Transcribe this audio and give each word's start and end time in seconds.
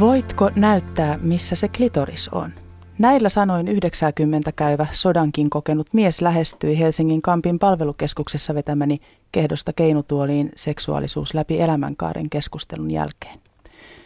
Voitko 0.00 0.50
näyttää, 0.56 1.18
missä 1.22 1.56
se 1.56 1.68
klitoris 1.68 2.28
on? 2.28 2.52
Näillä 2.98 3.28
sanoin 3.28 3.68
90 3.68 4.52
käyvä 4.52 4.86
sodankin 4.92 5.50
kokenut 5.50 5.86
mies 5.92 6.20
lähestyi 6.20 6.78
Helsingin 6.78 7.22
Kampin 7.22 7.58
palvelukeskuksessa 7.58 8.54
vetämäni 8.54 9.00
kehdosta 9.32 9.72
keinutuoliin 9.72 10.52
seksuaalisuus 10.56 11.34
läpi 11.34 11.60
elämänkaaren 11.60 12.30
keskustelun 12.30 12.90
jälkeen. 12.90 13.34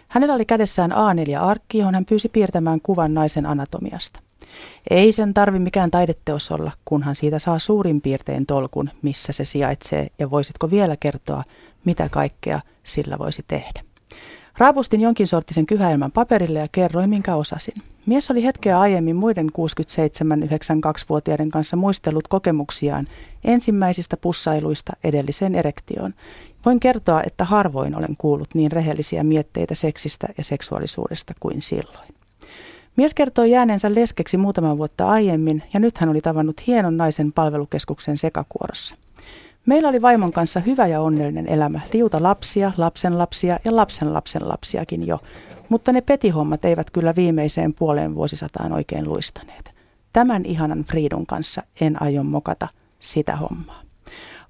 Hänellä 0.09 0.35
oli 0.35 0.45
kädessään 0.45 0.93
A4-arkki, 0.93 1.79
johon 1.79 1.95
hän 1.95 2.05
pyysi 2.05 2.29
piirtämään 2.29 2.81
kuvan 2.81 3.15
naisen 3.15 3.47
anatomiasta. 3.47 4.21
Ei 4.91 5.13
sen 5.13 5.35
tarvi 5.35 5.59
mikään 5.59 5.91
taideteos 5.91 6.53
olla, 6.53 6.73
kunhan 6.85 7.17
siitä 7.17 7.39
saa 7.39 7.59
suurin 7.59 8.01
piirtein 8.01 8.47
tolkun, 8.47 8.91
missä 9.03 9.33
se 9.33 9.45
sijaitsee, 9.45 10.07
ja 10.19 10.31
voisitko 10.31 10.71
vielä 10.71 10.97
kertoa, 10.97 11.45
mitä 11.85 12.09
kaikkea 12.09 12.61
sillä 12.85 13.19
voisi 13.19 13.45
tehdä. 13.49 13.94
Raapustin 14.59 15.01
jonkin 15.01 15.27
sorttisen 15.27 15.67
kyhäelmän 15.67 16.13
paperille 16.13 16.59
ja 16.59 16.69
kerroin, 16.73 17.11
minkä 17.11 17.35
osasin. 17.35 17.75
Mies 18.07 18.31
oli 18.31 18.45
hetkeä 18.45 18.81
aiemmin 18.81 19.17
muiden 19.17 19.49
67-92-vuotiaiden 19.49 21.51
kanssa 21.51 21.77
muistellut 21.77 22.29
kokemuksiaan 22.29 23.09
ensimmäisistä 23.45 24.17
pussailuista 24.17 24.93
edelliseen 25.05 25.55
erektioon. 25.55 26.15
Voin 26.65 26.81
kertoa, 26.81 27.23
että 27.27 27.45
harvoin 27.45 27.99
olen 27.99 28.17
kuullut 28.19 28.55
niin 28.55 28.73
rehellisiä 28.73 29.25
mietteitä 29.25 29.75
seksistä 29.75 30.27
ja 30.39 30.45
seksuaalisuudesta 30.45 31.33
kuin 31.41 31.63
silloin. 31.63 32.09
Mies 32.97 33.15
kertoi 33.15 33.51
jääneensä 33.51 33.95
leskeksi 33.95 34.37
muutaman 34.37 34.79
vuotta 34.79 35.09
aiemmin 35.09 35.63
ja 35.75 35.81
nyt 35.81 35.99
hän 35.99 36.11
oli 36.11 36.21
tavannut 36.21 36.67
hienon 36.67 36.97
naisen 36.97 37.33
palvelukeskuksen 37.33 38.19
sekakuorossa. 38.19 38.95
Meillä 39.67 39.89
oli 39.89 40.03
vaimon 40.03 40.33
kanssa 40.33 40.61
hyvä 40.61 40.87
ja 40.87 41.01
onnellinen 41.01 41.47
elämä, 41.47 41.81
liuta 41.93 42.23
lapsia, 42.23 42.73
lapsenlapsia 42.77 43.59
ja 43.65 43.77
lapsenlapsen 43.77 44.49
lapsiakin 44.49 45.07
jo, 45.07 45.19
mutta 45.69 45.93
ne 45.93 46.01
petihommat 46.01 46.65
eivät 46.65 46.91
kyllä 46.91 47.15
viimeiseen 47.17 47.75
puoleen 47.75 48.15
vuosisataan 48.15 48.73
oikein 48.73 49.09
luistaneet. 49.09 49.75
Tämän 50.13 50.45
ihanan 50.45 50.85
Friidun 50.85 51.27
kanssa 51.27 51.63
en 51.81 52.03
aio 52.03 52.23
mokata 52.23 52.69
sitä 52.99 53.37
hommaa. 53.37 53.83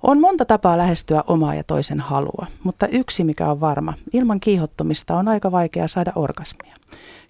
On 0.02 0.20
monta 0.20 0.44
tapaa 0.44 0.78
lähestyä 0.78 1.24
omaa 1.26 1.54
ja 1.54 1.64
toisen 1.64 2.00
halua, 2.00 2.46
mutta 2.64 2.86
yksi 2.86 3.24
mikä 3.24 3.50
on 3.50 3.60
varma, 3.60 3.94
ilman 4.12 4.40
kiihottumista 4.40 5.16
on 5.16 5.28
aika 5.28 5.52
vaikea 5.52 5.88
saada 5.88 6.12
orgasmia. 6.14 6.74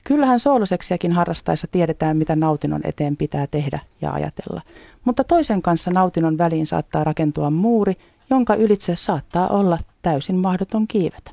Kyllähän 0.04 0.38
sooloseksiäkin 0.38 1.12
harrastaessa 1.12 1.66
tiedetään, 1.66 2.16
mitä 2.16 2.36
nautinnon 2.36 2.80
eteen 2.84 3.16
pitää 3.16 3.46
tehdä 3.46 3.78
ja 4.00 4.12
ajatella. 4.12 4.60
Mutta 5.04 5.24
toisen 5.24 5.62
kanssa 5.62 5.90
nautinnon 5.90 6.38
väliin 6.38 6.66
saattaa 6.66 7.04
rakentua 7.04 7.50
muuri, 7.50 7.94
jonka 8.30 8.54
ylitse 8.54 8.96
saattaa 8.96 9.48
olla 9.48 9.78
täysin 10.02 10.36
mahdoton 10.36 10.88
kiivetä. 10.88 11.30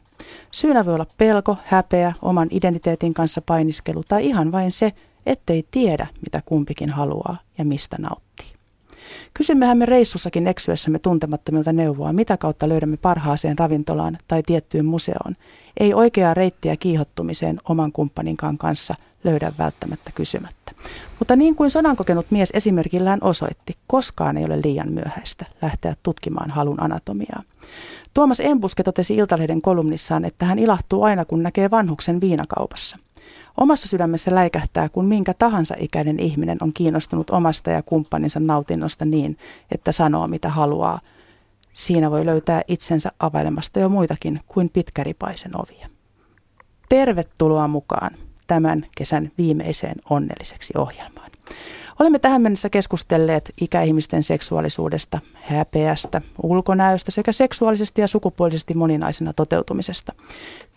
Syynä 0.51 0.85
voi 0.85 0.93
olla 0.93 1.05
pelko, 1.17 1.57
häpeä, 1.65 2.13
oman 2.21 2.47
identiteetin 2.51 3.13
kanssa 3.13 3.41
painiskelu 3.41 4.03
tai 4.07 4.25
ihan 4.25 4.51
vain 4.51 4.71
se, 4.71 4.93
ettei 5.25 5.67
tiedä, 5.71 6.07
mitä 6.21 6.41
kumpikin 6.45 6.89
haluaa 6.89 7.37
ja 7.57 7.65
mistä 7.65 7.97
nauttii. 7.99 8.60
Kysymmehän 9.33 9.77
me 9.77 9.85
reissussakin 9.85 10.47
eksyessämme 10.47 10.99
tuntemattomilta 10.99 11.73
neuvoa, 11.73 12.13
mitä 12.13 12.37
kautta 12.37 12.69
löydämme 12.69 12.97
parhaaseen 12.97 13.59
ravintolaan 13.59 14.17
tai 14.27 14.43
tiettyyn 14.43 14.85
museoon. 14.85 15.35
Ei 15.79 15.93
oikeaa 15.93 16.33
reittiä 16.33 16.77
kiihottumiseen 16.77 17.59
oman 17.69 17.91
kumppaninkaan 17.91 18.57
kanssa 18.57 18.93
löydä 19.23 19.51
välttämättä 19.57 20.11
kysymättä. 20.15 20.71
Mutta 21.19 21.35
niin 21.35 21.55
kuin 21.55 21.71
sodan 21.71 21.95
kokenut 21.95 22.31
mies 22.31 22.51
esimerkillään 22.53 23.19
osoitti, 23.21 23.73
koskaan 23.87 24.37
ei 24.37 24.45
ole 24.45 24.59
liian 24.63 24.91
myöhäistä 24.91 25.45
lähteä 25.61 25.95
tutkimaan 26.03 26.51
halun 26.51 26.83
anatomiaa. 26.83 27.43
Tuomas 28.13 28.39
Embuske 28.39 28.83
totesi 28.83 29.15
Iltalehden 29.15 29.61
kolumnissaan, 29.61 30.25
että 30.25 30.45
hän 30.45 30.59
ilahtuu 30.59 31.03
aina 31.03 31.25
kun 31.25 31.43
näkee 31.43 31.71
vanhuksen 31.71 32.21
viinakaupassa– 32.21 32.97
Omassa 33.57 33.87
sydämessä 33.87 34.35
läikähtää, 34.35 34.89
kun 34.89 35.05
minkä 35.05 35.33
tahansa 35.33 35.75
ikäinen 35.79 36.19
ihminen 36.19 36.57
on 36.61 36.73
kiinnostunut 36.73 37.29
omasta 37.29 37.69
ja 37.69 37.83
kumppaninsa 37.83 38.39
nautinnosta 38.39 39.05
niin, 39.05 39.37
että 39.71 39.91
sanoo 39.91 40.27
mitä 40.27 40.49
haluaa. 40.49 40.99
Siinä 41.73 42.11
voi 42.11 42.25
löytää 42.25 42.61
itsensä 42.67 43.11
availemasta 43.19 43.79
jo 43.79 43.89
muitakin 43.89 44.39
kuin 44.47 44.69
pitkäripaisen 44.69 45.51
ovia. 45.55 45.87
Tervetuloa 46.89 47.67
mukaan 47.67 48.11
tämän 48.47 48.85
kesän 48.97 49.31
viimeiseen 49.37 49.95
onnelliseksi 50.09 50.73
ohjelmaan. 50.77 51.31
Olemme 52.01 52.19
tähän 52.19 52.41
mennessä 52.41 52.69
keskustelleet 52.69 53.51
ikäihmisten 53.61 54.23
seksuaalisuudesta, 54.23 55.19
häpeästä, 55.33 56.21
ulkonäöstä 56.43 57.11
sekä 57.11 57.31
seksuaalisesti 57.31 58.01
ja 58.01 58.07
sukupuolisesti 58.07 58.73
moninaisena 58.73 59.33
toteutumisesta. 59.33 60.13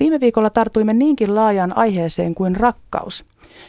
Viime 0.01 0.21
viikolla 0.21 0.51
tartuimme 0.51 0.95
niinkin 0.95 1.35
laajaan 1.35 1.77
aiheeseen 1.77 2.35
kuin 2.35 2.57
rakkaus. 2.57 3.25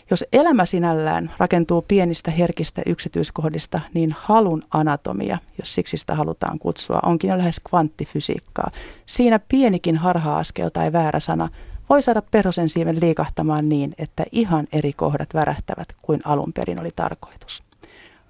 Jos 0.09 0.23
elämä 0.33 0.65
sinällään 0.65 1.31
rakentuu 1.37 1.81
pienistä 1.87 2.31
herkistä 2.31 2.81
yksityiskohdista, 2.85 3.81
niin 3.93 4.15
halun 4.19 4.63
anatomia, 4.71 5.37
jos 5.59 5.75
siksi 5.75 5.97
sitä 5.97 6.15
halutaan 6.15 6.59
kutsua, 6.59 6.99
onkin 7.03 7.29
jo 7.29 7.37
lähes 7.37 7.61
kvanttifysiikkaa. 7.69 8.71
Siinä 9.05 9.39
pienikin 9.39 9.97
harha-askel 9.97 10.69
tai 10.69 10.93
väärä 10.93 11.19
sana 11.19 11.49
voi 11.89 12.01
saada 12.01 12.21
perhosen 12.21 12.69
siiven 12.69 13.01
liikahtamaan 13.01 13.69
niin, 13.69 13.95
että 13.97 14.25
ihan 14.31 14.67
eri 14.71 14.93
kohdat 14.93 15.33
värähtävät 15.33 15.87
kuin 16.01 16.21
alun 16.25 16.53
perin 16.53 16.81
oli 16.81 16.91
tarkoitus. 16.95 17.63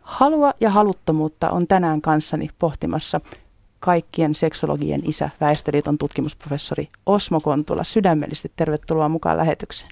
Halua 0.02 0.54
ja 0.60 0.70
haluttomuutta 0.70 1.50
on 1.50 1.68
tänään 1.68 2.02
kanssani 2.02 2.50
pohtimassa 2.60 3.22
kaikkien 3.80 4.36
seksologien 4.36 5.02
isä, 5.06 5.30
Väestöliiton 5.42 5.98
tutkimusprofessori 5.98 6.90
Osmo 7.06 7.40
Kontula. 7.42 7.84
Sydämellisesti 7.84 8.52
tervetuloa 8.56 9.10
mukaan 9.10 9.38
lähetykseen. 9.38 9.92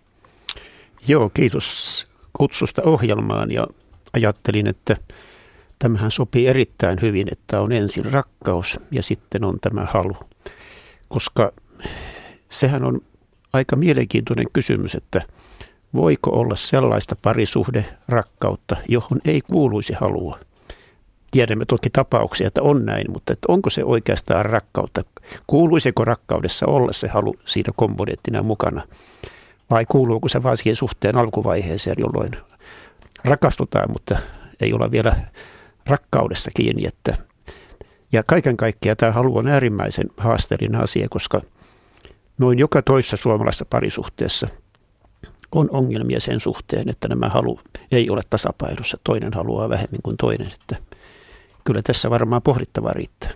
Joo, 1.07 1.29
kiitos 1.34 2.07
kutsusta 2.34 2.81
ohjelmaan 2.85 3.52
ja 3.52 3.68
ajattelin, 4.13 4.68
että 4.68 4.97
tämähän 5.79 6.12
sopii 6.12 6.47
erittäin 6.47 7.02
hyvin, 7.02 7.28
että 7.31 7.62
on 7.62 7.72
ensin 7.72 8.06
rakkaus 8.12 8.79
ja 8.91 9.03
sitten 9.03 9.44
on 9.44 9.57
tämä 9.62 9.85
halu, 9.85 10.16
koska 11.07 11.52
sehän 12.50 12.84
on 12.84 13.02
aika 13.53 13.75
mielenkiintoinen 13.75 14.46
kysymys, 14.53 14.96
että 14.96 15.22
voiko 15.94 16.30
olla 16.30 16.56
sellaista 16.56 17.16
parisuhde 17.22 17.86
rakkautta, 18.08 18.75
johon 18.88 19.19
ei 19.25 19.41
kuuluisi 19.41 19.94
halua. 19.94 20.40
Tiedämme 21.31 21.66
toki 21.66 21.90
tapauksia, 21.90 22.47
että 22.47 22.62
on 22.62 22.86
näin, 22.86 23.12
mutta 23.12 23.34
että 23.34 23.46
onko 23.52 23.69
se 23.69 23.84
oikeastaan 23.84 24.46
rakkautta? 24.46 25.03
Kuuluisiko 25.47 26.06
rakkaudessa 26.06 26.66
olla 26.66 26.94
se 26.94 27.08
halu 27.08 27.36
siinä 27.46 27.74
komponenttina 27.75 28.44
mukana? 28.44 28.88
Vai 29.70 29.85
kuuluuko 29.85 30.30
se 30.30 30.44
vain 30.44 30.58
siihen 30.58 30.75
suhteen 30.75 31.18
alkuvaiheeseen, 31.18 31.96
jolloin 32.00 32.31
rakastutaan, 33.25 33.91
mutta 33.91 34.18
ei 34.59 34.74
olla 34.74 34.91
vielä 34.91 35.16
rakkaudessa 35.88 36.52
kiinni. 36.56 36.88
Että 36.88 37.18
ja 38.12 38.24
kaiken 38.24 38.58
kaikkiaan 38.58 38.97
tämä 38.97 39.12
halu 39.12 39.38
on 39.38 39.47
äärimmäisen 39.47 40.08
haasteellinen 40.18 40.81
asia, 40.81 41.08
koska– 41.09 41.41
noin 42.38 42.60
joka 42.60 42.82
toissa 42.82 43.18
suomalaisessa 43.18 43.66
parisuhteessa 43.70 44.48
on 45.52 45.70
ongelmia 45.72 46.20
sen 46.20 46.40
suhteen, 46.40 46.90
että 46.90 47.08
nämä 47.08 47.30
halu 47.30 47.60
ei 47.92 48.10
ole 48.10 48.22
tasapainossa. 48.30 48.98
Toinen 49.04 49.34
haluaa 49.34 49.70
vähemmän 49.70 50.00
kuin 50.04 50.18
toinen. 50.18 50.48
Että 50.48 50.76
kyllä 51.64 51.82
tässä 51.84 52.10
varmaan 52.10 52.42
pohdittavaa 52.42 52.94
riittää. 52.94 53.32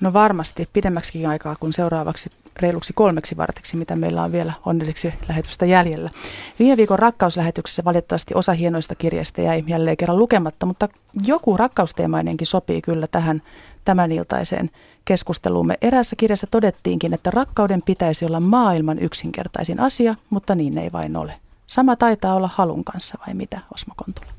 No 0.00 0.12
varmasti 0.12 0.68
pidemmäksi 0.72 1.26
aikaa 1.26 1.56
kuin 1.60 1.72
seuraavaksi 1.72 2.30
reiluksi 2.56 2.92
kolmeksi 2.92 3.36
vartiksi, 3.36 3.76
mitä 3.76 3.96
meillä 3.96 4.22
on 4.22 4.32
vielä 4.32 4.52
onnelliseksi 4.66 5.14
lähetystä 5.28 5.66
jäljellä. 5.66 6.10
Viime 6.58 6.76
viikon 6.76 6.98
rakkauslähetyksessä 6.98 7.84
valitettavasti 7.84 8.34
osa 8.34 8.52
hienoista 8.52 8.94
kirjeistä 8.94 9.42
jäi 9.42 9.64
jälleen 9.66 9.96
kerran 9.96 10.18
lukematta, 10.18 10.66
mutta 10.66 10.88
joku 11.26 11.56
rakkausteemainenkin 11.56 12.46
sopii 12.46 12.82
kyllä 12.82 13.06
tähän 13.06 13.42
tämän 13.84 14.12
iltaiseen 14.12 14.70
keskusteluumme. 15.04 15.78
Eräässä 15.82 16.16
kirjassa 16.16 16.46
todettiinkin, 16.50 17.14
että 17.14 17.30
rakkauden 17.30 17.82
pitäisi 17.82 18.24
olla 18.24 18.40
maailman 18.40 18.98
yksinkertaisin 18.98 19.80
asia, 19.80 20.14
mutta 20.30 20.54
niin 20.54 20.78
ei 20.78 20.92
vain 20.92 21.16
ole. 21.16 21.34
Sama 21.66 21.96
taitaa 21.96 22.34
olla 22.34 22.50
halun 22.54 22.84
kanssa 22.84 23.18
vai 23.26 23.34
mitä, 23.34 23.60
Osmo 23.74 23.94
Kontula? 23.96 24.32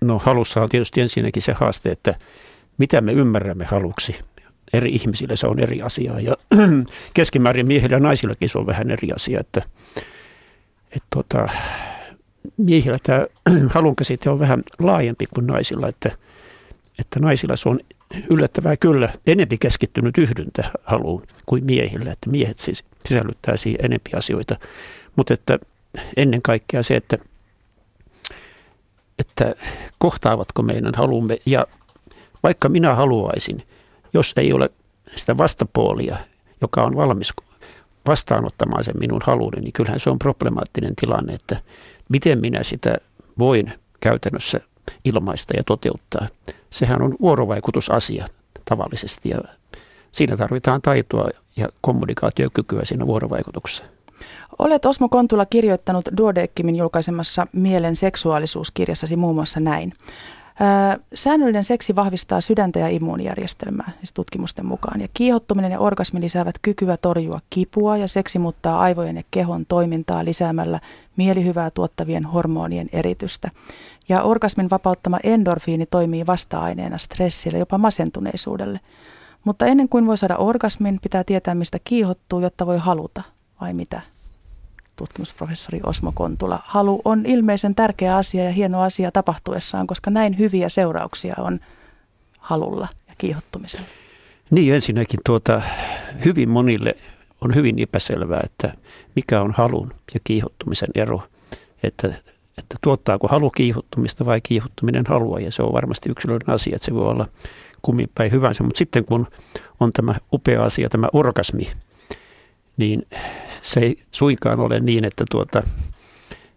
No 0.00 0.18
halussa 0.18 0.62
on 0.62 0.68
tietysti 0.68 1.00
ensinnäkin 1.00 1.42
se 1.42 1.52
haaste, 1.52 1.90
että 1.90 2.14
mitä 2.78 3.00
me 3.00 3.12
ymmärrämme 3.12 3.64
haluksi 3.64 4.20
eri 4.72 4.94
ihmisille 4.94 5.36
se 5.36 5.46
on 5.46 5.58
eri 5.58 5.82
asia. 5.82 6.20
Ja 6.20 6.36
keskimäärin 7.14 7.66
miehillä 7.66 7.96
ja 7.96 8.00
naisillakin 8.00 8.48
se 8.48 8.58
on 8.58 8.66
vähän 8.66 8.90
eri 8.90 9.12
asia, 9.12 9.40
että, 9.40 9.62
että 10.90 11.08
tota, 11.10 11.48
miehillä 12.56 12.98
tämä 13.02 13.26
halun 13.74 13.96
käsite 13.96 14.30
on 14.30 14.38
vähän 14.38 14.62
laajempi 14.78 15.26
kuin 15.34 15.46
naisilla, 15.46 15.88
että, 15.88 16.10
että 16.98 17.20
naisilla 17.20 17.56
se 17.56 17.68
on 17.68 17.80
yllättävää 18.30 18.76
kyllä 18.76 19.12
enempi 19.26 19.58
keskittynyt 19.58 20.18
yhdyntä 20.18 20.70
haluun 20.84 21.22
kuin 21.46 21.64
miehillä, 21.64 22.12
että 22.12 22.30
miehet 22.30 22.58
siis 22.58 22.84
sisällyttää 23.08 23.56
siihen 23.56 23.84
enempi 23.84 24.10
asioita, 24.16 24.56
mutta 25.16 25.34
että 25.34 25.58
ennen 26.16 26.42
kaikkea 26.42 26.82
se, 26.82 26.96
että, 26.96 27.18
että 29.18 29.54
kohtaavatko 29.98 30.62
meidän 30.62 30.92
halumme 30.96 31.38
ja 31.46 31.66
vaikka 32.42 32.68
minä 32.68 32.94
haluaisin– 32.94 33.62
jos 34.14 34.32
ei 34.36 34.52
ole 34.52 34.70
sitä 35.16 35.36
vastapuolia, 35.36 36.16
joka 36.60 36.82
on 36.82 36.96
valmis 36.96 37.32
vastaanottamaan 38.06 38.84
sen 38.84 38.98
minun 38.98 39.20
haluni, 39.24 39.60
niin 39.60 39.72
kyllähän 39.72 40.00
se 40.00 40.10
on 40.10 40.18
problemaattinen 40.18 40.96
tilanne, 40.96 41.32
että 41.34 41.62
miten 42.08 42.40
minä 42.40 42.62
sitä 42.62 42.96
voin 43.38 43.72
käytännössä 44.00 44.60
ilmaista 45.04 45.54
ja 45.56 45.62
toteuttaa. 45.64 46.26
Sehän 46.70 47.02
on 47.02 47.16
vuorovaikutusasia 47.20 48.26
tavallisesti 48.64 49.28
ja 49.28 49.38
siinä 50.12 50.36
tarvitaan 50.36 50.82
taitoa 50.82 51.28
ja 51.56 51.68
kommunikaatiokykyä 51.80 52.84
siinä 52.84 53.06
vuorovaikutuksessa. 53.06 53.84
Olet 54.58 54.86
Osmo 54.86 55.08
Kontula 55.08 55.46
kirjoittanut 55.46 56.04
Duodeckimin 56.16 56.76
julkaisemassa 56.76 57.46
Mielen 57.52 57.96
seksuaalisuuskirjassasi 57.96 59.16
muun 59.16 59.34
muassa 59.34 59.60
näin. 59.60 59.92
Säännöllinen 61.14 61.64
seksi 61.64 61.96
vahvistaa 61.96 62.40
sydäntä 62.40 62.78
ja 62.78 62.88
immuunijärjestelmää, 62.88 63.90
siis 63.96 64.12
tutkimusten 64.12 64.66
mukaan. 64.66 65.00
Ja 65.00 65.08
kiihottuminen 65.14 65.72
ja 65.72 65.78
orgasmi 65.78 66.20
lisäävät 66.20 66.54
kykyä 66.62 66.96
torjua 66.96 67.40
kipua 67.50 67.96
ja 67.96 68.08
seksi 68.08 68.38
muuttaa 68.38 68.80
aivojen 68.80 69.16
ja 69.16 69.22
kehon 69.30 69.66
toimintaa 69.66 70.24
lisäämällä 70.24 70.80
mielihyvää 71.16 71.70
tuottavien 71.70 72.24
hormonien 72.24 72.88
eritystä. 72.92 73.50
Ja 74.08 74.22
orgasmin 74.22 74.70
vapauttama 74.70 75.18
endorfiini 75.22 75.86
toimii 75.86 76.26
vasta-aineena 76.26 76.98
stressille, 76.98 77.58
jopa 77.58 77.78
masentuneisuudelle. 77.78 78.80
Mutta 79.44 79.66
ennen 79.66 79.88
kuin 79.88 80.06
voi 80.06 80.16
saada 80.16 80.36
orgasmin, 80.36 80.98
pitää 81.02 81.24
tietää, 81.24 81.54
mistä 81.54 81.78
kiihottuu, 81.84 82.40
jotta 82.40 82.66
voi 82.66 82.78
haluta, 82.78 83.22
vai 83.60 83.74
mitä? 83.74 84.00
Tutkimusprofessori 84.98 85.80
Osmo 85.86 86.12
Kontula. 86.14 86.62
Halu 86.64 87.02
on 87.04 87.26
ilmeisen 87.26 87.74
tärkeä 87.74 88.16
asia 88.16 88.44
ja 88.44 88.50
hieno 88.50 88.82
asia 88.82 89.12
tapahtuessaan, 89.12 89.86
koska 89.86 90.10
näin 90.10 90.38
hyviä 90.38 90.68
seurauksia 90.68 91.34
on 91.38 91.60
halulla 92.38 92.88
ja 93.08 93.14
kiihottumisella. 93.18 93.86
Niin 94.50 94.74
ensinnäkin 94.74 95.20
tuota, 95.26 95.62
hyvin 96.24 96.48
monille 96.48 96.94
on 97.40 97.54
hyvin 97.54 97.78
epäselvää, 97.78 98.40
että 98.44 98.72
mikä 99.16 99.40
on 99.40 99.52
halun 99.52 99.92
ja 100.14 100.20
kiihottumisen 100.24 100.88
ero. 100.94 101.22
Että, 101.82 102.08
että 102.58 102.76
tuottaako 102.80 103.28
halu 103.28 103.50
kiihottumista 103.50 104.24
vai 104.24 104.40
kiihottuminen 104.40 105.04
halua 105.08 105.40
ja 105.40 105.52
se 105.52 105.62
on 105.62 105.72
varmasti 105.72 106.10
yksilöiden 106.10 106.50
asia, 106.50 106.76
että 106.76 106.86
se 106.86 106.94
voi 106.94 107.10
olla 107.10 107.26
kummin 107.82 108.10
päin 108.14 108.32
hyvänsä. 108.32 108.64
Mutta 108.64 108.78
sitten 108.78 109.04
kun 109.04 109.26
on 109.80 109.92
tämä 109.92 110.14
upea 110.32 110.64
asia, 110.64 110.88
tämä 110.88 111.08
orgasmi, 111.12 111.70
niin 112.78 113.06
se 113.62 113.80
ei 113.80 113.98
suinkaan 114.10 114.60
ole 114.60 114.80
niin, 114.80 115.04
että, 115.04 115.24
tuota, 115.30 115.62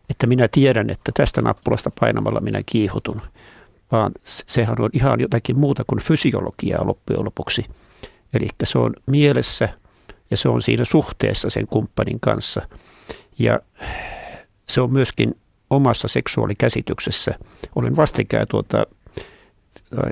että 0.10 0.28
minä 0.28 0.48
tiedän, 0.48 0.90
että 0.90 1.12
tästä 1.18 1.42
nappulasta 1.42 1.92
painamalla 2.00 2.42
minä 2.42 2.62
kiihotun, 2.66 3.22
vaan 3.92 4.12
sehän 4.26 4.82
on 4.82 4.90
ihan 4.94 5.20
jotakin 5.20 5.60
muuta 5.60 5.84
kuin 5.88 6.02
fysiologiaa 6.02 6.88
loppujen 6.88 7.26
lopuksi. 7.26 7.66
Eli 8.34 8.48
se 8.64 8.78
on 8.78 8.94
mielessä 9.06 9.70
ja 10.32 10.38
se 10.38 10.50
on 10.50 10.62
siinä 10.62 10.86
suhteessa 10.86 11.50
sen 11.50 11.68
kumppanin 11.68 12.20
kanssa. 12.20 12.62
Ja 13.40 13.60
se 14.70 14.82
on 14.82 14.94
myöskin 14.94 15.36
omassa 15.70 16.08
seksuaalikäsityksessä. 16.08 17.36
Olen 17.76 17.96
vastikään 17.96 18.48
tuota, 18.50 18.86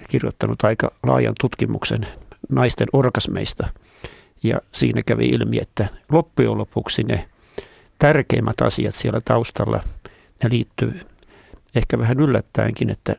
kirjoittanut 0.09 0.63
aika 0.63 0.91
laajan 1.03 1.35
tutkimuksen 1.39 2.07
naisten 2.49 2.87
orgasmeista– 2.93 3.67
ja 4.43 4.61
siinä 4.71 5.01
kävi 5.05 5.25
ilmi, 5.25 5.57
että 5.61 5.87
loppujen 6.11 6.57
lopuksi 6.57 7.03
ne 7.03 7.29
tärkeimmät 7.99 8.61
asiat 8.61 8.95
siellä 8.95 9.21
taustalla, 9.25 9.83
ne 10.43 10.49
liittyy 10.49 10.99
ehkä 11.75 11.99
vähän 11.99 12.19
yllättäenkin, 12.19 12.89
että 12.89 13.15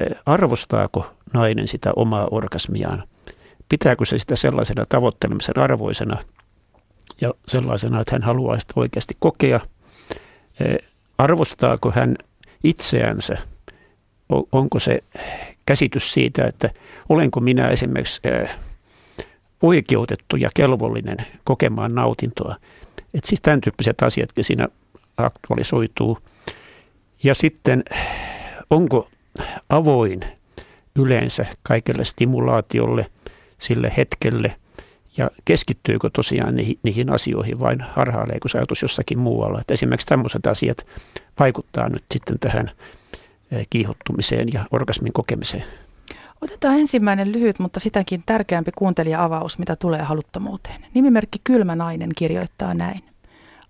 eh, 0.00 0.16
arvostaako 0.26 1.10
nainen 1.32 1.68
sitä 1.68 1.92
omaa 1.96 2.28
orgasmiaan. 2.30 3.08
Pitääkö 3.68 4.04
se 4.04 4.18
sitä 4.18 4.36
sellaisena 4.36 4.86
tavoittelemisen 4.88 5.58
arvoisena 5.58 6.24
ja 7.20 7.34
sellaisena, 7.48 8.00
että 8.00 8.14
hän 8.14 8.22
haluaa 8.22 8.60
sitä 8.60 8.72
oikeasti 8.76 9.16
kokea. 9.18 9.60
Eh, 10.60 10.76
arvostaako 11.18 11.92
hän 11.94 12.16
itseänsä? 12.64 13.36
Onko 14.52 14.78
se 14.80 14.98
käsitys 15.66 16.12
siitä, 16.12 16.44
että 16.44 16.70
olenko 17.08 17.40
minä 17.40 17.68
esimerkiksi 17.68 18.20
eh, 18.24 18.50
oikeutettu 19.64 20.36
ja 20.36 20.50
kelvollinen 20.54 21.16
kokemaan 21.44 21.94
nautintoa. 21.94 22.56
Et 23.14 23.24
siis 23.24 23.40
tämän 23.40 23.60
tyyppiset 23.60 24.02
asiatkin 24.02 24.44
siinä 24.44 24.68
aktualisoituu. 25.16 26.18
Ja 27.22 27.34
sitten 27.34 27.84
onko 28.70 29.08
avoin 29.68 30.20
yleensä 30.96 31.46
kaikelle 31.62 32.04
stimulaatiolle, 32.04 33.06
sille 33.58 33.92
hetkelle 33.96 34.56
ja 35.16 35.30
keskittyykö 35.44 36.10
tosiaan 36.12 36.54
niihin, 36.54 36.78
niihin 36.82 37.12
asioihin 37.12 37.60
vain 37.60 37.80
harhaileeko 37.80 38.48
se 38.48 38.58
ajatus 38.58 38.82
jossakin 38.82 39.18
muualla. 39.18 39.60
Et 39.60 39.70
esimerkiksi 39.70 40.06
tämmöiset 40.06 40.46
asiat 40.46 40.86
vaikuttaa 41.38 41.88
nyt 41.88 42.04
sitten 42.12 42.38
tähän 42.38 42.70
eh, 43.52 43.66
kiihottumiseen 43.70 44.48
ja 44.52 44.64
orgasmin 44.70 45.12
kokemiseen. 45.12 45.64
Otetaan 46.44 46.78
ensimmäinen 46.78 47.32
lyhyt, 47.32 47.58
mutta 47.58 47.80
sitäkin 47.80 48.22
tärkeämpi 48.26 48.72
kuuntelija-avaus, 48.72 49.58
mitä 49.58 49.76
tulee 49.76 50.02
haluttomuuteen. 50.02 50.86
Nimimerkki 50.94 51.40
Kylmä 51.44 51.76
nainen 51.76 52.10
kirjoittaa 52.16 52.74
näin. 52.74 53.04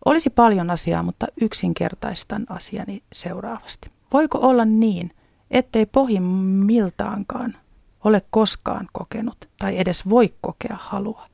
Olisi 0.05 0.31
paljon 0.31 0.71
asiaa, 0.71 1.03
mutta 1.03 1.27
yksinkertaistan 1.41 2.47
asiani 2.49 3.03
seuraavasti. 3.13 3.91
Voiko 4.13 4.39
olla 4.39 4.65
niin, 4.65 5.11
ettei 5.51 5.87
pohjimmiltaankaan 5.87 7.57
ole 8.05 8.23
koskaan 8.31 8.89
kokenut 8.93 9.49
tai 9.59 9.79
edes 9.79 10.09
voi 10.09 10.35
kokea 10.41 10.77
halua? 10.81 11.27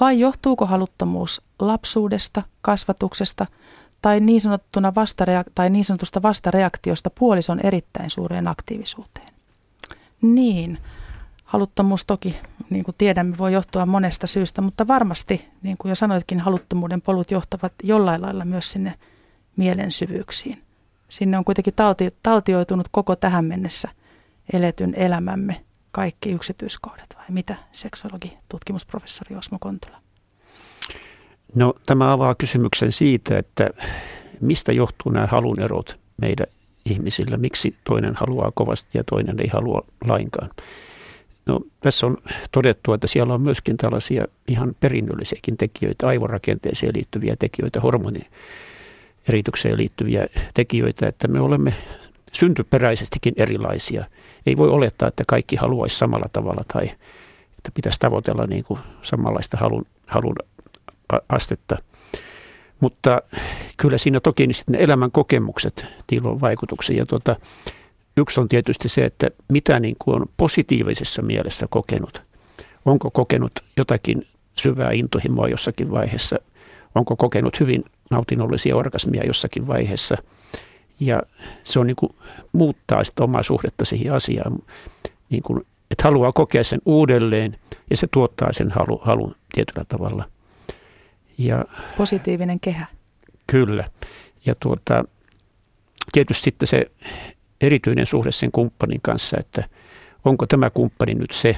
Vai 0.00 0.20
johtuuko 0.20 0.66
haluttomuus 0.66 1.42
lapsuudesta, 1.58 2.42
kasvatuksesta 2.62 3.46
tai 4.02 4.20
niin, 4.20 4.40
sanottuna 4.40 4.90
vastareak- 4.90 5.52
tai 5.54 5.70
niin 5.70 5.84
sanotusta 5.84 6.22
vastareaktiosta 6.22 7.10
puolison 7.10 7.60
erittäin 7.60 8.10
suureen 8.10 8.48
aktiivisuuteen? 8.48 9.27
Niin, 10.22 10.78
haluttomuus 11.44 12.04
toki, 12.04 12.36
niin 12.70 12.84
kuin 12.84 12.94
tiedämme, 12.98 13.38
voi 13.38 13.52
johtua 13.52 13.86
monesta 13.86 14.26
syystä, 14.26 14.62
mutta 14.62 14.86
varmasti, 14.86 15.48
niin 15.62 15.76
kuin 15.78 15.90
jo 15.90 15.94
sanoitkin, 15.94 16.40
haluttomuuden 16.40 17.02
polut 17.02 17.30
johtavat 17.30 17.72
jollain 17.82 18.22
lailla 18.22 18.44
myös 18.44 18.70
sinne 18.70 18.94
mielen 19.56 19.92
syvyyksiin. 19.92 20.62
Sinne 21.08 21.38
on 21.38 21.44
kuitenkin 21.44 21.74
talti, 21.74 22.10
taltioitunut 22.22 22.88
koko 22.90 23.16
tähän 23.16 23.44
mennessä 23.44 23.88
eletyn 24.52 24.94
elämämme 24.94 25.64
kaikki 25.90 26.30
yksityiskohdat, 26.30 27.08
vai 27.16 27.26
mitä 27.28 27.56
seksuologi, 27.72 28.38
tutkimusprofessori 28.48 29.36
Osmo 29.36 29.58
Kontula? 29.60 29.98
No 31.54 31.74
tämä 31.86 32.12
avaa 32.12 32.34
kysymyksen 32.34 32.92
siitä, 32.92 33.38
että 33.38 33.70
mistä 34.40 34.72
johtuu 34.72 35.12
nämä 35.12 35.26
halun 35.26 35.60
erot 35.60 35.96
meidän 36.20 36.46
ihmisillä, 36.90 37.36
miksi 37.36 37.74
toinen 37.84 38.14
haluaa 38.14 38.52
kovasti 38.54 38.98
ja 38.98 39.04
toinen 39.04 39.40
ei 39.40 39.48
halua 39.48 39.86
lainkaan. 40.08 40.50
No, 41.46 41.60
tässä 41.80 42.06
on 42.06 42.16
todettu, 42.52 42.92
että 42.92 43.06
siellä 43.06 43.34
on 43.34 43.42
myöskin 43.42 43.76
tällaisia 43.76 44.24
ihan 44.48 44.76
perinnöllisiäkin 44.80 45.56
tekijöitä, 45.56 46.06
aivorakenteeseen 46.06 46.92
liittyviä 46.96 47.36
tekijöitä, 47.38 47.80
hormonieritykseen 47.80 49.76
liittyviä 49.76 50.26
tekijöitä, 50.54 51.06
että 51.06 51.28
me 51.28 51.40
olemme 51.40 51.74
syntyperäisestikin 52.32 53.34
erilaisia. 53.36 54.04
Ei 54.46 54.56
voi 54.56 54.68
olettaa, 54.68 55.08
että 55.08 55.24
kaikki 55.28 55.56
haluaisi 55.56 55.98
samalla 55.98 56.26
tavalla 56.32 56.64
tai 56.72 56.84
että 57.58 57.70
pitäisi 57.74 58.00
tavoitella 58.00 58.46
niin 58.46 58.64
kuin 58.64 58.80
samanlaista 59.02 59.56
halun, 59.56 59.86
halun 60.06 60.36
astetta. 61.28 61.76
Mutta 62.80 63.22
kyllä 63.76 63.98
siinä 63.98 64.20
toki 64.20 64.46
niin 64.46 64.54
sitten 64.54 64.72
ne 64.72 64.84
elämän 64.84 65.10
kokemukset, 65.10 65.86
niillä 66.10 66.30
on 66.30 66.40
vaikutuksia. 66.40 66.96
Ja 66.96 67.06
tuota, 67.06 67.36
yksi 68.16 68.40
on 68.40 68.48
tietysti 68.48 68.88
se, 68.88 69.04
että 69.04 69.30
mitä 69.48 69.80
niin 69.80 69.96
kuin 69.98 70.20
on 70.20 70.26
positiivisessa 70.36 71.22
mielessä 71.22 71.66
kokenut. 71.70 72.22
Onko 72.84 73.10
kokenut 73.10 73.52
jotakin 73.76 74.26
syvää 74.58 74.90
intohimoa 74.92 75.48
jossakin 75.48 75.90
vaiheessa? 75.90 76.36
Onko 76.94 77.16
kokenut 77.16 77.60
hyvin 77.60 77.84
nautinnollisia 78.10 78.76
orgasmia 78.76 79.26
jossakin 79.26 79.66
vaiheessa? 79.66 80.16
Ja 81.00 81.22
se 81.64 81.80
on 81.80 81.86
niin 81.86 81.96
kuin 81.96 82.12
muuttaa 82.52 83.04
sitä 83.04 83.24
omaa 83.24 83.42
suhdetta 83.42 83.84
siihen 83.84 84.12
asiaan. 84.12 84.58
Niin 85.30 85.42
kuin, 85.42 85.66
että 85.90 86.04
haluaa 86.04 86.32
kokea 86.32 86.64
sen 86.64 86.80
uudelleen 86.86 87.56
ja 87.90 87.96
se 87.96 88.06
tuottaa 88.10 88.52
sen 88.52 88.70
halu, 88.70 89.00
halun 89.04 89.34
tietyllä 89.54 89.84
tavalla– 89.88 90.24
ja, 91.38 91.64
Positiivinen 91.96 92.60
kehä. 92.60 92.86
Kyllä. 93.46 93.84
Ja 94.46 94.54
tuota, 94.60 95.04
tietysti 96.12 96.44
sitten 96.44 96.66
se 96.66 96.90
erityinen 97.60 98.06
suhde 98.06 98.32
sen 98.32 98.52
kumppanin 98.52 99.00
kanssa, 99.02 99.36
että 99.40 99.64
onko 100.24 100.46
tämä 100.46 100.70
kumppani 100.70 101.14
nyt 101.14 101.30
se, 101.30 101.56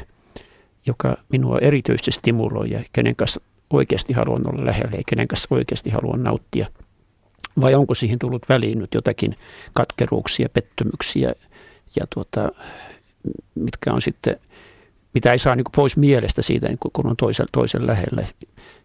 joka 0.87 1.17
minua 1.29 1.59
erityisesti 1.59 2.11
stimuloi 2.11 2.71
ja 2.71 2.81
kenen 2.93 3.17
kanssa 3.17 3.41
oikeasti 3.71 4.13
haluan 4.13 4.47
olla 4.47 4.67
lähellä 4.67 4.97
ja 4.97 5.03
kenen 5.07 5.29
kanssa 5.29 5.49
oikeasti 5.51 5.91
haluan 5.91 6.23
nauttia. 6.23 6.67
Vai 7.61 7.75
onko 7.75 7.95
siihen 7.95 8.19
tullut 8.19 8.49
väliin 8.49 8.79
nyt 8.79 8.95
jotakin 8.95 9.37
katkeruuksia, 9.73 10.49
pettymyksiä 10.49 11.33
ja 12.01 12.07
tuota, 12.15 12.49
mitkä 13.55 13.93
on 13.93 14.03
sitten 14.03 14.41
mitä 15.15 15.33
ei 15.33 15.39
saa 15.39 15.57
niin 15.57 15.65
pois 15.77 15.97
mielestä 15.97 16.43
siitä, 16.43 16.69
niin 16.69 16.79
kun 16.93 17.07
on 17.07 17.17
toisen, 17.17 17.47
toisen 17.53 17.87
lähellä. 17.87 18.23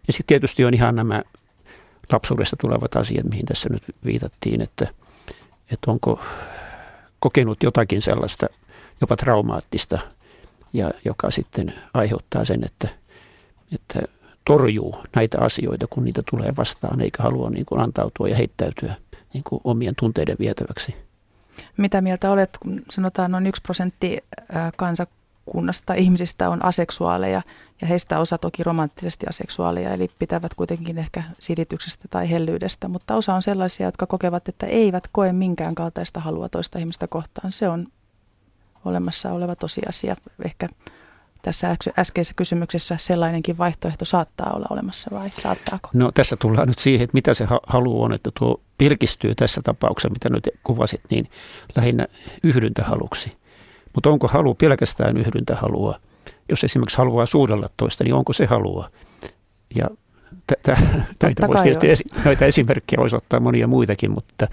Ja 0.06 0.12
sitten 0.12 0.26
tietysti 0.26 0.64
on 0.64 0.74
ihan 0.74 0.96
nämä 0.96 1.22
lapsuudesta 2.12 2.56
tulevat 2.60 2.96
asiat, 2.96 3.24
mihin 3.24 3.46
tässä 3.46 3.68
nyt 3.68 3.82
viitattiin, 4.04 4.60
että, 4.60 4.88
että 5.72 5.90
onko 5.90 6.20
kokenut 7.18 7.62
jotakin 7.62 8.02
sellaista 8.02 8.46
jopa 9.00 9.16
traumaattista, 9.16 9.98
ja 10.72 10.90
joka 11.04 11.30
sitten 11.30 11.74
aiheuttaa 11.94 12.44
sen, 12.44 12.64
että, 12.64 12.88
että 13.74 14.00
torjuu 14.44 14.96
näitä 15.14 15.38
asioita, 15.40 15.86
kun 15.86 16.04
niitä 16.04 16.22
tulee 16.30 16.52
vastaan, 16.56 17.00
eikä 17.00 17.22
halua 17.22 17.50
niin 17.50 17.66
kuin 17.66 17.80
antautua 17.80 18.28
ja 18.28 18.36
heittäytyä 18.36 18.94
niin 19.34 19.44
kuin 19.44 19.60
omien 19.64 19.94
tunteiden 19.98 20.36
vietäväksi. 20.40 20.96
Mitä 21.76 22.00
mieltä 22.00 22.30
olet, 22.30 22.58
kun 22.62 22.82
sanotaan 22.90 23.30
noin 23.30 23.46
yksi 23.46 23.62
prosentti 23.62 24.18
kansakunnasta 25.46 25.94
ihmisistä 25.94 26.50
on 26.50 26.64
aseksuaaleja 26.64 27.42
ja 27.80 27.86
heistä 27.86 28.18
osa 28.18 28.38
toki 28.38 28.62
romanttisesti 28.62 29.26
aseksuaaleja, 29.28 29.92
eli 29.92 30.08
pitävät 30.18 30.54
kuitenkin 30.54 30.98
ehkä 30.98 31.22
silityksestä 31.38 32.08
tai 32.08 32.30
hellyydestä, 32.30 32.88
mutta 32.88 33.14
osa 33.16 33.34
on 33.34 33.42
sellaisia, 33.42 33.86
jotka 33.86 34.06
kokevat, 34.06 34.48
että 34.48 34.66
eivät 34.66 35.08
koe 35.12 35.32
minkään 35.32 35.74
kaltaista 35.74 36.20
halua 36.20 36.48
toista 36.48 36.78
ihmistä 36.78 37.06
kohtaan. 37.06 37.52
Se 37.52 37.68
on 37.68 37.86
olemassa 38.84 39.32
oleva 39.32 39.56
tosiasia. 39.56 40.16
Ehkä 40.44 40.68
tässä 41.42 41.76
äskeisessä 41.98 42.34
kysymyksessä 42.34 42.96
sellainenkin 43.00 43.58
vaihtoehto 43.58 44.04
saattaa 44.04 44.52
olla 44.52 44.66
olemassa 44.70 45.10
vai 45.12 45.30
saattaako? 45.30 45.90
No 45.92 46.12
tässä 46.12 46.36
tullaan 46.36 46.68
nyt 46.68 46.78
siihen, 46.78 47.04
että 47.04 47.14
mitä 47.14 47.34
se 47.34 47.46
halu 47.66 48.02
on, 48.02 48.12
että 48.12 48.30
tuo 48.38 48.60
pilkistyy 48.78 49.34
tässä 49.34 49.62
tapauksessa, 49.62 50.08
mitä 50.08 50.28
nyt 50.28 50.48
kuvasit, 50.64 51.00
niin 51.10 51.30
lähinnä 51.76 52.06
yhdyntähaluksi. 52.42 53.36
Mutta 53.96 54.10
onko 54.10 54.28
halu 54.28 54.54
pelkästään 54.54 55.16
yhdyntähalua? 55.16 56.00
Jos 56.48 56.64
esimerkiksi 56.64 56.98
haluaa 56.98 57.26
suudella 57.26 57.68
toista, 57.76 58.04
niin 58.04 58.14
onko 58.14 58.32
se 58.32 58.46
halua? 58.46 58.90
Ja 59.74 59.88
näitä, 61.22 61.48
voisi 61.48 61.74
tietysti, 61.80 62.04
näitä 62.24 62.46
esimerkkejä 62.46 63.00
voisi 63.00 63.16
ottaa 63.16 63.40
monia 63.40 63.66
muitakin, 63.66 64.10
mutta 64.10 64.48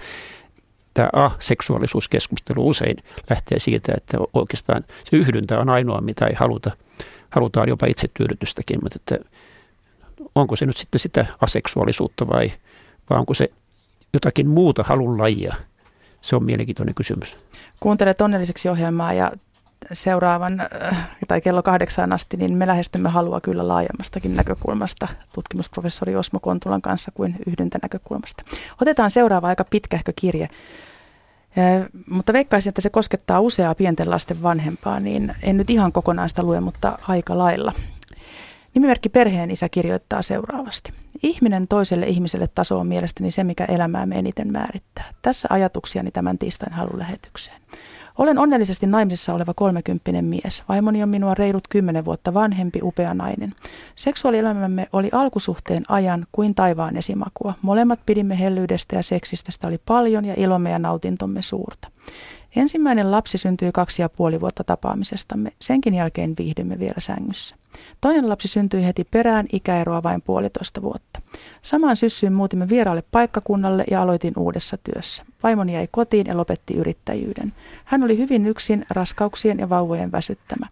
tämä 0.94 1.08
aseksuaalisuuskeskustelu 1.12 2.68
usein 2.68 2.96
lähtee 3.30 3.58
siitä, 3.58 3.92
että 3.96 4.18
oikeastaan 4.32 4.84
se 5.04 5.16
yhdyntä 5.16 5.58
on 5.58 5.68
ainoa, 5.68 6.00
mitä 6.00 6.26
ei 6.26 6.34
haluta. 6.34 6.70
Halutaan 7.30 7.68
jopa 7.68 7.86
itsetyydytystäkin, 7.86 8.78
mutta 8.82 8.96
että 8.96 9.18
onko 10.34 10.56
se 10.56 10.66
nyt 10.66 10.76
sitten 10.76 10.98
sitä 10.98 11.26
aseksuaalisuutta 11.40 12.26
vai, 12.28 12.52
vai 13.10 13.18
onko 13.18 13.34
se 13.34 13.50
jotakin 14.12 14.48
muuta 14.48 14.82
halun 14.82 15.18
lajia? 15.18 15.54
Se 16.20 16.36
on 16.36 16.44
mielenkiintoinen 16.44 16.94
kysymys. 16.94 17.36
Kuuntelet 17.80 18.20
onnelliseksi 18.20 18.68
ohjelmaa 18.68 19.12
ja 19.12 19.32
seuraavan 19.92 20.60
äh, 20.60 21.08
tai 21.28 21.40
kello 21.40 21.62
kahdeksaan 21.62 22.12
asti, 22.12 22.36
niin 22.36 22.56
me 22.56 22.66
lähestymme 22.66 23.08
halua 23.08 23.40
kyllä 23.40 23.68
laajemmastakin 23.68 24.36
näkökulmasta 24.36 25.08
tutkimusprofessori 25.32 26.16
Osmo 26.16 26.40
Kontulan 26.40 26.82
kanssa 26.82 27.10
kuin 27.10 27.36
yhdyntä 27.46 27.78
näkökulmasta. 27.82 28.44
Otetaan 28.80 29.10
seuraava 29.10 29.48
aika 29.48 29.64
pitkähkö 29.64 30.12
kirje. 30.16 30.48
Ja, 31.56 31.62
mutta 32.10 32.32
veikkaisin, 32.32 32.70
että 32.70 32.80
se 32.80 32.90
koskettaa 32.90 33.40
useaa 33.40 33.74
pienten 33.74 34.10
lasten 34.10 34.42
vanhempaa, 34.42 35.00
niin 35.00 35.34
en 35.42 35.56
nyt 35.56 35.70
ihan 35.70 35.92
kokonaan 35.92 36.28
sitä 36.28 36.42
lue, 36.42 36.60
mutta 36.60 36.98
aika 37.08 37.38
lailla. 37.38 37.72
Nimimerkki 38.74 39.08
perheen 39.08 39.50
isä 39.50 39.68
kirjoittaa 39.68 40.22
seuraavasti. 40.22 40.92
Ihminen 41.24 41.68
toiselle 41.68 42.06
ihmiselle 42.06 42.48
taso 42.54 42.78
on 42.78 42.86
mielestäni 42.86 43.30
se, 43.30 43.44
mikä 43.44 43.64
elämäämme 43.64 44.18
eniten 44.18 44.52
määrittää. 44.52 45.04
Tässä 45.22 45.48
ajatuksiani 45.50 46.10
tämän 46.10 46.38
tiistain 46.38 46.72
halulähetykseen. 46.72 47.60
Olen 48.18 48.38
onnellisesti 48.38 48.86
naimisissa 48.86 49.34
oleva 49.34 49.54
kolmekymppinen 49.54 50.24
mies. 50.24 50.62
Vaimoni 50.68 51.02
on 51.02 51.08
minua 51.08 51.34
reilut 51.34 51.68
kymmenen 51.68 52.04
vuotta 52.04 52.34
vanhempi, 52.34 52.80
upea 52.82 53.14
nainen. 53.14 53.54
Seksuaalielämämme 53.96 54.88
oli 54.92 55.08
alkusuhteen 55.12 55.82
ajan 55.88 56.26
kuin 56.32 56.54
taivaan 56.54 56.96
esimakua. 56.96 57.54
Molemmat 57.62 58.00
pidimme 58.06 58.38
hellyydestä 58.38 58.96
ja 58.96 59.02
seksistä, 59.02 59.52
sitä 59.52 59.68
oli 59.68 59.78
paljon 59.86 60.24
ja 60.24 60.34
ilomme 60.36 60.70
ja 60.70 60.78
nautintomme 60.78 61.42
suurta. 61.42 61.88
Ensimmäinen 62.56 63.10
lapsi 63.10 63.38
syntyi 63.38 63.72
kaksi 63.72 64.02
ja 64.02 64.08
puoli 64.08 64.40
vuotta 64.40 64.64
tapaamisestamme. 64.64 65.52
Senkin 65.60 65.94
jälkeen 65.94 66.34
viihdymme 66.38 66.78
vielä 66.78 66.98
sängyssä. 66.98 67.56
Toinen 68.00 68.28
lapsi 68.28 68.48
syntyi 68.48 68.84
heti 68.84 69.04
perään, 69.04 69.46
ikäeroa 69.52 70.02
vain 70.02 70.22
puolitoista 70.22 70.82
vuotta. 70.82 71.13
Samaan 71.62 71.96
syssyyn 71.96 72.32
muutimme 72.32 72.68
vieraalle 72.68 73.02
paikkakunnalle 73.10 73.84
ja 73.90 74.02
aloitin 74.02 74.32
uudessa 74.36 74.76
työssä. 74.76 75.24
Vaimoni 75.42 75.74
jäi 75.74 75.88
kotiin 75.90 76.26
ja 76.26 76.36
lopetti 76.36 76.74
yrittäjyyden. 76.74 77.52
Hän 77.84 78.02
oli 78.02 78.18
hyvin 78.18 78.46
yksin 78.46 78.86
raskauksien 78.90 79.58
ja 79.58 79.68
vauvojen 79.68 80.12
väsyttämä. 80.12 80.66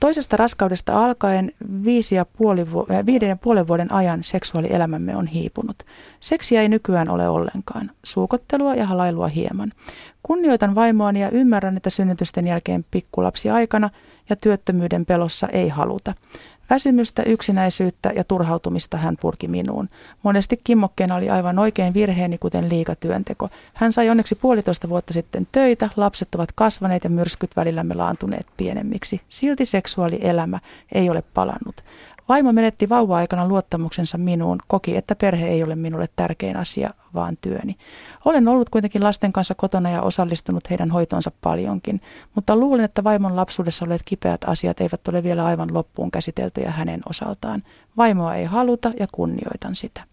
Toisesta 0.00 0.36
raskaudesta 0.36 1.04
alkaen 1.04 1.52
viisi 1.84 2.14
ja 2.14 2.26
puoli 2.38 2.72
vu- 2.72 2.86
äh, 2.90 3.06
viiden 3.06 3.28
ja 3.28 3.36
puolen 3.36 3.68
vuoden 3.68 3.92
ajan 3.92 4.24
seksuaalielämämme 4.24 5.16
on 5.16 5.26
hiipunut. 5.26 5.82
Seksiä 6.20 6.62
ei 6.62 6.68
nykyään 6.68 7.08
ole 7.08 7.28
ollenkaan. 7.28 7.90
Suukottelua 8.04 8.74
ja 8.74 8.86
halailua 8.86 9.28
hieman. 9.28 9.72
Kunnioitan 10.22 10.74
vaimoani 10.74 11.20
ja 11.20 11.30
ymmärrän, 11.30 11.76
että 11.76 11.90
synnytysten 11.90 12.46
jälkeen 12.46 12.84
pikkulapsi 12.90 13.50
aikana 13.50 13.90
ja 14.30 14.36
työttömyyden 14.36 15.06
pelossa 15.06 15.48
ei 15.48 15.68
haluta. 15.68 16.14
Väsymystä, 16.70 17.22
yksinäisyyttä 17.22 18.12
ja 18.16 18.24
turhautumista 18.24 18.96
hän 18.96 19.16
purki 19.20 19.48
minuun. 19.48 19.88
Monesti 20.22 20.60
kimmokkeena 20.64 21.14
oli 21.14 21.30
aivan 21.30 21.58
oikein 21.58 21.94
virheeni, 21.94 22.38
kuten 22.38 22.68
liikatyönteko. 22.68 23.48
Hän 23.74 23.92
sai 23.92 24.10
onneksi 24.10 24.34
puolitoista 24.34 24.88
vuotta 24.88 25.12
sitten 25.12 25.48
töitä, 25.52 25.90
lapset 25.96 26.34
ovat 26.34 26.52
kasvaneet 26.52 27.04
ja 27.04 27.10
myrskyt 27.10 27.56
välillämme 27.56 27.94
laantuneet 27.94 28.46
pienemmiksi. 28.56 29.20
Silti 29.28 29.64
seksuaalielämä 29.64 30.58
ei 30.94 31.10
ole 31.10 31.22
palannut. 31.34 31.84
Vaimo 32.28 32.52
menetti 32.52 32.88
vauva-aikana 32.88 33.48
luottamuksensa 33.48 34.18
minuun, 34.18 34.58
koki, 34.66 34.96
että 34.96 35.16
perhe 35.16 35.48
ei 35.48 35.62
ole 35.62 35.76
minulle 35.76 36.06
tärkein 36.16 36.56
asia, 36.56 36.90
vaan 37.14 37.36
työni. 37.40 37.76
Olen 38.24 38.48
ollut 38.48 38.70
kuitenkin 38.70 39.04
lasten 39.04 39.32
kanssa 39.32 39.54
kotona 39.54 39.90
ja 39.90 40.02
osallistunut 40.02 40.70
heidän 40.70 40.90
hoitoonsa 40.90 41.32
paljonkin, 41.40 42.00
mutta 42.34 42.56
luulen, 42.56 42.84
että 42.84 43.04
vaimon 43.04 43.36
lapsuudessa 43.36 43.84
olleet 43.84 44.02
kipeät 44.04 44.44
asiat 44.44 44.80
eivät 44.80 45.08
ole 45.08 45.22
vielä 45.22 45.44
aivan 45.44 45.74
loppuun 45.74 46.10
käsiteltyjä 46.10 46.70
hänen 46.70 47.00
osaltaan. 47.08 47.62
Vaimoa 47.96 48.34
ei 48.34 48.44
haluta 48.44 48.92
ja 49.00 49.06
kunnioitan 49.12 49.74
sitä. 49.74 50.04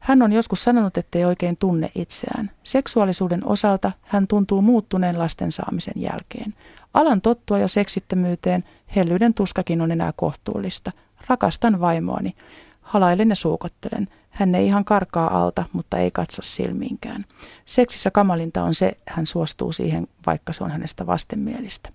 Hän 0.00 0.22
on 0.22 0.32
joskus 0.32 0.62
sanonut, 0.62 0.98
ettei 0.98 1.24
oikein 1.24 1.56
tunne 1.56 1.90
itseään. 1.94 2.50
Seksuaalisuuden 2.62 3.46
osalta 3.46 3.92
hän 4.02 4.26
tuntuu 4.26 4.62
muuttuneen 4.62 5.18
lasten 5.18 5.52
saamisen 5.52 5.94
jälkeen. 5.96 6.54
Alan 6.94 7.20
tottua 7.20 7.58
jo 7.58 7.68
seksittömyyteen, 7.68 8.64
hellyyden 8.96 9.34
tuskakin 9.34 9.80
on 9.80 9.92
enää 9.92 10.12
kohtuullista. 10.16 10.92
Rakastan 11.28 11.80
vaimoani. 11.80 12.34
Halailen 12.80 13.28
ja 13.28 13.34
suukottelen. 13.34 14.08
Hän 14.30 14.54
ei 14.54 14.66
ihan 14.66 14.84
karkaa 14.84 15.42
alta, 15.42 15.64
mutta 15.72 15.98
ei 15.98 16.10
katso 16.10 16.42
silmiinkään. 16.42 17.24
Seksissä 17.64 18.10
kamalinta 18.10 18.62
on 18.62 18.74
se, 18.74 18.92
hän 19.08 19.26
suostuu 19.26 19.72
siihen, 19.72 20.06
vaikka 20.26 20.52
se 20.52 20.64
on 20.64 20.70
hänestä 20.70 21.06
vastenmielistä. 21.06 21.90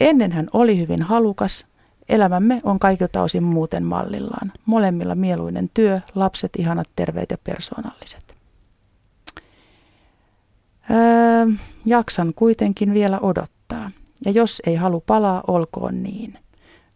Ennen 0.00 0.32
hän 0.32 0.48
oli 0.52 0.78
hyvin 0.78 1.02
halukas. 1.02 1.66
Elämämme 2.08 2.60
on 2.64 2.78
kaikilta 2.78 3.22
osin 3.22 3.42
muuten 3.42 3.84
mallillaan. 3.84 4.52
Molemmilla 4.66 5.14
mieluinen 5.14 5.70
työ, 5.74 6.00
lapset 6.14 6.50
ihanat, 6.58 6.88
terveet 6.96 7.30
ja 7.30 7.38
persoonalliset. 7.44 8.36
Öö, 10.90 11.46
jaksan 11.86 12.32
kuitenkin 12.36 12.94
vielä 12.94 13.18
odottaa. 13.20 13.90
Ja 14.24 14.30
jos 14.30 14.62
ei 14.66 14.74
halu 14.74 15.00
palaa, 15.00 15.44
olkoon 15.46 16.02
niin. 16.02 16.38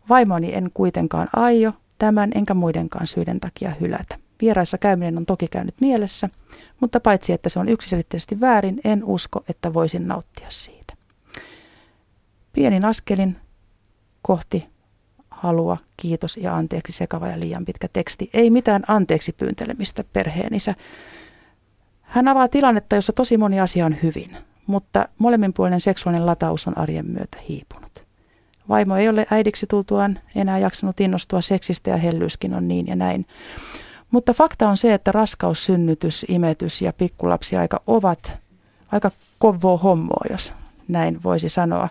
Vaimoni 0.08 0.54
en 0.54 0.70
kuitenkaan 0.74 1.28
aio 1.36 1.72
tämän 1.98 2.30
enkä 2.34 2.54
muidenkaan 2.54 3.06
syiden 3.06 3.40
takia 3.40 3.72
hylätä. 3.80 4.18
Vieraissa 4.40 4.78
käyminen 4.78 5.18
on 5.18 5.26
toki 5.26 5.48
käynyt 5.48 5.74
mielessä, 5.80 6.28
mutta 6.80 7.00
paitsi 7.00 7.32
että 7.32 7.48
se 7.48 7.58
on 7.58 7.68
yksiselitteisesti 7.68 8.40
väärin, 8.40 8.80
en 8.84 9.04
usko, 9.04 9.44
että 9.48 9.74
voisin 9.74 10.08
nauttia 10.08 10.46
siitä. 10.50 10.94
Pienin 12.52 12.84
askelin 12.84 13.36
kohti 14.22 14.66
halua, 15.30 15.76
kiitos 15.96 16.36
ja 16.36 16.56
anteeksi 16.56 16.92
sekava 16.92 17.28
ja 17.28 17.40
liian 17.40 17.64
pitkä 17.64 17.88
teksti. 17.92 18.30
Ei 18.34 18.50
mitään 18.50 18.82
anteeksi 18.88 19.32
pyyntelemistä 19.32 20.04
perheenisä. 20.12 20.74
Hän 22.02 22.28
avaa 22.28 22.48
tilannetta, 22.48 22.96
jossa 22.96 23.12
tosi 23.12 23.36
moni 23.36 23.60
asia 23.60 23.86
on 23.86 23.96
hyvin, 24.02 24.36
mutta 24.66 25.08
molemminpuolinen 25.18 25.80
seksuaalinen 25.80 26.26
lataus 26.26 26.66
on 26.66 26.78
arjen 26.78 27.06
myötä 27.06 27.38
hiipunut. 27.48 28.05
Vaimo 28.68 28.96
ei 28.96 29.08
ole 29.08 29.26
äidiksi 29.30 29.66
tultuaan 29.66 30.18
enää 30.34 30.58
jaksanut 30.58 31.00
innostua 31.00 31.40
seksistä 31.40 31.90
ja 31.90 31.96
hellyyskin 31.96 32.54
on 32.54 32.68
niin 32.68 32.86
ja 32.86 32.96
näin. 32.96 33.26
Mutta 34.10 34.32
fakta 34.32 34.68
on 34.68 34.76
se, 34.76 34.94
että 34.94 35.12
raskaus, 35.12 35.64
synnytys, 35.64 36.26
imetys 36.28 36.82
ja 36.82 36.92
pikkulapsiaika 36.92 37.80
ovat 37.86 38.38
aika 38.92 39.10
kovoo 39.38 39.78
hommoa, 39.78 40.24
jos 40.30 40.52
näin 40.88 41.22
voisi 41.22 41.48
sanoa. 41.48 41.88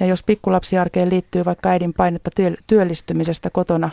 Ja 0.00 0.06
jos 0.06 0.22
pikkulapsiarkeen 0.22 1.10
liittyy 1.10 1.44
vaikka 1.44 1.68
äidin 1.68 1.94
painetta 1.94 2.30
työllistymisestä 2.66 3.50
kotona 3.50 3.90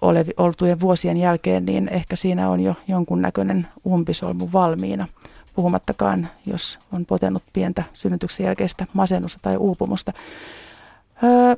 olevi, 0.00 0.32
oltujen 0.36 0.80
vuosien 0.80 1.16
jälkeen, 1.16 1.66
niin 1.66 1.88
ehkä 1.88 2.16
siinä 2.16 2.50
on 2.50 2.60
jo 2.60 2.74
jonkunnäköinen 2.88 3.66
umpisolmu 3.86 4.48
valmiina. 4.52 5.08
Puhumattakaan, 5.54 6.28
jos 6.46 6.78
on 6.92 7.06
potenut 7.06 7.42
pientä 7.52 7.82
synnytyksen 7.92 8.44
jälkeistä 8.44 8.86
masennusta 8.92 9.38
tai 9.42 9.56
uupumusta. 9.56 10.12
Öö, 11.22 11.56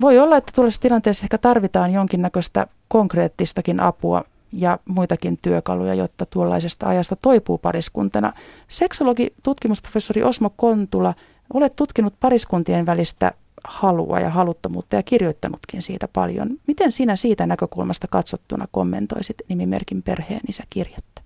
voi 0.00 0.18
olla, 0.18 0.36
että 0.36 0.52
tuollaisessa 0.54 0.82
tilanteessa 0.82 1.24
ehkä 1.24 1.38
tarvitaan 1.38 1.92
jonkinnäköistä 1.92 2.66
konkreettistakin 2.88 3.80
apua 3.80 4.24
ja 4.52 4.78
muitakin 4.84 5.38
työkaluja, 5.42 5.94
jotta 5.94 6.26
tuollaisesta 6.26 6.86
ajasta 6.86 7.16
toipuu 7.16 7.58
pariskuntana. 7.58 8.32
Seksologi, 8.68 9.32
tutkimusprofessori 9.42 10.22
Osmo 10.22 10.50
Kontula, 10.56 11.14
olet 11.54 11.76
tutkinut 11.76 12.14
pariskuntien 12.20 12.86
välistä 12.86 13.32
halua 13.64 14.20
ja 14.20 14.30
haluttomuutta 14.30 14.96
ja 14.96 15.02
kirjoittanutkin 15.02 15.82
siitä 15.82 16.08
paljon. 16.08 16.50
Miten 16.66 16.92
sinä 16.92 17.16
siitä 17.16 17.46
näkökulmasta 17.46 18.06
katsottuna 18.10 18.66
kommentoisit 18.70 19.36
nimimerkin 19.48 20.02
perheenisä 20.02 20.62
kirjettä? 20.70 21.22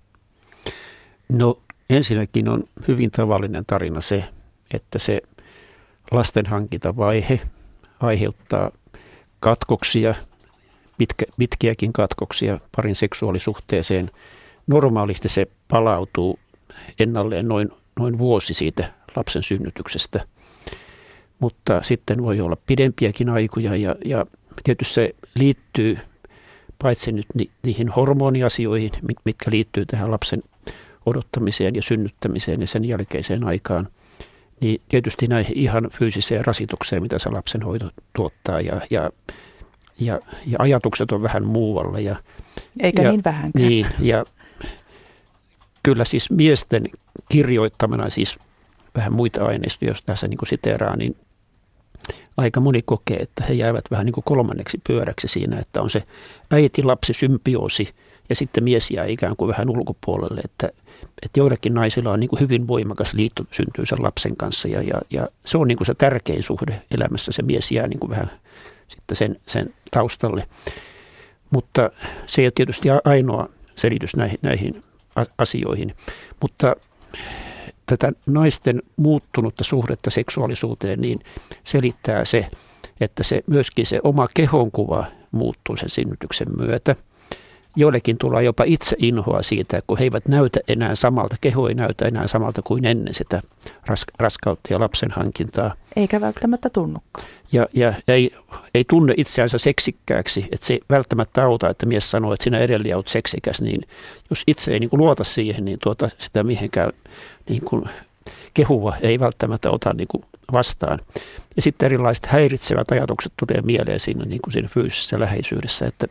No 1.29 1.57
ensinnäkin 1.89 2.49
on 2.49 2.63
hyvin 2.87 3.11
tavallinen 3.11 3.63
tarina 3.67 4.01
se, 4.01 4.23
että 4.73 4.99
se 4.99 5.21
lastenhankintavaihe 6.11 7.41
aiheuttaa 8.01 8.71
katkoksia, 9.39 10.15
pitkä, 10.97 11.25
pitkiäkin 11.37 11.93
katkoksia 11.93 12.59
parin 12.75 12.95
seksuaalisuhteeseen. 12.95 14.11
Normaalisti 14.67 15.29
se 15.29 15.47
palautuu 15.67 16.39
ennalleen 16.99 17.47
noin, 17.47 17.69
noin 17.99 18.17
vuosi 18.17 18.53
siitä 18.53 18.91
lapsen 19.15 19.43
synnytyksestä, 19.43 20.25
mutta 21.39 21.81
sitten 21.81 22.23
voi 22.23 22.41
olla 22.41 22.57
pidempiäkin 22.67 23.29
aikoja 23.29 23.75
ja, 23.75 23.95
ja 24.05 24.25
tietysti 24.63 24.93
se 24.93 25.15
liittyy 25.35 25.97
paitsi 26.81 27.11
nyt 27.11 27.27
ni, 27.33 27.49
niihin 27.63 27.89
hormoniasioihin, 27.89 28.91
mitkä 29.25 29.51
liittyy 29.51 29.85
tähän 29.85 30.11
lapsen 30.11 30.43
odottamiseen 31.05 31.75
ja 31.75 31.81
synnyttämiseen 31.81 32.61
ja 32.61 32.67
sen 32.67 32.85
jälkeiseen 32.85 33.43
aikaan, 33.43 33.87
niin 34.61 34.81
tietysti 34.89 35.27
näihin 35.27 35.57
ihan 35.57 35.89
fyysiseen 35.91 36.45
rasitukseen, 36.45 37.01
mitä 37.01 37.19
se 37.19 37.29
lapsenhoito 37.29 37.89
tuottaa 38.15 38.61
ja, 38.61 38.81
ja, 38.89 39.11
ja, 39.99 40.19
ja 40.45 40.57
ajatukset 40.59 41.11
on 41.11 41.23
vähän 41.23 41.45
muualla. 41.45 41.99
Ja, 41.99 42.15
Eikä 42.79 43.01
ja, 43.01 43.11
niin 43.11 43.21
vähänkään. 43.25 43.67
Niin, 43.67 43.85
ja 43.99 44.25
kyllä 45.83 46.05
siis 46.05 46.31
miesten 46.31 46.83
kirjoittamana 47.29 48.09
siis 48.09 48.39
vähän 48.95 49.13
muita 49.13 49.45
aineistoja, 49.45 49.91
jos 49.91 50.01
tässä 50.01 50.27
niin 50.27 50.39
siteeraa, 50.47 50.95
niin 50.95 51.15
aika 52.37 52.59
moni 52.59 52.81
kokee, 52.81 53.17
että 53.17 53.43
he 53.43 53.53
jäävät 53.53 53.85
vähän 53.91 54.05
niin 54.05 54.13
kuin 54.13 54.23
kolmanneksi 54.23 54.81
pyöräksi 54.87 55.27
siinä, 55.27 55.59
että 55.59 55.81
on 55.81 55.89
se 55.89 56.03
äiti-lapsi-symbioosi 56.51 57.89
ja 58.29 58.35
sitten 58.35 58.63
mies 58.63 58.91
jää 58.91 59.05
ikään 59.05 59.35
kuin 59.35 59.49
vähän 59.49 59.69
ulkopuolelle, 59.69 60.41
että, 60.43 60.69
että 61.23 61.39
joillakin 61.39 61.73
naisilla 61.73 62.11
on 62.11 62.19
niin 62.19 62.29
kuin 62.29 62.39
hyvin 62.39 62.67
voimakas 62.67 63.13
liitto 63.13 63.43
syntyy 63.51 63.85
sen 63.85 64.03
lapsen 64.03 64.37
kanssa 64.37 64.67
ja, 64.67 64.81
ja, 64.81 65.01
ja 65.09 65.27
se 65.45 65.57
on 65.57 65.67
niin 65.67 65.77
kuin 65.77 65.87
se 65.87 65.93
tärkein 65.93 66.43
suhde 66.43 66.81
elämässä, 66.91 67.31
se 67.31 67.41
mies 67.41 67.71
jää 67.71 67.87
niin 67.87 67.99
kuin 67.99 68.09
vähän 68.09 68.31
sitten 68.87 69.15
sen, 69.17 69.39
sen 69.47 69.73
taustalle. 69.91 70.47
Mutta 71.49 71.89
se 72.27 72.41
ei 72.41 72.45
ole 72.45 72.51
tietysti 72.55 72.89
ainoa 73.05 73.49
selitys 73.75 74.15
näihin, 74.15 74.39
näihin 74.41 74.83
asioihin, 75.37 75.95
mutta 76.41 76.75
tätä 77.85 78.11
naisten 78.25 78.81
muuttunutta 78.95 79.63
suhdetta 79.63 80.09
seksuaalisuuteen, 80.09 81.01
niin 81.01 81.19
selittää 81.63 82.25
se, 82.25 82.47
että 83.01 83.23
se 83.23 83.43
myöskin 83.47 83.85
se 83.85 83.99
oma 84.03 84.27
kehonkuva 84.33 85.05
muuttuu 85.31 85.77
sen 85.77 85.89
synnytyksen 85.89 86.47
myötä. 86.57 86.95
Joillekin 87.75 88.17
tulee 88.17 88.43
jopa 88.43 88.63
itse 88.63 88.95
inhoa 88.99 89.41
siitä, 89.41 89.81
kun 89.87 89.97
he 89.97 90.03
eivät 90.03 90.27
näytä 90.27 90.59
enää 90.67 90.95
samalta, 90.95 91.35
keho 91.41 91.67
ei 91.67 91.73
näytä 91.73 92.05
enää 92.05 92.27
samalta 92.27 92.61
kuin 92.61 92.85
ennen 92.85 93.13
sitä 93.13 93.41
raskautta 94.19 94.73
ja 94.73 94.79
lapsen 94.79 95.11
hankintaa. 95.11 95.73
Eikä 95.95 96.21
välttämättä 96.21 96.69
tunnukaan. 96.69 97.25
Ja, 97.51 97.67
ja 97.73 97.93
ei, 98.07 98.31
ei 98.75 98.83
tunne 98.89 99.13
itseänsä 99.17 99.57
seksikkääksi, 99.57 100.47
että 100.51 100.65
se 100.65 100.79
välttämättä 100.89 101.43
auta, 101.43 101.69
että 101.69 101.85
mies 101.85 102.11
sanoo, 102.11 102.33
että 102.33 102.43
sinä 102.43 102.59
edelleen 102.59 102.95
olet 102.95 103.07
seksikäs, 103.07 103.61
niin 103.61 103.81
jos 104.29 104.43
itse 104.47 104.73
ei 104.73 104.79
niin 104.79 104.89
kuin 104.89 104.99
luota 104.99 105.23
siihen, 105.23 105.65
niin 105.65 105.79
tuota, 105.83 106.09
sitä 106.17 106.43
mihinkään 106.43 106.93
niin 107.49 107.61
kuin 107.65 107.83
kehua 108.53 108.95
ei 109.01 109.19
välttämättä 109.19 109.71
ota 109.71 109.93
niin 109.93 110.07
kuin 110.07 110.23
vastaan. 110.53 110.99
Ja 111.55 111.61
sitten 111.61 111.85
erilaiset 111.85 112.25
häiritsevät 112.25 112.91
ajatukset 112.91 113.33
tulee 113.39 113.61
mieleen 113.61 113.99
siinä, 113.99 114.25
niin 114.25 114.41
kuin 114.41 114.53
siinä 114.53 114.67
fyysisessä 114.67 115.19
läheisyydessä, 115.19 115.85
että, 115.85 116.07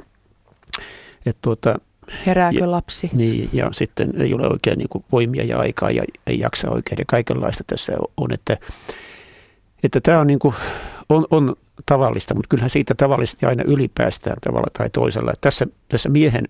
että 1.27 1.39
tuota, 1.43 1.79
Herääkö 2.27 2.59
ja, 2.59 2.71
lapsi? 2.71 3.11
Niin, 3.17 3.51
ja 3.53 3.69
sitten 3.73 4.21
ei 4.21 4.35
ole 4.35 4.49
oikein 4.49 4.79
niin 4.79 4.89
kuin 4.89 5.05
voimia 5.13 5.45
ja 5.45 5.59
aikaa 5.59 5.91
ja 5.91 6.03
ei 6.27 6.39
jaksa 6.39 6.71
oikein 6.71 6.99
ja 6.99 7.05
kaikenlaista 7.07 7.65
tässä 7.67 7.93
on, 8.17 8.33
että, 8.33 8.57
että 9.83 10.01
tämä 10.01 10.21
on, 10.21 10.27
niin 10.27 10.39
kuin, 10.39 10.55
on, 11.09 11.27
on 11.31 11.57
tavallista, 11.87 12.35
mutta 12.35 12.49
kyllähän 12.49 12.71
siitä 12.71 12.95
tavallisesti 12.95 13.47
aina 13.47 13.65
ylipäästään 13.67 14.37
tavalla 14.41 14.67
tai 14.79 14.91
toisella. 14.91 15.33
Tässä, 15.41 15.67
tässä 15.89 16.09
miehen 16.09 16.45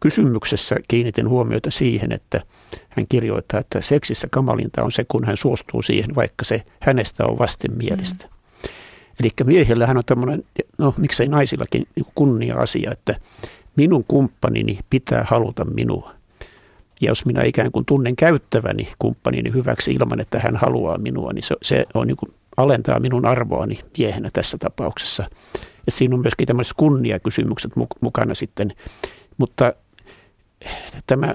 kysymyksessä 0.00 0.76
kiinnitin 0.88 1.28
huomiota 1.28 1.70
siihen, 1.70 2.12
että 2.12 2.40
hän 2.88 3.06
kirjoittaa, 3.08 3.60
että 3.60 3.80
seksissä 3.80 4.28
kamalinta 4.30 4.82
on 4.82 4.92
se, 4.92 5.04
kun 5.08 5.24
hän 5.24 5.36
suostuu 5.36 5.82
siihen, 5.82 6.14
vaikka 6.14 6.44
se 6.44 6.62
hänestä 6.80 7.24
on 7.24 7.38
vastenmielistä. 7.38 8.26
Mm. 8.26 8.40
Eli 9.20 9.30
miehillähän 9.44 9.96
on 9.96 10.02
tämmöinen, 10.06 10.44
no 10.78 10.94
miksei 10.96 11.28
naisillakin 11.28 11.86
niin 11.96 12.06
kunnia-asia, 12.14 12.92
että 12.92 13.14
minun 13.80 14.04
kumppanini 14.08 14.78
pitää 14.90 15.26
haluta 15.28 15.64
minua. 15.64 16.12
Ja 17.00 17.08
jos 17.08 17.26
minä 17.26 17.42
ikään 17.42 17.72
kuin 17.72 17.84
tunnen 17.84 18.16
käyttäväni 18.16 18.88
kumppanini 18.98 19.52
hyväksi 19.52 19.92
ilman, 19.92 20.20
että 20.20 20.38
hän 20.38 20.56
haluaa 20.56 20.98
minua, 20.98 21.32
niin 21.32 21.42
se, 21.42 21.56
se 21.62 21.86
on 21.94 22.06
niin 22.06 22.16
kuin 22.16 22.32
alentaa 22.56 23.00
minun 23.00 23.26
arvoani 23.26 23.80
miehenä 23.98 24.30
tässä 24.32 24.58
tapauksessa. 24.58 25.24
Et 25.88 25.94
siinä 25.94 26.14
on 26.14 26.20
myöskin 26.20 26.46
tämmöiset 26.46 26.74
kunniakysymykset 26.76 27.72
mukana 28.00 28.34
sitten. 28.34 28.72
Mutta 29.38 29.72
tämä 31.06 31.34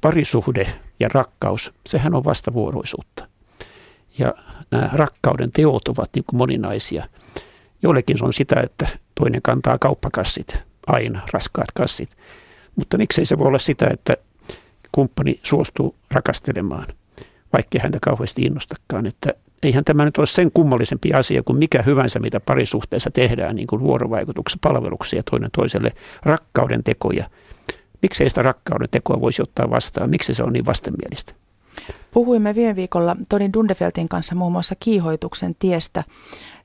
parisuhde 0.00 0.66
ja 1.00 1.08
rakkaus, 1.12 1.72
sehän 1.86 2.14
on 2.14 2.24
vastavuoroisuutta. 2.24 3.28
Ja 4.18 4.34
nämä 4.70 4.90
rakkauden 4.92 5.52
teot 5.52 5.88
ovat 5.88 6.10
niin 6.14 6.24
kuin 6.26 6.38
moninaisia. 6.38 7.08
Joillekin 7.82 8.18
se 8.18 8.24
on 8.24 8.32
sitä, 8.32 8.60
että 8.60 8.88
toinen 9.14 9.42
kantaa 9.42 9.78
kauppakassit, 9.78 10.65
aina 10.86 11.20
raskaat 11.32 11.72
kassit. 11.74 12.10
Mutta 12.76 12.98
miksei 12.98 13.24
se 13.24 13.38
voi 13.38 13.46
olla 13.46 13.58
sitä, 13.58 13.88
että 13.92 14.16
kumppani 14.92 15.40
suostuu 15.42 15.94
rakastelemaan, 16.10 16.86
vaikkei 17.52 17.80
häntä 17.80 17.98
kauheasti 18.02 18.42
innostakaan. 18.42 19.06
Että 19.06 19.34
eihän 19.62 19.84
tämä 19.84 20.04
nyt 20.04 20.18
ole 20.18 20.26
sen 20.26 20.50
kummallisempi 20.52 21.12
asia 21.12 21.42
kuin 21.42 21.58
mikä 21.58 21.82
hyvänsä, 21.82 22.18
mitä 22.18 22.40
parisuhteessa 22.40 23.10
tehdään, 23.10 23.56
niin 23.56 23.66
kuin 23.66 23.82
vuorovaikutuksessa, 23.82 24.58
palveluksia 24.62 25.22
toinen 25.30 25.50
toiselle, 25.56 25.90
rakkauden 26.22 26.84
tekoja. 26.84 27.30
Miksei 28.02 28.28
sitä 28.28 28.42
rakkauden 28.42 28.88
tekoa 28.90 29.20
voisi 29.20 29.42
ottaa 29.42 29.70
vastaan? 29.70 30.10
Miksi 30.10 30.34
se 30.34 30.42
on 30.42 30.52
niin 30.52 30.66
vastenmielistä? 30.66 31.34
Puhuimme 32.10 32.54
viime 32.54 32.76
viikolla 32.76 33.16
Toni 33.28 33.52
Dundefeltin 33.52 34.08
kanssa 34.08 34.34
muun 34.34 34.52
muassa 34.52 34.74
kiihoituksen 34.80 35.56
tiestä, 35.58 36.04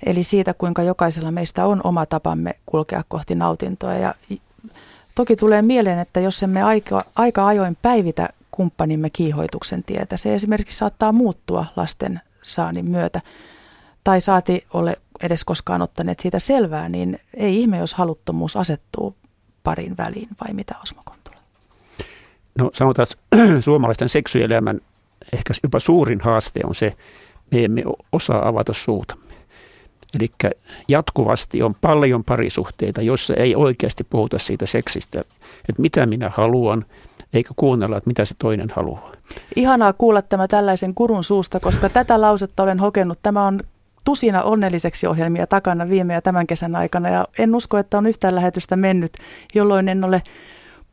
eli 0.06 0.24
siitä, 0.24 0.54
kuinka 0.54 0.84
jokaisella 0.84 1.32
meistä 1.32 1.66
on 1.66 1.82
oma 1.84 2.06
tapamme 2.06 2.56
kulkea 2.66 3.04
kohti 3.08 3.36
nautintoa. 3.36 3.94
Ja 3.94 4.16
toki 5.16 5.36
tulee 5.36 5.62
mieleen, 5.62 6.00
että 6.00 6.20
jos 6.20 6.44
emme 6.44 6.64
aika, 6.64 7.06
aika 7.16 7.48
ajoin 7.48 7.78
päivitä 7.82 8.30
kumppanimme 8.52 9.10
kiihoituksen 9.10 9.84
tietä, 9.84 10.18
se 10.18 10.36
esimerkiksi 10.36 10.78
saattaa 10.78 11.12
muuttua 11.12 11.66
lasten 11.76 12.22
saannin 12.42 12.86
myötä, 12.86 13.22
tai 14.04 14.22
saati 14.22 14.66
ole 14.74 14.98
edes 15.24 15.44
koskaan 15.44 15.82
ottaneet 15.82 16.20
siitä 16.20 16.40
selvää, 16.40 16.90
niin 16.90 17.20
ei 17.34 17.60
ihme, 17.60 17.78
jos 17.78 17.94
haluttomuus 17.94 18.58
asettuu 18.58 19.16
parin 19.64 19.98
väliin, 19.98 20.30
vai 20.42 20.54
mitä 20.54 20.76
Osmo? 20.84 21.02
No 22.58 22.72
sanotaan, 22.74 23.08
että 23.12 23.38
suomalaisten 23.66 24.10
seksuaalielämän 24.10 24.82
ehkä 25.34 25.54
jopa 25.64 25.80
suurin 25.80 26.22
haaste 26.22 26.60
on 26.64 26.76
se, 26.76 26.94
me 27.52 27.64
emme 27.64 27.84
osaa 28.12 28.48
avata 28.48 28.74
suutamme. 28.74 29.32
Eli 30.20 30.32
jatkuvasti 30.88 31.62
on 31.62 31.76
paljon 31.76 32.24
parisuhteita, 32.24 33.02
joissa 33.02 33.34
ei 33.34 33.56
oikeasti 33.56 34.04
puhuta 34.04 34.40
siitä 34.40 34.66
seksistä, 34.66 35.20
että 35.70 35.82
mitä 35.82 36.06
minä 36.06 36.32
haluan, 36.36 36.86
eikä 37.34 37.50
kuunnella, 37.56 37.98
että 37.98 38.10
mitä 38.10 38.26
se 38.26 38.36
toinen 38.40 38.70
haluaa. 38.76 39.12
Ihanaa 39.56 39.94
kuulla 39.94 40.22
tämä 40.22 40.48
tällaisen 40.48 40.96
kurun 40.96 41.24
suusta, 41.24 41.60
koska 41.60 41.90
tätä 41.90 42.22
lausetta 42.22 42.64
olen 42.64 42.80
hokenut. 42.80 43.20
Tämä 43.24 43.46
on 43.46 43.64
tusina 44.06 44.44
onnelliseksi 44.44 45.08
ohjelmia 45.08 45.48
takana 45.48 45.90
viime 45.90 46.14
ja 46.14 46.22
tämän 46.22 46.48
kesän 46.48 46.76
aikana 46.76 47.10
ja 47.10 47.28
en 47.40 47.56
usko, 47.56 47.78
että 47.78 47.98
on 47.98 48.08
yhtään 48.08 48.36
lähetystä 48.36 48.76
mennyt, 48.76 49.14
jolloin 49.56 49.88
en 49.88 50.04
ole 50.04 50.22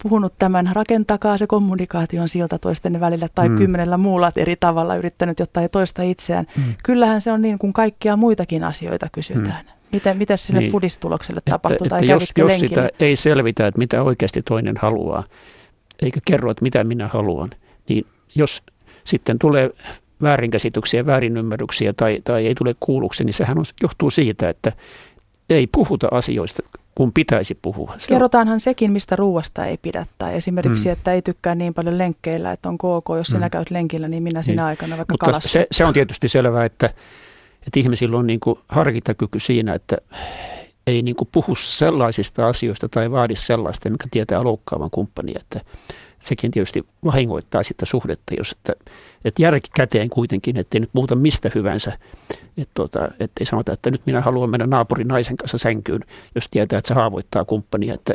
puhunut 0.03 0.35
tämän, 0.39 0.71
rakentakaa 0.73 1.37
se 1.37 1.47
kommunikaation 1.47 2.29
silta 2.29 2.59
toisten 2.59 3.01
välillä 3.01 3.29
tai 3.35 3.49
mm. 3.49 3.57
kymmenellä 3.57 3.97
muulla 3.97 4.33
eri 4.37 4.57
tavalla 4.61 4.97
yrittänyt 4.97 5.39
jotain 5.39 5.71
toista 5.71 6.03
itseään. 6.03 6.47
Mm. 6.57 6.63
Kyllähän 6.85 7.21
se 7.21 7.33
on 7.33 7.43
niin 7.43 7.59
kuin 7.59 7.73
kaikkia 7.73 8.17
muitakin 8.17 8.65
asioita 8.65 9.07
kysytään. 9.13 9.65
Mm. 9.65 9.73
Miten, 9.93 10.17
mitä 10.17 10.37
sille 10.37 10.61
niin. 10.61 10.73
fudistulokselle 10.73 11.41
tapahtuu 11.51 11.85
että, 11.85 11.89
tai 11.89 11.99
että 11.99 12.13
jos, 12.13 12.33
jos 12.37 12.61
sitä 12.61 12.89
ei 13.01 13.17
selvitä, 13.17 13.67
että 13.67 13.79
mitä 13.79 14.03
oikeasti 14.03 14.43
toinen 14.43 14.77
haluaa, 14.77 15.25
eikä 16.03 16.21
kerro, 16.25 16.51
että 16.51 16.63
mitä 16.63 16.85
minä 16.85 17.09
haluan, 17.09 17.51
niin 17.89 18.07
jos 18.35 18.63
sitten 19.05 19.39
tulee 19.39 19.71
väärinkäsityksiä, 20.23 21.07
väärinymmärryksiä 21.07 21.93
tai, 21.93 22.21
tai 22.25 22.47
ei 22.47 22.55
tule 22.55 22.75
kuulluksi, 22.81 23.25
niin 23.25 23.35
sehän 23.35 23.59
on, 23.59 23.65
johtuu 23.83 24.11
siitä, 24.11 24.49
että 24.49 24.73
ei 25.51 25.67
puhuta 25.67 26.09
asioista, 26.11 26.63
kun 26.99 27.13
pitäisi 27.13 27.55
puhua. 27.63 27.95
Se 27.99 28.09
Kerrotaanhan 28.09 28.55
on... 28.55 28.61
sekin, 28.61 28.93
mistä 28.93 29.17
ruuasta 29.17 29.67
ei 29.67 29.77
pidä. 29.77 30.07
Tai 30.19 30.37
esimerkiksi, 30.37 30.85
mm. 30.89 30.93
että 30.93 31.13
ei 31.13 31.23
tykkää 31.23 31.55
niin 31.55 31.75
paljon 31.75 31.99
lenkkeillä, 31.99 32.53
että 32.53 32.69
on 32.69 32.79
KK, 32.79 33.09
jos 33.17 33.27
sinä 33.27 33.47
mm. 33.47 33.51
käyt 33.51 33.71
lenkillä, 33.71 34.09
niin 34.09 34.23
minä 34.23 34.43
sinä 34.43 34.63
niin. 34.63 34.67
aikana 34.67 34.97
vaikka 34.97 35.13
Mutta 35.13 35.27
kalassa. 35.27 35.49
Se, 35.49 35.67
se 35.73 35.85
on 35.85 35.95
tietysti 35.95 36.29
selvää, 36.29 36.65
että, 36.65 36.87
että 37.67 37.81
ihmisillä 37.81 38.19
on 38.19 38.27
niin 38.27 38.41
kuin 38.41 38.59
harkintakyky 38.69 39.41
siinä, 39.41 39.75
että 39.75 39.97
ei 40.87 41.03
niin 41.03 41.17
kuin 41.17 41.29
puhu 41.33 41.55
sellaisista 41.55 42.47
asioista 42.47 42.89
tai 42.89 43.11
vaadi 43.11 43.37
sellaista, 43.37 43.91
mikä 43.91 44.07
tietää 44.11 44.45
loukkaavan 44.45 44.91
kumppania. 44.91 45.41
Että 45.41 45.61
sekin 46.21 46.51
tietysti 46.51 46.85
vahingoittaa 47.05 47.63
sitä 47.63 47.87
suhdetta, 47.87 48.35
jos 48.39 48.53
että, 48.53 48.73
että 49.25 49.43
järki 49.43 49.71
käteen 49.77 50.11
kuitenkin, 50.11 50.57
ettei 50.57 50.81
nyt 50.81 50.91
puhuta 50.93 51.15
mistä 51.15 51.51
hyvänsä. 51.55 51.99
Että 52.57 52.73
tuota, 52.75 53.09
ettei 53.21 53.47
sanota, 53.47 53.73
että 53.73 53.91
nyt 53.91 54.07
minä 54.07 54.21
haluan 54.21 54.51
mennä 54.51 54.67
naapurin 54.67 55.09
naisen 55.09 55.37
kanssa 55.37 55.59
sänkyyn, 55.59 56.05
jos 56.35 56.49
tietää, 56.51 56.79
että 56.79 56.89
se 56.89 56.95
haavoittaa 56.95 57.45
kumppania. 57.45 57.95
Että, 57.95 58.15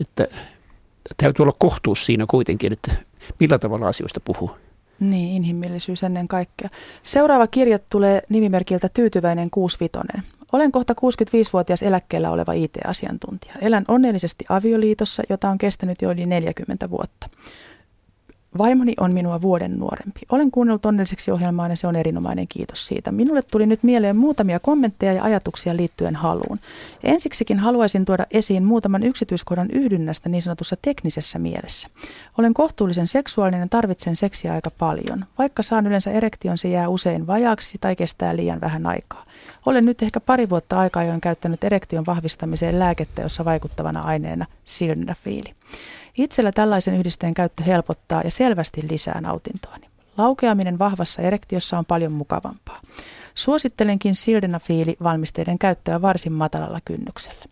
että 0.00 0.26
täytyy 1.16 1.42
olla 1.42 1.56
kohtuus 1.58 2.06
siinä 2.06 2.24
kuitenkin, 2.30 2.72
että 2.72 2.92
millä 3.40 3.58
tavalla 3.58 3.88
asioista 3.88 4.20
puhuu. 4.20 4.50
Niin, 5.00 5.36
inhimillisyys 5.36 6.02
ennen 6.02 6.28
kaikkea. 6.28 6.68
Seuraava 7.02 7.46
kirja 7.46 7.78
tulee 7.78 8.22
nimimerkiltä 8.28 8.88
Tyytyväinen 8.88 9.50
65. 9.50 10.28
Olen 10.54 10.72
kohta 10.72 10.92
65-vuotias 10.92 11.82
eläkkeellä 11.82 12.30
oleva 12.30 12.52
IT-asiantuntija. 12.52 13.54
Elän 13.60 13.84
onnellisesti 13.88 14.44
avioliitossa, 14.48 15.22
jota 15.28 15.48
on 15.48 15.58
kestänyt 15.58 16.02
jo 16.02 16.10
yli 16.10 16.26
40 16.26 16.90
vuotta. 16.90 17.28
Vaimoni 18.58 18.92
on 19.00 19.12
minua 19.12 19.42
vuoden 19.42 19.78
nuorempi. 19.78 20.20
Olen 20.30 20.50
kuunnellut 20.50 20.86
onnelliseksi 20.86 21.30
ohjelmaan 21.30 21.70
ja 21.70 21.76
se 21.76 21.86
on 21.86 21.96
erinomainen 21.96 22.48
kiitos 22.48 22.86
siitä. 22.86 23.12
Minulle 23.12 23.42
tuli 23.42 23.66
nyt 23.66 23.82
mieleen 23.82 24.16
muutamia 24.16 24.60
kommentteja 24.60 25.12
ja 25.12 25.24
ajatuksia 25.24 25.76
liittyen 25.76 26.16
haluun. 26.16 26.58
Ensiksikin 27.04 27.58
haluaisin 27.58 28.04
tuoda 28.04 28.26
esiin 28.30 28.64
muutaman 28.64 29.02
yksityiskohdan 29.02 29.70
yhdynnästä 29.72 30.28
niin 30.28 30.42
sanotussa 30.42 30.76
teknisessä 30.82 31.38
mielessä. 31.38 31.88
Olen 32.38 32.54
kohtuullisen 32.54 33.06
seksuaalinen 33.06 33.60
ja 33.60 33.68
tarvitsen 33.70 34.16
seksiä 34.16 34.52
aika 34.52 34.70
paljon. 34.78 35.24
Vaikka 35.38 35.62
saan 35.62 35.86
yleensä 35.86 36.10
erektion, 36.10 36.58
se 36.58 36.68
jää 36.68 36.88
usein 36.88 37.26
vajaaksi 37.26 37.78
tai 37.80 37.96
kestää 37.96 38.36
liian 38.36 38.60
vähän 38.60 38.86
aikaa. 38.86 39.24
Olen 39.66 39.84
nyt 39.84 40.02
ehkä 40.02 40.20
pari 40.20 40.50
vuotta 40.50 40.78
aikaa 40.78 41.04
jo 41.04 41.14
käyttänyt 41.22 41.64
erektion 41.64 42.06
vahvistamiseen 42.06 42.78
lääkettä, 42.78 43.22
jossa 43.22 43.44
vaikuttavana 43.44 44.00
aineena 44.00 44.46
sildenafili. 44.64 45.54
Itsellä 46.18 46.52
tällaisen 46.52 46.94
yhdisteen 46.94 47.34
käyttö 47.34 47.62
helpottaa 47.62 48.22
ja 48.24 48.30
selvästi 48.30 48.88
lisää 48.90 49.20
nautintoani. 49.20 49.86
Laukeaminen 50.18 50.78
vahvassa 50.78 51.22
erektiossa 51.22 51.78
on 51.78 51.84
paljon 51.84 52.12
mukavampaa. 52.12 52.80
Suosittelenkin 53.34 54.14
sildenafiili-valmisteiden 54.14 55.58
käyttöä 55.58 56.02
varsin 56.02 56.32
matalalla 56.32 56.78
kynnyksellä. 56.84 57.44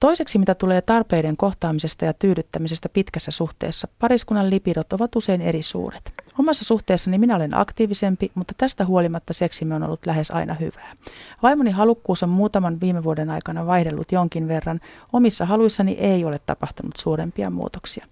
Toiseksi, 0.00 0.38
mitä 0.38 0.54
tulee 0.54 0.80
tarpeiden 0.80 1.36
kohtaamisesta 1.36 2.04
ja 2.04 2.12
tyydyttämisestä 2.12 2.88
pitkässä 2.88 3.30
suhteessa, 3.30 3.88
pariskunnan 3.98 4.50
lipidot 4.50 4.92
ovat 4.92 5.16
usein 5.16 5.40
eri 5.40 5.62
suuret. 5.62 6.14
Omassa 6.38 6.64
suhteessani 6.64 7.18
minä 7.18 7.36
olen 7.36 7.56
aktiivisempi, 7.56 8.30
mutta 8.34 8.54
tästä 8.58 8.84
huolimatta 8.84 9.32
seksimme 9.32 9.74
on 9.74 9.82
ollut 9.82 10.06
lähes 10.06 10.30
aina 10.30 10.54
hyvää. 10.54 10.94
Vaimoni 11.42 11.70
halukkuus 11.70 12.22
on 12.22 12.28
muutaman 12.28 12.80
viime 12.80 13.04
vuoden 13.04 13.30
aikana 13.30 13.66
vaihdellut 13.66 14.12
jonkin 14.12 14.48
verran. 14.48 14.80
Omissa 15.12 15.46
haluissani 15.46 15.92
ei 15.92 16.24
ole 16.24 16.40
tapahtunut 16.46 16.96
suurempia 16.96 17.50
muutoksia. 17.50 18.06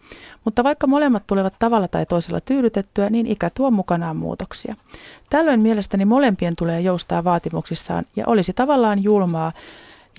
Mutta 0.45 0.65
vaikka 0.65 0.87
molemmat 0.87 1.27
tulevat 1.27 1.55
tavalla 1.59 1.89
tai 1.89 2.07
toisella 2.07 2.41
tyydytettyä, 2.41 3.11
niin 3.11 3.27
ikä 3.27 3.51
tuo 3.51 3.71
mukanaan 3.71 4.17
muutoksia. 4.17 4.77
Tällöin 5.31 5.63
mielestäni 5.63 6.05
molempien 6.05 6.55
tulee 6.59 6.81
joustaa 6.81 7.25
vaatimuksissaan 7.25 8.05
ja 8.17 8.25
olisi 8.27 8.53
tavallaan 8.53 9.03
julmaa, 9.03 9.53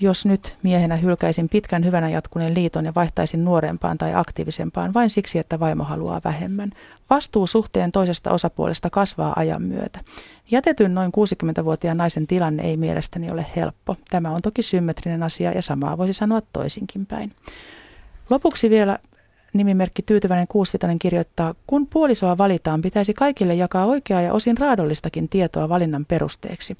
jos 0.00 0.26
nyt 0.26 0.56
miehenä 0.62 0.96
hylkäisin 0.96 1.48
pitkän 1.48 1.84
hyvänä 1.84 2.08
jatkuneen 2.08 2.54
liiton 2.54 2.84
ja 2.84 2.94
vaihtaisin 2.94 3.44
nuorempaan 3.44 3.98
tai 3.98 4.14
aktiivisempaan 4.14 4.94
vain 4.94 5.10
siksi, 5.10 5.38
että 5.38 5.60
vaimo 5.60 5.84
haluaa 5.84 6.20
vähemmän. 6.24 6.70
Vastuu 7.10 7.46
suhteen 7.46 7.92
toisesta 7.92 8.30
osapuolesta 8.30 8.90
kasvaa 8.90 9.32
ajan 9.36 9.62
myötä. 9.62 10.00
Jätetyn 10.50 10.94
noin 10.94 11.12
60-vuotiaan 11.60 11.96
naisen 11.96 12.26
tilanne 12.26 12.62
ei 12.62 12.76
mielestäni 12.76 13.30
ole 13.30 13.46
helppo. 13.56 13.96
Tämä 14.10 14.30
on 14.30 14.42
toki 14.42 14.62
symmetrinen 14.62 15.22
asia 15.22 15.52
ja 15.52 15.62
samaa 15.62 15.98
voisi 15.98 16.12
sanoa 16.12 16.40
toisinkin 16.52 17.06
päin. 17.06 17.32
Lopuksi 18.30 18.70
vielä 18.70 18.98
nimimerkki 19.52 20.02
Tyytyväinen 20.02 20.48
Kuusvitainen 20.48 20.98
kirjoittaa, 20.98 21.54
kun 21.66 21.86
puolisoa 21.86 22.38
valitaan, 22.38 22.82
pitäisi 22.82 23.14
kaikille 23.14 23.54
jakaa 23.54 23.86
oikeaa 23.86 24.20
ja 24.20 24.32
osin 24.32 24.58
raadollistakin 24.58 25.28
tietoa 25.28 25.68
valinnan 25.68 26.04
perusteeksi. 26.04 26.76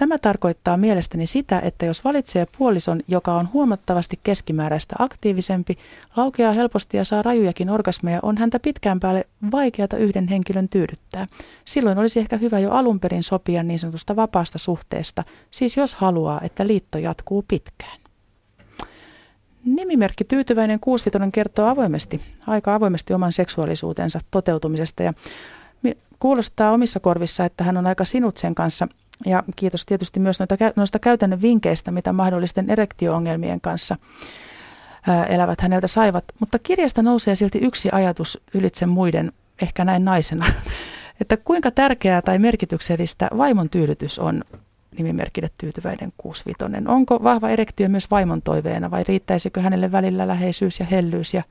Tämä 0.00 0.18
tarkoittaa 0.18 0.76
mielestäni 0.76 1.26
sitä, 1.26 1.60
että 1.60 1.86
jos 1.86 2.04
valitsee 2.04 2.46
puolison, 2.58 3.00
joka 3.08 3.34
on 3.34 3.48
huomattavasti 3.52 4.20
keskimääräistä 4.22 4.96
aktiivisempi, 4.98 5.78
laukeaa 6.16 6.52
helposti 6.52 6.96
ja 6.96 7.04
saa 7.04 7.22
rajujakin 7.22 7.70
orgasmeja, 7.70 8.20
on 8.22 8.38
häntä 8.38 8.60
pitkään 8.60 9.00
päälle 9.00 9.26
vaikeata 9.52 9.96
yhden 9.96 10.28
henkilön 10.28 10.68
tyydyttää. 10.68 11.26
Silloin 11.64 11.98
olisi 11.98 12.20
ehkä 12.20 12.36
hyvä 12.36 12.58
jo 12.58 12.70
alun 12.70 13.00
perin 13.00 13.22
sopia 13.22 13.62
niin 13.62 13.78
sanotusta 13.78 14.16
vapaasta 14.16 14.58
suhteesta, 14.58 15.24
siis 15.50 15.76
jos 15.76 15.94
haluaa, 15.94 16.40
että 16.42 16.66
liitto 16.66 16.98
jatkuu 16.98 17.44
pitkään. 17.48 17.98
Nimimerkki 19.64 20.24
Tyytyväinen 20.24 20.80
Kuusvitonen 20.80 21.32
kertoo 21.32 21.66
avoimesti, 21.66 22.20
aika 22.46 22.74
avoimesti 22.74 23.14
oman 23.14 23.32
seksuaalisuutensa 23.32 24.20
toteutumisesta 24.30 25.02
ja 25.02 25.12
kuulostaa 26.20 26.72
omissa 26.72 27.00
korvissa, 27.00 27.44
että 27.44 27.64
hän 27.64 27.76
on 27.76 27.86
aika 27.86 28.04
sinut 28.04 28.36
sen 28.36 28.54
kanssa 28.54 28.88
ja 29.26 29.42
kiitos 29.56 29.86
tietysti 29.86 30.20
myös 30.20 30.38
noita, 30.38 30.56
noista 30.76 30.98
käytännön 30.98 31.42
vinkkeistä, 31.42 31.90
mitä 31.90 32.12
mahdollisten 32.12 32.70
erektio-ongelmien 32.70 33.60
kanssa 33.60 33.96
elävät 35.28 35.60
häneltä 35.60 35.86
saivat. 35.86 36.24
Mutta 36.40 36.58
kirjasta 36.58 37.02
nousee 37.02 37.34
silti 37.34 37.58
yksi 37.58 37.88
ajatus 37.92 38.40
ylitse 38.54 38.86
muiden, 38.86 39.32
ehkä 39.62 39.84
näin 39.84 40.04
naisena, 40.04 40.46
että 41.20 41.36
kuinka 41.36 41.70
tärkeää 41.70 42.22
tai 42.22 42.38
merkityksellistä 42.38 43.28
vaimon 43.36 43.70
tyydytys 43.70 44.18
on 44.18 44.44
nimimerkille 44.98 45.50
tyytyväinen 45.58 46.12
65. 46.16 46.88
Onko 46.88 47.22
vahva 47.22 47.48
erektio 47.48 47.88
myös 47.88 48.10
vaimon 48.10 48.42
toiveena 48.42 48.90
vai 48.90 49.04
riittäisikö 49.08 49.60
hänelle 49.60 49.92
välillä 49.92 50.28
läheisyys 50.28 50.80
ja 50.80 50.86
hellyys 50.86 51.34
ja 51.34 51.42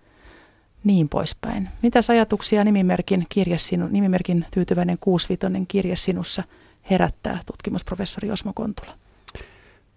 niin 0.83 1.09
poispäin? 1.09 1.69
Mitäs 1.81 2.09
ajatuksia 2.09 2.63
nimimerkin, 2.63 3.25
kirja 3.29 3.57
sinu, 3.57 3.87
nimimerkin 3.87 4.45
tyytyväinen 4.51 4.97
65 5.01 5.67
kirja 5.67 5.95
sinussa– 5.97 6.43
herättää 6.91 7.39
tutkimusprofessori 7.45 8.31
Osmo 8.31 8.53
Kontula? 8.55 8.91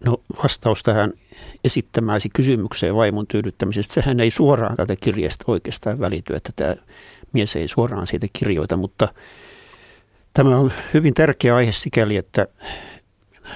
No 0.05 0.21
vastaus 0.43 0.83
tähän 0.83 1.13
esittämääsi 1.65 2.29
kysymykseen 2.29 2.97
vaimon 2.97 3.27
tyydyttämisestä, 3.27 3.95
sehän 3.95 4.21
ei 4.21 4.31
suoraan 4.31 4.77
tätä 4.77 4.97
kirjasta 4.97 5.45
oikeastaan 5.47 5.99
välity, 5.99 6.35
että 6.35 6.53
tämä 6.57 6.77
mies 7.33 7.57
ei 7.57 7.69
suoraan 7.69 8.07
siitä 8.07 8.27
kirjoita, 8.33 8.77
mutta 8.77 9.09
tämä 10.35 10.57
on 10.57 10.73
hyvin 10.95 11.15
tärkeä 11.15 11.57
aihe 11.57 11.73
sikäli, 11.73 12.17
että 12.17 12.47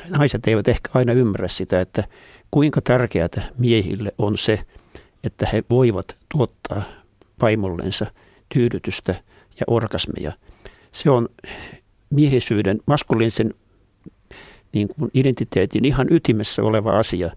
naiset 0.09 0.46
eivät 0.46 0.68
ehkä 0.68 0.90
aina 0.94 1.12
ymmärrä 1.12 1.49
sitä, 1.49 1.81
että 1.81 2.05
kuinka 2.51 2.81
tärkeää 2.81 3.29
miehille 3.59 4.12
on 4.18 4.38
se, 4.38 4.61
että 5.25 5.46
he 5.53 5.64
voivat 5.70 6.16
tuottaa 6.29 6.83
vaimollensa 7.42 8.07
tyydytystä 8.49 9.14
ja 9.61 9.64
orgasmeja. 9.66 10.33
Se 10.92 11.11
on 11.11 11.29
miehisyyden, 12.11 12.81
maskuliinisen 12.87 13.55
niin 14.73 14.88
kuin 14.88 15.11
identiteetin 15.14 15.85
ihan 15.85 16.07
ytimessä 16.11 16.62
oleva 16.62 16.99
asia, 16.99 17.31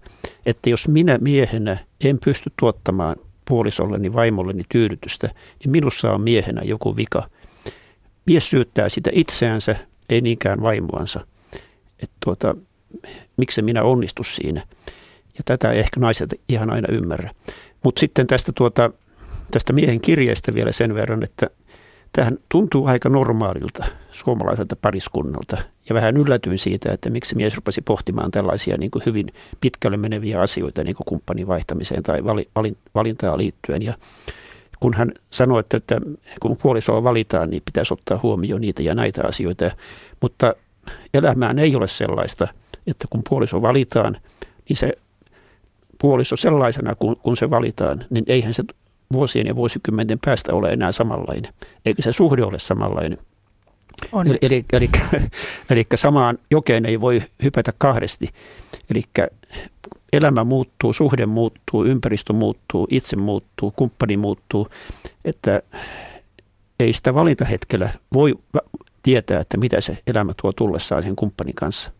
että 0.46 0.70
jos 0.70 0.88
minä 0.88 1.18
miehenä 1.18 1.76
en 2.00 2.18
pysty 2.24 2.52
tuottamaan 2.60 3.16
puolisolleni, 3.48 4.12
vaimolleni 4.12 4.62
tyydytystä, 4.68 5.30
niin 5.58 5.70
minussa 5.70 6.12
on 6.12 6.20
miehenä 6.20 6.62
joku 6.64 6.96
vika. 6.96 7.28
Mies 8.26 8.50
syyttää 8.50 8.88
sitä 8.88 9.10
itseänsä, 9.14 9.76
ei 10.08 10.20
niinkään 10.20 10.62
vaimoansa. 10.62 11.26
Että 12.02 12.16
tuota, 12.24 12.54
miksi 13.36 13.62
minä 13.62 13.82
onnistu 13.82 14.24
siinä. 14.24 14.66
Ja 15.38 15.44
tätä 15.44 15.72
ehkä 15.72 16.00
naiset 16.00 16.40
ihan 16.48 16.70
aina 16.70 16.88
ymmärrä. 16.92 17.30
Mutta 17.84 18.00
sitten 18.00 18.26
tästä, 18.26 18.52
tuota, 18.54 18.90
tästä 19.50 19.72
miehen 19.72 20.00
kirjeestä 20.00 20.54
vielä 20.54 20.72
sen 20.72 20.94
verran, 20.94 21.22
että 21.22 21.46
Tähän 22.12 22.38
tuntuu 22.48 22.86
aika 22.86 23.08
normaalilta 23.08 23.84
suomalaiselta 24.10 24.76
pariskunnalta 24.76 25.56
ja 25.88 25.94
vähän 25.94 26.16
yllätyin 26.16 26.58
siitä, 26.58 26.92
että 26.92 27.10
miksi 27.10 27.36
mies 27.36 27.56
rupesi 27.56 27.82
pohtimaan 27.82 28.30
tällaisia 28.30 28.76
niin 28.76 28.90
kuin 28.90 29.02
hyvin 29.06 29.26
pitkälle 29.60 29.96
meneviä 29.96 30.40
asioita 30.40 30.84
niin 30.84 30.96
kuin 30.96 31.04
kumppanin 31.04 31.46
vaihtamiseen 31.46 32.02
tai 32.02 32.24
valintaan 32.94 33.38
liittyen. 33.38 33.82
Ja 33.82 33.94
kun 34.80 34.94
hän 34.94 35.12
sanoi, 35.30 35.60
että, 35.60 35.76
että 35.76 36.00
kun 36.40 36.56
puolisoa 36.62 37.04
valitaan, 37.04 37.50
niin 37.50 37.62
pitäisi 37.64 37.94
ottaa 37.94 38.20
huomioon 38.22 38.60
niitä 38.60 38.82
ja 38.82 38.94
näitä 38.94 39.22
asioita. 39.26 39.70
Mutta 40.20 40.54
elämään 41.14 41.58
ei 41.58 41.76
ole 41.76 41.88
sellaista, 41.88 42.48
että 42.86 43.06
kun 43.10 43.22
puoliso 43.28 43.62
valitaan, 43.62 44.16
niin 44.68 44.76
se 44.76 44.92
puoliso 46.00 46.36
sellaisena, 46.36 46.94
kun, 46.94 47.16
kun 47.16 47.36
se 47.36 47.50
valitaan, 47.50 48.04
niin 48.10 48.24
eihän 48.26 48.54
se 48.54 48.64
vuosien 49.12 49.46
ja 49.46 49.56
vuosikymmenten 49.56 50.18
päästä 50.24 50.54
ole 50.54 50.72
enää 50.72 50.92
samanlainen, 50.92 51.52
eikä 51.84 52.02
se 52.02 52.12
suhde 52.12 52.44
ole 52.44 52.58
samanlainen. 52.58 53.18
Eli, 54.26 54.38
eli, 54.42 54.64
eli, 54.72 54.90
eli 55.70 55.86
samaan 55.94 56.38
jokeen 56.50 56.86
ei 56.86 57.00
voi 57.00 57.22
hypätä 57.42 57.72
kahdesti. 57.78 58.28
Eli 58.90 59.02
elämä 60.12 60.44
muuttuu, 60.44 60.92
suhde 60.92 61.26
muuttuu, 61.26 61.84
ympäristö 61.84 62.32
muuttuu, 62.32 62.86
itse 62.90 63.16
muuttuu, 63.16 63.70
kumppani 63.70 64.16
muuttuu, 64.16 64.68
että 65.24 65.62
ei 66.80 66.92
sitä 66.92 67.14
valintahetkellä 67.14 67.90
voi 68.12 68.34
tietää, 69.02 69.40
että 69.40 69.56
mitä 69.56 69.80
se 69.80 69.98
elämä 70.06 70.32
tuo 70.42 70.52
tullessaan 70.52 71.02
sen 71.02 71.16
kumppanin 71.16 71.54
kanssa. 71.54 71.90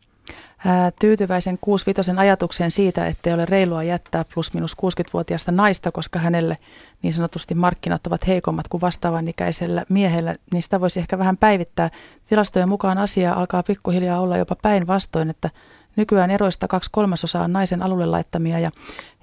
Tyytyväisen 1.00 1.58
65 1.60 2.10
ajatukseen 2.16 2.70
siitä, 2.70 3.06
että 3.06 3.30
ei 3.30 3.34
ole 3.34 3.46
reilua 3.46 3.82
jättää 3.82 4.24
plus 4.34 4.54
minus 4.54 4.76
60-vuotiaasta 4.82 5.52
naista, 5.52 5.92
koska 5.92 6.18
hänelle 6.18 6.58
niin 7.02 7.14
sanotusti 7.14 7.54
markkinat 7.54 8.06
ovat 8.06 8.26
heikommat 8.26 8.68
kuin 8.68 8.80
vastaavan 8.80 9.28
ikäisellä 9.28 9.84
miehellä, 9.88 10.34
niin 10.52 10.62
sitä 10.62 10.80
voisi 10.80 11.00
ehkä 11.00 11.18
vähän 11.18 11.36
päivittää. 11.36 11.90
Tilastojen 12.28 12.68
mukaan 12.68 12.98
asia 12.98 13.32
alkaa 13.32 13.62
pikkuhiljaa 13.62 14.20
olla 14.20 14.36
jopa 14.36 14.56
päinvastoin, 14.62 15.30
että 15.30 15.50
Nykyään 15.96 16.30
eroista 16.30 16.68
kaksi 16.68 16.90
kolmasosaa 16.92 17.44
on 17.44 17.52
naisen 17.52 17.82
alulle 17.82 18.06
laittamia 18.06 18.58
ja 18.58 18.70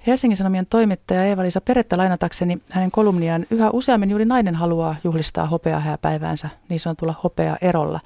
Helsingin 0.06 0.36
Sanomien 0.36 0.66
toimittaja 0.66 1.24
Eeva-Liisa 1.24 1.60
Perettä 1.60 1.96
lainatakseni 1.96 2.58
hänen 2.72 2.90
kolumniaan 2.90 3.46
yhä 3.50 3.70
useammin 3.70 4.10
juuri 4.10 4.24
nainen 4.24 4.54
haluaa 4.54 4.96
juhlistaa 5.04 5.46
hopeahääpäiväänsä 5.46 6.48
niin 6.68 6.80
sanotulla 6.80 7.14
hopea-erolla. 7.24 8.00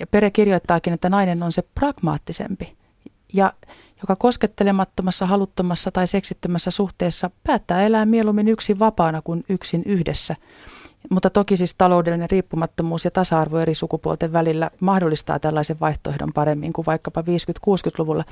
Ja 0.00 0.06
Pere 0.06 0.30
kirjoittaakin, 0.30 0.92
että 0.92 1.08
nainen 1.08 1.42
on 1.42 1.52
se 1.52 1.62
pragmaattisempi 1.62 2.76
ja 3.32 3.52
joka 4.00 4.16
koskettelemattomassa, 4.16 5.26
haluttomassa 5.26 5.90
tai 5.92 6.06
seksittömässä 6.06 6.70
suhteessa 6.70 7.30
päättää 7.44 7.82
elää 7.82 8.06
mieluummin 8.06 8.48
yksin 8.48 8.78
vapaana 8.78 9.22
kuin 9.22 9.44
yksin 9.48 9.82
yhdessä– 9.86 10.36
mutta 11.10 11.30
toki 11.30 11.56
siis 11.56 11.74
taloudellinen 11.78 12.30
riippumattomuus 12.30 13.04
ja 13.04 13.10
tasa-arvo 13.10 13.58
eri 13.58 13.74
sukupuolten 13.74 14.32
välillä 14.32 14.70
mahdollistaa 14.80 15.38
tällaisen 15.38 15.80
vaihtoehdon 15.80 16.32
paremmin 16.32 16.72
kuin 16.72 16.86
vaikkapa 16.86 17.20
50-60-luvulla. 17.20 18.24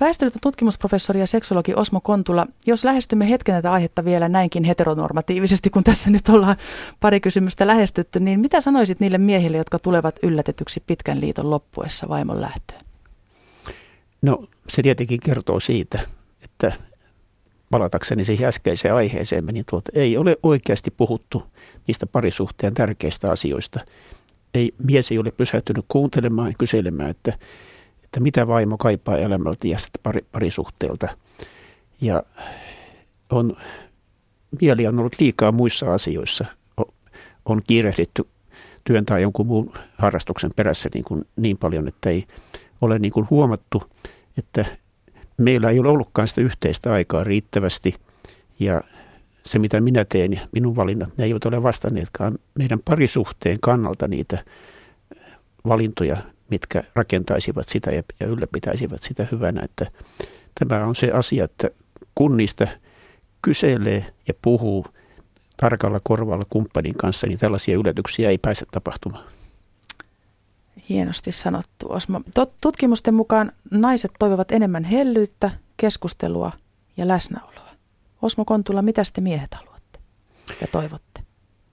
Väestöliiton 0.00 0.40
tutkimusprofessori 0.42 1.20
ja 1.20 1.26
seksologi 1.26 1.74
Osmo 1.74 2.00
Kontula, 2.00 2.46
jos 2.66 2.84
lähestymme 2.84 3.30
hetken 3.30 3.54
tätä 3.54 3.72
aihetta 3.72 4.04
vielä 4.04 4.28
näinkin 4.28 4.64
heteronormatiivisesti, 4.64 5.70
kun 5.70 5.84
tässä 5.84 6.10
nyt 6.10 6.28
ollaan 6.28 6.56
pari 7.00 7.20
kysymystä 7.20 7.66
lähestytty, 7.66 8.20
niin 8.20 8.40
mitä 8.40 8.60
sanoisit 8.60 9.00
niille 9.00 9.18
miehille, 9.18 9.56
jotka 9.56 9.78
tulevat 9.78 10.16
yllätetyksi 10.22 10.82
pitkän 10.86 11.20
liiton 11.20 11.50
loppuessa 11.50 12.08
vaimon 12.08 12.40
lähtöön? 12.40 12.80
No 14.22 14.46
se 14.68 14.82
tietenkin 14.82 15.20
kertoo 15.20 15.60
siitä, 15.60 16.00
että 16.42 16.72
palatakseni 17.70 18.24
siihen 18.24 18.48
äskeiseen 18.48 18.94
aiheeseen, 18.94 19.46
niin 19.46 19.64
tuota, 19.70 19.90
ei 19.94 20.16
ole 20.16 20.36
oikeasti 20.42 20.90
puhuttu 20.90 21.42
niistä 21.86 22.06
parisuhteen 22.06 22.74
tärkeistä 22.74 23.30
asioista. 23.30 23.80
Ei, 24.54 24.74
mies 24.84 25.10
ei 25.10 25.18
ole 25.18 25.30
pysähtynyt 25.30 25.84
kuuntelemaan 25.88 26.48
ja 26.48 26.54
kyselemään, 26.58 27.10
että, 27.10 27.38
että 28.12 28.20
mitä 28.20 28.46
vaimo 28.46 28.78
kaipaa 28.78 29.16
elämältä 29.16 29.68
ja 29.68 29.78
pari, 30.02 30.26
parisuhteelta. 30.32 31.08
Ja 32.00 32.22
on, 33.30 33.56
mieli 34.60 34.86
on 34.86 34.98
ollut 34.98 35.16
liikaa 35.18 35.52
muissa 35.52 35.94
asioissa. 35.94 36.44
On 37.44 37.62
kiirehditty 37.66 38.26
työn 38.84 39.06
tai 39.06 39.22
jonkun 39.22 39.46
muun 39.46 39.72
harrastuksen 39.98 40.50
perässä 40.56 40.88
niin, 40.94 41.04
kuin 41.04 41.24
niin 41.36 41.58
paljon, 41.58 41.88
että 41.88 42.10
ei 42.10 42.24
ole 42.80 42.98
niin 42.98 43.12
kuin 43.12 43.26
huomattu, 43.30 43.82
että 44.38 44.64
meillä 45.36 45.70
ei 45.70 45.80
ole 45.80 45.88
ollutkaan 45.88 46.28
sitä 46.28 46.40
yhteistä 46.40 46.92
aikaa 46.92 47.24
riittävästi 47.24 47.94
ja 48.58 48.82
se 49.44 49.58
mitä 49.58 49.80
minä 49.80 50.04
teen 50.04 50.32
ja 50.32 50.40
minun 50.52 50.76
valinnat, 50.76 51.16
ne 51.16 51.24
eivät 51.24 51.44
ole 51.44 51.62
vastanneetkaan 51.62 52.38
meidän 52.58 52.80
parisuhteen 52.84 53.56
kannalta 53.60 54.08
niitä 54.08 54.44
valintoja, 55.66 56.16
mitkä 56.52 56.84
rakentaisivat 56.94 57.68
sitä 57.68 57.90
ja, 57.90 58.26
ylläpitäisivät 58.26 59.02
sitä 59.02 59.26
hyvänä. 59.32 59.62
Että 59.62 59.86
tämä 60.54 60.86
on 60.86 60.96
se 60.96 61.10
asia, 61.10 61.44
että 61.44 61.70
kun 62.14 62.36
niistä 62.36 62.68
kyselee 63.42 64.06
ja 64.28 64.34
puhuu 64.42 64.86
tarkalla 65.56 66.00
korvalla 66.02 66.44
kumppanin 66.50 66.94
kanssa, 66.94 67.26
niin 67.26 67.38
tällaisia 67.38 67.76
yllätyksiä 67.76 68.30
ei 68.30 68.38
pääse 68.38 68.66
tapahtumaan. 68.72 69.24
Hienosti 70.88 71.32
sanottu, 71.32 71.86
Osmo. 71.88 72.20
Tutkimusten 72.60 73.14
mukaan 73.14 73.52
naiset 73.70 74.10
toivovat 74.18 74.52
enemmän 74.52 74.84
hellyyttä, 74.84 75.50
keskustelua 75.76 76.52
ja 76.96 77.08
läsnäoloa. 77.08 77.70
Osmo 78.22 78.44
Kontula, 78.44 78.82
mitä 78.82 79.02
te 79.12 79.20
miehet 79.20 79.54
haluatte 79.54 79.98
ja 80.60 80.66
toivotte? 80.66 81.11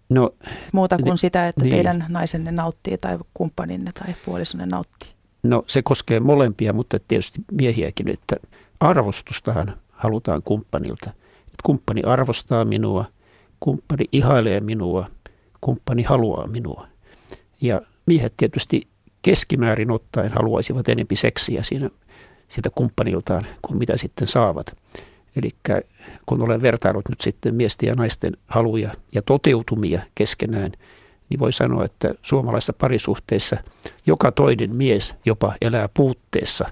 No, 0.10 0.32
Muuta 0.74 0.98
kuin 0.98 1.06
niin, 1.06 1.18
sitä, 1.18 1.48
että 1.48 1.62
niin. 1.64 1.74
teidän 1.74 2.06
naisenne 2.10 2.52
nauttii 2.52 2.98
tai 2.98 3.18
kumppaninne 3.34 3.92
tai 3.92 4.16
puolisonne 4.26 4.66
nauttii. 4.66 5.10
No 5.44 5.64
se 5.68 5.82
koskee 5.82 6.20
molempia, 6.20 6.74
mutta 6.74 6.98
tietysti 7.08 7.42
miehiäkin, 7.52 8.10
että 8.10 8.36
arvostustahan 8.80 9.78
halutaan 9.90 10.42
kumppanilta. 10.46 11.10
Että 11.40 11.64
kumppani 11.64 12.02
arvostaa 12.04 12.66
minua, 12.66 13.06
kumppani 13.60 14.06
ihailee 14.12 14.60
minua, 14.60 15.08
kumppani 15.62 16.04
haluaa 16.04 16.48
minua. 16.48 16.88
Ja 17.62 17.82
miehet 18.06 18.34
tietysti 18.38 18.88
keskimäärin 19.22 19.92
ottaen 19.92 20.32
haluaisivat 20.32 20.90
enempi 20.90 21.16
seksiä 21.16 21.64
siinä, 21.64 21.90
siitä 22.50 22.70
kumppaniltaan 22.70 23.46
kuin 23.62 23.78
mitä 23.78 23.98
sitten 23.98 24.28
saavat. 24.28 24.76
Eli 25.36 25.50
kun 26.26 26.42
olen 26.42 26.62
vertaillut 26.62 27.10
nyt 27.10 27.22
sitten 27.22 27.56
miesten 27.56 27.88
ja 27.88 27.96
naisten 27.96 28.38
haluja 28.48 28.92
ja 29.16 29.22
toteutumia 29.22 30.02
keskenään, 30.16 30.72
niin 31.30 31.40
voi 31.40 31.54
sanoa, 31.54 31.86
että 31.86 32.14
suomalaisessa 32.22 32.74
parisuhteessa 32.74 33.58
joka 34.06 34.32
toinen 34.32 34.76
mies 34.76 35.16
jopa 35.26 35.54
elää 35.62 35.90
puutteessa. 35.94 36.66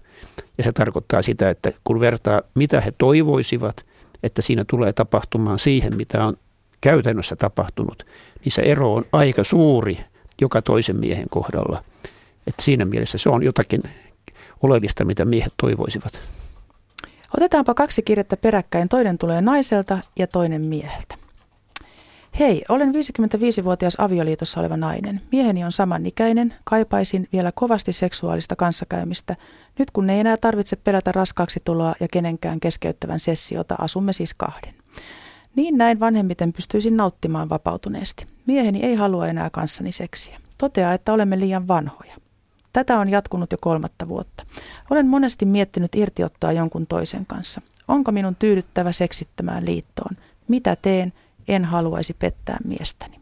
Ja 0.57 0.63
se 0.63 0.71
tarkoittaa 0.71 1.21
sitä, 1.21 1.49
että 1.49 1.71
kun 1.83 1.99
vertaa 1.99 2.41
mitä 2.55 2.81
he 2.81 2.93
toivoisivat, 2.97 3.85
että 4.23 4.41
siinä 4.41 4.65
tulee 4.69 4.93
tapahtumaan 4.93 5.59
siihen, 5.59 5.97
mitä 5.97 6.25
on 6.25 6.37
käytännössä 6.81 7.35
tapahtunut, 7.35 8.05
niin 8.43 8.51
se 8.51 8.61
ero 8.61 8.93
on 8.93 9.05
aika 9.11 9.43
suuri 9.43 9.99
joka 10.41 10.61
toisen 10.61 10.95
miehen 10.95 11.29
kohdalla. 11.29 11.83
Että 12.47 12.63
siinä 12.63 12.85
mielessä 12.85 13.17
se 13.17 13.29
on 13.29 13.43
jotakin 13.43 13.83
oleellista, 14.63 15.05
mitä 15.05 15.25
miehet 15.25 15.53
toivoisivat. 15.61 16.21
Otetaanpa 17.37 17.73
kaksi 17.73 18.01
kirjettä 18.01 18.37
peräkkäin. 18.37 18.89
Toinen 18.89 19.17
tulee 19.17 19.41
naiselta 19.41 19.99
ja 20.19 20.27
toinen 20.27 20.61
mieheltä. 20.61 21.15
Hei, 22.39 22.63
olen 22.69 22.93
55-vuotias 22.93 23.95
avioliitossa 23.97 24.59
oleva 24.59 24.77
nainen. 24.77 25.21
Mieheni 25.31 25.63
on 25.63 25.71
samanikäinen, 25.71 26.53
kaipaisin 26.63 27.27
vielä 27.33 27.51
kovasti 27.51 27.93
seksuaalista 27.93 28.55
kanssakäymistä. 28.55 29.35
Nyt 29.79 29.91
kun 29.91 30.09
ei 30.09 30.19
enää 30.19 30.37
tarvitse 30.37 30.75
pelätä 30.75 31.11
raskaaksi 31.11 31.61
tuloa 31.65 31.95
ja 31.99 32.07
kenenkään 32.11 32.59
keskeyttävän 32.59 33.19
sessiota, 33.19 33.75
asumme 33.79 34.13
siis 34.13 34.33
kahden. 34.33 34.73
Niin 35.55 35.77
näin 35.77 35.99
vanhemmiten 35.99 36.53
pystyisin 36.53 36.97
nauttimaan 36.97 37.49
vapautuneesti. 37.49 38.27
Mieheni 38.45 38.83
ei 38.83 38.95
halua 38.95 39.27
enää 39.27 39.49
kanssani 39.49 39.91
seksiä. 39.91 40.37
Toteaa, 40.57 40.93
että 40.93 41.13
olemme 41.13 41.39
liian 41.39 41.67
vanhoja. 41.67 42.15
Tätä 42.77 42.99
on 42.99 43.09
jatkunut 43.09 43.51
jo 43.51 43.57
kolmatta 43.61 44.07
vuotta. 44.07 44.45
Olen 44.89 45.07
monesti 45.07 45.45
miettinyt 45.45 45.95
irtiottaa 45.95 46.51
jonkun 46.51 46.87
toisen 46.87 47.25
kanssa. 47.25 47.61
Onko 47.87 48.11
minun 48.11 48.35
tyydyttävä 48.35 48.91
seksittämään 48.91 49.65
liittoon? 49.65 50.17
Mitä 50.47 50.75
teen? 50.75 51.13
En 51.47 51.65
haluaisi 51.65 52.13
pettää 52.13 52.57
miestäni. 52.65 53.19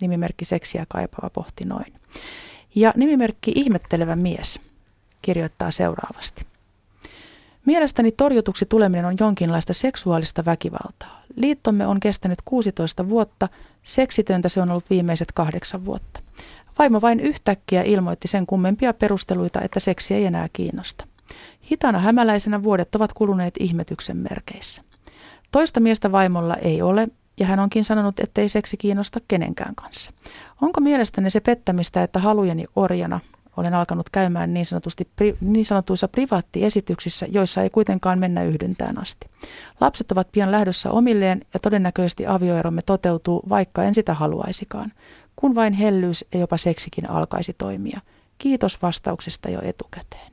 Nimimerkki 0.00 0.44
seksiä 0.44 0.86
kaipaava 0.88 1.30
pohti 1.30 1.64
noin. 1.64 1.92
Ja 2.74 2.92
nimimerkki 2.96 3.52
ihmettelevä 3.54 4.16
mies 4.16 4.60
kirjoittaa 5.22 5.70
seuraavasti. 5.70 6.42
Mielestäni 7.66 8.12
torjutuksi 8.12 8.66
tuleminen 8.66 9.04
on 9.04 9.14
jonkinlaista 9.20 9.72
seksuaalista 9.72 10.44
väkivaltaa. 10.44 11.22
Liittomme 11.36 11.86
on 11.86 12.00
kestänyt 12.00 12.38
16 12.44 13.08
vuotta, 13.08 13.48
seksitöntä 13.82 14.48
se 14.48 14.60
on 14.60 14.70
ollut 14.70 14.90
viimeiset 14.90 15.32
kahdeksan 15.32 15.84
vuotta. 15.84 16.20
Vaimo 16.78 17.00
vain 17.00 17.20
yhtäkkiä 17.20 17.82
ilmoitti 17.82 18.28
sen 18.28 18.46
kummempia 18.46 18.94
perusteluita, 18.94 19.60
että 19.60 19.80
seksi 19.80 20.14
ei 20.14 20.26
enää 20.26 20.48
kiinnosta. 20.52 21.06
Hitana 21.70 21.98
hämäläisenä 21.98 22.62
vuodet 22.62 22.94
ovat 22.94 23.12
kuluneet 23.12 23.54
ihmetyksen 23.60 24.16
merkeissä. 24.16 24.82
Toista 25.52 25.80
miestä 25.80 26.12
vaimolla 26.12 26.56
ei 26.56 26.82
ole, 26.82 27.08
ja 27.40 27.46
hän 27.46 27.58
onkin 27.58 27.84
sanonut, 27.84 28.20
ettei 28.20 28.48
seksi 28.48 28.76
kiinnosta 28.76 29.20
kenenkään 29.28 29.74
kanssa. 29.74 30.10
Onko 30.60 30.80
mielestäni 30.80 31.30
se 31.30 31.40
pettämistä, 31.40 32.02
että 32.02 32.18
halujeni 32.18 32.64
orjana 32.76 33.20
olen 33.56 33.74
alkanut 33.74 34.10
käymään 34.10 34.54
niin, 34.54 34.66
sanotusti, 34.66 35.08
niin 35.40 35.64
sanotuissa 35.64 36.08
privaattiesityksissä, 36.08 37.26
joissa 37.30 37.62
ei 37.62 37.70
kuitenkaan 37.70 38.18
mennä 38.18 38.42
yhdyntään 38.42 38.98
asti. 38.98 39.26
Lapset 39.80 40.12
ovat 40.12 40.32
pian 40.32 40.52
lähdössä 40.52 40.90
omilleen 40.90 41.44
ja 41.54 41.60
todennäköisesti 41.60 42.26
avioeromme 42.26 42.82
toteutuu, 42.82 43.42
vaikka 43.48 43.84
en 43.84 43.94
sitä 43.94 44.14
haluaisikaan 44.14 44.92
kun 45.42 45.54
vain 45.54 45.72
hellyys 45.72 46.24
ja 46.32 46.40
jopa 46.40 46.56
seksikin 46.56 47.10
alkaisi 47.10 47.52
toimia. 47.58 48.00
Kiitos 48.38 48.82
vastauksesta 48.82 49.48
jo 49.48 49.60
etukäteen. 49.62 50.32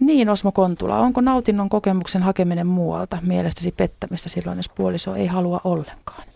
Niin, 0.00 0.28
Osmo 0.28 0.52
Kontula, 0.52 0.98
onko 0.98 1.20
nautinnon 1.20 1.68
kokemuksen 1.68 2.22
hakeminen 2.22 2.66
muualta 2.66 3.18
mielestäsi 3.22 3.72
pettämistä 3.72 4.28
silloin, 4.28 4.58
jos 4.58 4.68
puoliso 4.68 5.14
ei 5.14 5.26
halua 5.26 5.60
ollenkaan? 5.64 6.28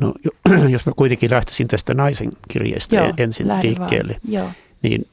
No, 0.00 0.14
jos 0.72 0.86
mä 0.86 0.92
kuitenkin 0.96 1.30
lähtisin 1.30 1.68
tästä 1.68 1.94
naisen 1.94 2.32
kirjeestä 2.48 2.96
Joo, 2.96 3.14
ensin 3.16 3.48
liikkeelle, 3.62 4.20
niin 4.82 5.06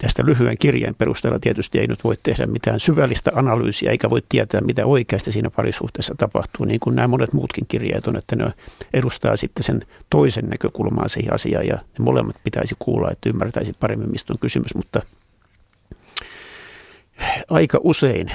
tästä 0.00 0.26
lyhyen 0.26 0.58
kirjeen 0.58 0.94
perusteella 0.94 1.38
tietysti 1.38 1.78
ei 1.78 1.86
nyt 1.86 2.04
voi 2.04 2.16
tehdä 2.22 2.46
mitään 2.46 2.80
syvällistä 2.80 3.30
analyysiä, 3.34 3.90
eikä 3.90 4.10
voi 4.10 4.22
tietää, 4.28 4.60
mitä 4.60 4.86
oikeasti 4.86 5.32
siinä 5.32 5.50
parisuhteessa 5.50 6.14
tapahtuu, 6.18 6.66
niin 6.66 6.80
kuin 6.80 6.96
nämä 6.96 7.08
monet 7.08 7.32
muutkin 7.32 7.66
kirjeet 7.66 8.06
on, 8.06 8.16
että 8.16 8.36
ne 8.36 8.52
edustaa 8.94 9.36
sitten 9.36 9.64
sen 9.64 9.80
toisen 10.10 10.44
näkökulmaa 10.48 11.08
siihen 11.08 11.34
asiaan, 11.34 11.66
ja 11.66 11.74
ne 11.74 12.04
molemmat 12.04 12.36
pitäisi 12.44 12.74
kuulla, 12.78 13.10
että 13.10 13.28
ymmärtäisi 13.28 13.72
paremmin, 13.80 14.10
mistä 14.10 14.32
on 14.32 14.38
kysymys, 14.38 14.74
mutta 14.74 15.02
aika 17.50 17.78
usein 17.82 18.32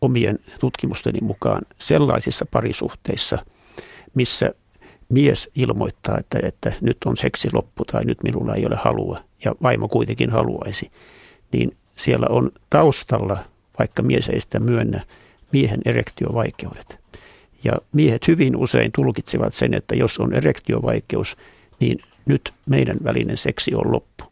omien 0.00 0.38
tutkimusteni 0.60 1.18
mukaan 1.20 1.62
sellaisissa 1.78 2.46
parisuhteissa, 2.50 3.38
missä 4.14 4.54
mies 5.08 5.50
ilmoittaa, 5.54 6.18
että, 6.18 6.38
että 6.42 6.72
nyt 6.80 6.96
on 7.04 7.16
seksi 7.16 7.48
loppu 7.52 7.84
tai 7.84 8.04
nyt 8.04 8.22
minulla 8.22 8.54
ei 8.54 8.66
ole 8.66 8.76
halua 8.76 9.20
ja 9.44 9.54
vaimo 9.62 9.88
kuitenkin 9.88 10.30
haluaisi, 10.30 10.90
niin 11.52 11.76
siellä 11.96 12.26
on 12.30 12.50
taustalla, 12.70 13.36
vaikka 13.78 14.02
mies 14.02 14.28
ei 14.28 14.40
sitä 14.40 14.60
myönnä, 14.60 15.04
miehen 15.52 15.80
erektiovaikeudet. 15.84 16.98
Ja 17.64 17.72
miehet 17.92 18.28
hyvin 18.28 18.56
usein 18.56 18.92
tulkitsevat 18.92 19.54
sen, 19.54 19.74
että 19.74 19.94
jos 19.94 20.18
on 20.18 20.34
erektiovaikeus, 20.34 21.36
niin 21.80 21.98
nyt 22.26 22.52
meidän 22.66 22.96
välinen 23.04 23.36
seksi 23.36 23.74
on 23.74 23.92
loppu. 23.92 24.24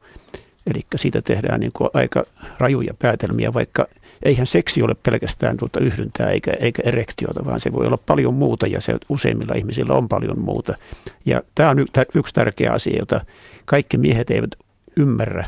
Eli 0.66 0.80
siitä 0.96 1.22
tehdään 1.22 1.60
niin 1.60 1.72
kuin 1.72 1.90
aika 1.94 2.24
rajuja 2.58 2.94
päätelmiä, 2.98 3.54
vaikka 3.54 3.86
eihän 4.22 4.46
seksi 4.46 4.82
ole 4.82 4.94
pelkästään 5.02 5.56
tuota 5.56 5.80
yhdyntää 5.80 6.30
eikä, 6.30 6.52
eikä 6.60 6.82
erektiota, 6.84 7.44
vaan 7.44 7.60
se 7.60 7.72
voi 7.72 7.86
olla 7.86 7.96
paljon 8.06 8.34
muuta 8.34 8.66
ja 8.66 8.80
se 8.80 8.96
useimmilla 9.08 9.54
ihmisillä 9.54 9.94
on 9.94 10.08
paljon 10.08 10.38
muuta. 10.40 10.74
Ja 11.26 11.42
tämä 11.54 11.70
on 11.70 11.86
yksi 12.14 12.34
tärkeä 12.34 12.72
asia, 12.72 12.98
jota 12.98 13.20
kaikki 13.64 13.98
miehet 13.98 14.30
eivät 14.30 14.50
ymmärrä, 14.96 15.44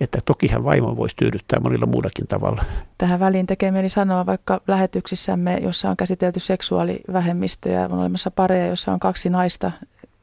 että 0.00 0.18
tokihan 0.24 0.64
vaimo 0.64 0.96
voisi 0.96 1.16
tyydyttää 1.16 1.60
monilla 1.60 1.86
muullakin 1.86 2.26
tavalla. 2.26 2.64
Tähän 2.98 3.20
väliin 3.20 3.46
tekee 3.46 3.70
mieli 3.70 3.88
sanoa 3.88 4.26
vaikka 4.26 4.60
lähetyksissämme, 4.68 5.58
jossa 5.62 5.90
on 5.90 5.96
käsitelty 5.96 6.40
seksuaalivähemmistöjä, 6.40 7.84
on 7.84 7.98
olemassa 7.98 8.30
pareja, 8.30 8.66
jossa 8.66 8.92
on 8.92 9.00
kaksi 9.00 9.30
naista 9.30 9.70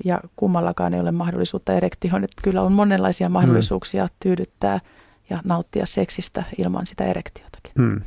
ja 0.06 0.20
kummallakaan 0.36 0.94
ei 0.94 1.00
ole 1.00 1.12
mahdollisuutta 1.12 1.74
erektioon. 1.74 2.24
Että 2.24 2.42
kyllä 2.44 2.62
on 2.62 2.72
monenlaisia 2.72 3.30
mahdollisuuksia 3.30 4.04
mm. 4.04 4.10
tyydyttää 4.20 4.80
ja 5.30 5.42
nauttia 5.44 5.86
seksistä 5.86 6.44
ilman 6.58 6.86
sitä 6.86 7.04
erektiotakin. 7.04 7.72
Mm. 7.78 8.02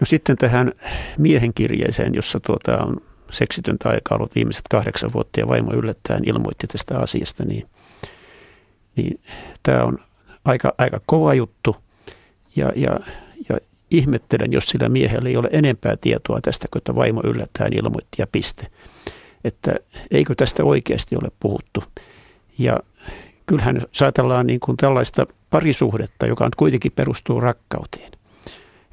No 0.00 0.04
sitten 0.04 0.36
tähän 0.36 0.72
miehen 1.18 1.54
kirjeeseen, 1.54 2.14
jossa 2.14 2.40
tuota 2.40 2.78
on 2.78 2.96
seksitöntä 3.30 3.88
aikaa 3.88 4.16
ollut 4.16 4.34
viimeiset 4.34 4.64
kahdeksan 4.70 5.10
vuotta 5.14 5.40
ja 5.40 5.48
vaimo 5.48 5.72
yllättäen 5.72 6.28
ilmoitti 6.28 6.66
tästä 6.66 6.98
asiasta, 6.98 7.44
niin, 7.44 7.66
niin 8.98 9.20
tämä 9.62 9.84
on 9.84 9.98
aika, 10.44 10.74
aika 10.78 11.00
kova 11.06 11.34
juttu. 11.34 11.76
Ja, 12.56 12.72
ja, 12.76 13.00
ja 13.48 13.58
ihmettelen, 13.90 14.52
jos 14.52 14.64
sillä 14.64 14.88
miehellä 14.88 15.28
ei 15.28 15.36
ole 15.36 15.48
enempää 15.52 15.96
tietoa 15.96 16.40
tästä, 16.40 16.68
kun 16.72 16.96
vaimo 16.96 17.20
yllättäen 17.24 17.72
ilmoitti 17.72 18.16
ja 18.18 18.26
piste. 18.32 18.66
Että 19.44 19.74
eikö 20.10 20.34
tästä 20.34 20.64
oikeasti 20.64 21.16
ole 21.16 21.28
puhuttu. 21.40 21.84
Ja 22.58 22.80
kyllähän 23.46 23.76
jos 23.76 24.02
ajatellaan 24.02 24.46
niin 24.46 24.60
kuin 24.60 24.76
tällaista 24.76 25.26
parisuhdetta, 25.50 26.26
joka 26.26 26.44
on 26.44 26.50
kuitenkin 26.56 26.92
perustuu 26.92 27.40
rakkauteen, 27.40 28.12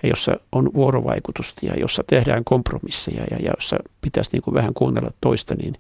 ja 0.04 0.10
jossa 0.10 0.40
on 0.52 0.74
vuorovaikutusta 0.74 1.66
ja 1.66 1.74
jossa 1.80 2.04
tehdään 2.08 2.44
kompromisseja 2.44 3.24
ja, 3.32 3.38
ja 3.38 3.52
jossa 3.58 3.78
pitäisi 4.02 4.30
niin 4.34 4.42
kuin 4.42 4.54
vähän 4.54 4.74
kuunnella 4.74 5.10
toista, 5.22 5.56
niin 5.56 5.74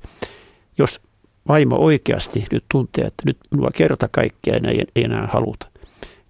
jos 0.77 1.01
vaimo 1.47 1.75
oikeasti 1.75 2.45
nyt 2.51 2.63
tuntee, 2.71 3.05
että 3.05 3.23
nyt 3.25 3.37
minua 3.51 3.69
kerta 3.75 4.09
kaikkiaan 4.11 4.65
ei, 4.65 4.83
ei 4.95 5.03
enää 5.03 5.27
haluta, 5.27 5.67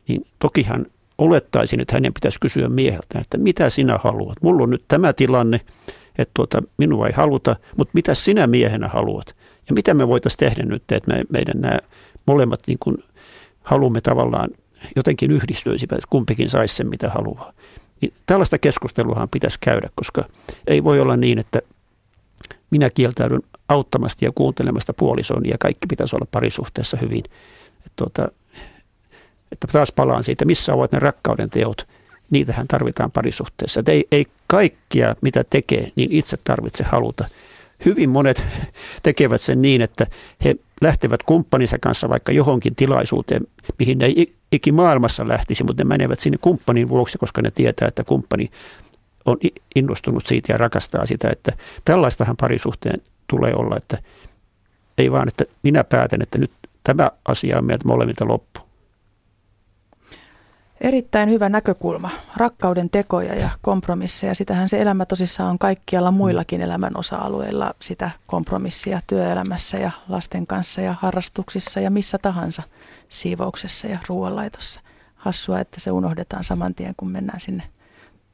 niin 0.07 0.25
tokihan 0.39 0.85
olettaisin, 1.17 1.79
että 1.79 1.95
hänen 1.95 2.13
pitäisi 2.13 2.39
kysyä 2.39 2.69
mieheltä, 2.69 3.19
että 3.19 3.37
mitä 3.37 3.69
sinä 3.69 3.97
haluat. 4.03 4.37
Mulla 4.41 4.63
on 4.63 4.69
nyt 4.69 4.83
tämä 4.87 5.13
tilanne, 5.13 5.61
että 6.17 6.31
tuota, 6.33 6.63
minua 6.77 7.07
ei 7.07 7.13
haluta, 7.13 7.55
mutta 7.77 7.91
mitä 7.93 8.13
sinä 8.13 8.47
miehenä 8.47 8.87
haluat? 8.87 9.35
Ja 9.69 9.73
mitä 9.73 9.93
me 9.93 10.07
voitaisiin 10.07 10.39
tehdä 10.39 10.63
nyt, 10.63 10.83
että 10.91 11.13
me, 11.13 11.23
meidän 11.29 11.61
nämä 11.61 11.79
molemmat 12.27 12.59
niin 12.67 12.77
kuin 12.79 12.97
haluamme 13.63 14.01
tavallaan 14.01 14.49
jotenkin 14.95 15.31
yhdistyisivät, 15.31 15.91
että 15.91 16.07
kumpikin 16.09 16.49
saisi 16.49 16.75
sen, 16.75 16.89
mitä 16.89 17.09
haluaa. 17.09 17.53
Niin 18.01 18.13
tällaista 18.25 18.57
keskusteluahan 18.57 19.29
pitäisi 19.29 19.57
käydä, 19.61 19.89
koska 19.95 20.25
ei 20.67 20.83
voi 20.83 20.99
olla 20.99 21.17
niin, 21.17 21.39
että 21.39 21.61
minä 22.71 22.89
kieltäydyn 22.89 23.41
auttamasta 23.69 24.25
ja 24.25 24.31
kuuntelemasta 24.35 24.93
puolison 24.93 25.45
ja 25.45 25.57
kaikki 25.59 25.87
pitäisi 25.87 26.15
olla 26.15 26.27
parisuhteessa 26.31 26.97
hyvin. 27.01 27.23
Että, 27.77 27.91
tuota, 27.95 28.27
että 29.51 29.67
taas 29.71 29.91
palaan 29.91 30.23
siitä, 30.23 30.45
missä 30.45 30.73
ovat 30.73 30.91
ne 30.91 30.99
rakkauden 30.99 31.49
teot, 31.49 31.87
niitähän 32.29 32.67
tarvitaan 32.67 33.11
parisuhteessa. 33.11 33.79
Et 33.79 33.89
ei, 33.89 34.07
ei 34.11 34.25
kaikkia, 34.47 35.15
mitä 35.21 35.43
tekee, 35.49 35.91
niin 35.95 36.11
itse 36.11 36.37
tarvitse 36.43 36.83
haluta. 36.83 37.27
Hyvin 37.85 38.09
monet 38.09 38.43
tekevät 39.03 39.41
sen 39.41 39.61
niin, 39.61 39.81
että 39.81 40.07
he 40.43 40.55
lähtevät 40.81 41.23
kumppaninsa 41.23 41.77
kanssa 41.79 42.09
vaikka 42.09 42.31
johonkin 42.31 42.75
tilaisuuteen, 42.75 43.47
mihin 43.79 43.97
ne 43.97 44.05
ei 44.05 44.33
ikimaailmassa 44.51 45.27
lähtisi, 45.27 45.63
mutta 45.63 45.83
ne 45.83 45.87
menevät 45.87 46.19
sinne 46.19 46.37
kumppanin 46.41 46.89
vuoksi, 46.89 47.17
koska 47.17 47.41
ne 47.41 47.51
tietää, 47.51 47.87
että 47.87 48.03
kumppani 48.03 48.49
on 49.25 49.37
innostunut 49.75 50.25
siitä 50.25 50.53
ja 50.53 50.57
rakastaa 50.57 51.05
sitä, 51.05 51.29
että 51.29 51.51
tällaistahan 51.85 52.37
parisuhteen 52.37 53.01
tulee 53.27 53.53
olla, 53.55 53.77
että 53.77 53.97
ei 54.97 55.11
vaan, 55.11 55.27
että 55.27 55.45
minä 55.63 55.83
päätän, 55.83 56.21
että 56.21 56.37
nyt 56.37 56.51
tämä 56.83 57.11
asia 57.25 57.57
on 57.57 57.65
meiltä 57.65 57.87
molemmilta 57.87 58.27
loppu. 58.27 58.59
Erittäin 60.81 61.29
hyvä 61.29 61.49
näkökulma. 61.49 62.09
Rakkauden 62.37 62.89
tekoja 62.89 63.35
ja 63.35 63.49
kompromisseja. 63.61 64.35
Sitähän 64.35 64.69
se 64.69 64.81
elämä 64.81 65.05
tosissaan 65.05 65.49
on 65.49 65.59
kaikkialla 65.59 66.11
muillakin 66.11 66.61
elämän 66.61 66.97
osa-alueilla. 66.97 67.73
Sitä 67.81 68.11
kompromissia 68.25 68.99
työelämässä 69.07 69.77
ja 69.77 69.91
lasten 70.09 70.47
kanssa 70.47 70.81
ja 70.81 70.95
harrastuksissa 70.99 71.79
ja 71.79 71.89
missä 71.89 72.17
tahansa 72.17 72.63
siivouksessa 73.09 73.87
ja 73.87 73.99
ruoanlaitossa. 74.09 74.81
Hassua, 75.15 75.59
että 75.59 75.79
se 75.79 75.91
unohdetaan 75.91 76.43
saman 76.43 76.75
tien, 76.75 76.93
kun 76.97 77.09
mennään 77.11 77.39
sinne 77.39 77.63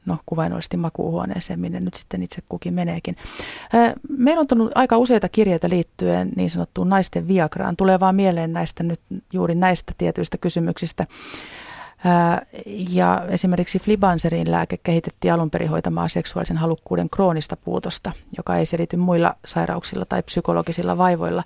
no, 0.05 0.17
kuvainnollisesti 0.25 0.77
makuuhuoneeseen, 0.77 1.59
minne 1.59 1.79
nyt 1.79 1.93
sitten 1.93 2.23
itse 2.23 2.41
kukin 2.49 2.73
meneekin. 2.73 3.15
Meillä 4.17 4.39
on 4.39 4.47
tullut 4.47 4.71
aika 4.75 4.97
useita 4.97 5.29
kirjeitä 5.29 5.69
liittyen 5.69 6.31
niin 6.35 6.49
sanottuun 6.49 6.89
naisten 6.89 7.27
viagraan. 7.27 7.75
Tulee 7.75 7.99
vaan 7.99 8.15
mieleen 8.15 8.53
näistä 8.53 8.83
nyt 8.83 9.01
juuri 9.33 9.55
näistä 9.55 9.93
tietyistä 9.97 10.37
kysymyksistä. 10.37 11.07
Ja 12.89 13.25
esimerkiksi 13.29 13.79
Flibanserin 13.79 14.51
lääke 14.51 14.77
kehitettiin 14.77 15.33
alun 15.33 15.49
perin 15.49 15.69
hoitamaan 15.69 16.09
seksuaalisen 16.09 16.57
halukkuuden 16.57 17.09
kroonista 17.09 17.57
puutosta, 17.57 18.11
joka 18.37 18.57
ei 18.57 18.65
selity 18.65 18.97
muilla 18.97 19.35
sairauksilla 19.45 20.05
tai 20.05 20.23
psykologisilla 20.23 20.97
vaivoilla. 20.97 21.43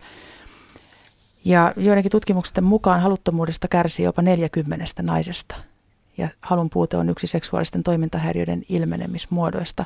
Ja 1.46 1.74
joidenkin 1.78 2.12
tutkimusten 2.12 2.63
mukaan 2.63 3.02
haluttomuudesta 3.02 3.68
kärsii 3.68 4.06
jopa 4.06 4.22
40 4.22 4.86
naisesta. 5.02 5.56
Ja 6.17 6.30
halun 6.41 6.69
puute 6.69 6.97
on 6.97 7.10
yksi 7.10 7.28
seksuaalisten 7.28 7.84
toimintahäiriöiden 7.84 8.63
ilmenemismuodoista. 8.69 9.86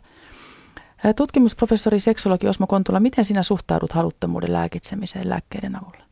Tutkimusprofessori 1.15 2.00
seksologi 2.00 2.48
Osmo 2.48 2.68
Kontula, 2.68 3.00
miten 3.00 3.26
sinä 3.26 3.44
suhtaudut 3.44 3.92
haluttomuuden 3.92 4.54
lääkitsemiseen 4.54 5.30
lääkkeiden 5.30 5.76
avulla? 5.76 6.04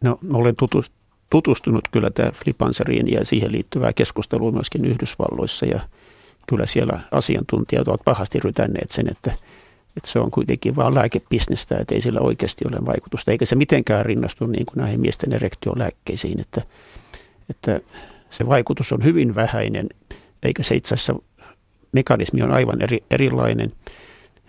No, 0.00 0.18
olen 0.32 0.54
tutustunut 1.30 1.88
kyllä 1.92 2.10
tämä 2.10 2.30
Flipanseriin 2.30 3.12
ja 3.12 3.24
siihen 3.24 3.52
liittyvää 3.52 3.92
keskustelua 3.92 4.52
myöskin 4.52 4.84
Yhdysvalloissa 4.84 5.66
ja 5.66 5.80
kyllä 6.46 6.66
siellä 6.66 7.00
asiantuntijat 7.10 7.88
ovat 7.88 8.00
pahasti 8.04 8.40
rytänneet 8.40 8.90
sen, 8.90 9.10
että, 9.10 9.32
että 9.96 10.10
se 10.10 10.18
on 10.18 10.30
kuitenkin 10.30 10.76
vain 10.76 10.94
lääkebisnestä, 10.94 11.78
että 11.78 11.94
ei 11.94 12.00
sillä 12.00 12.20
oikeasti 12.20 12.64
ole 12.68 12.86
vaikutusta, 12.86 13.30
eikä 13.30 13.46
se 13.46 13.56
mitenkään 13.56 14.06
rinnastu 14.06 14.46
niin 14.46 14.66
kuin 14.66 14.76
näihin 14.76 15.00
miesten 15.00 15.32
erektiolääkkeisiin, 15.32 16.40
että, 16.40 16.62
että 17.50 17.80
se 18.30 18.46
vaikutus 18.46 18.92
on 18.92 19.04
hyvin 19.04 19.34
vähäinen, 19.34 19.88
eikä 20.42 20.62
se 20.62 20.74
itse 20.74 20.94
asiassa 20.94 21.14
mekanismi 21.92 22.42
on 22.42 22.50
aivan 22.52 22.82
eri, 22.82 22.98
erilainen. 23.10 23.72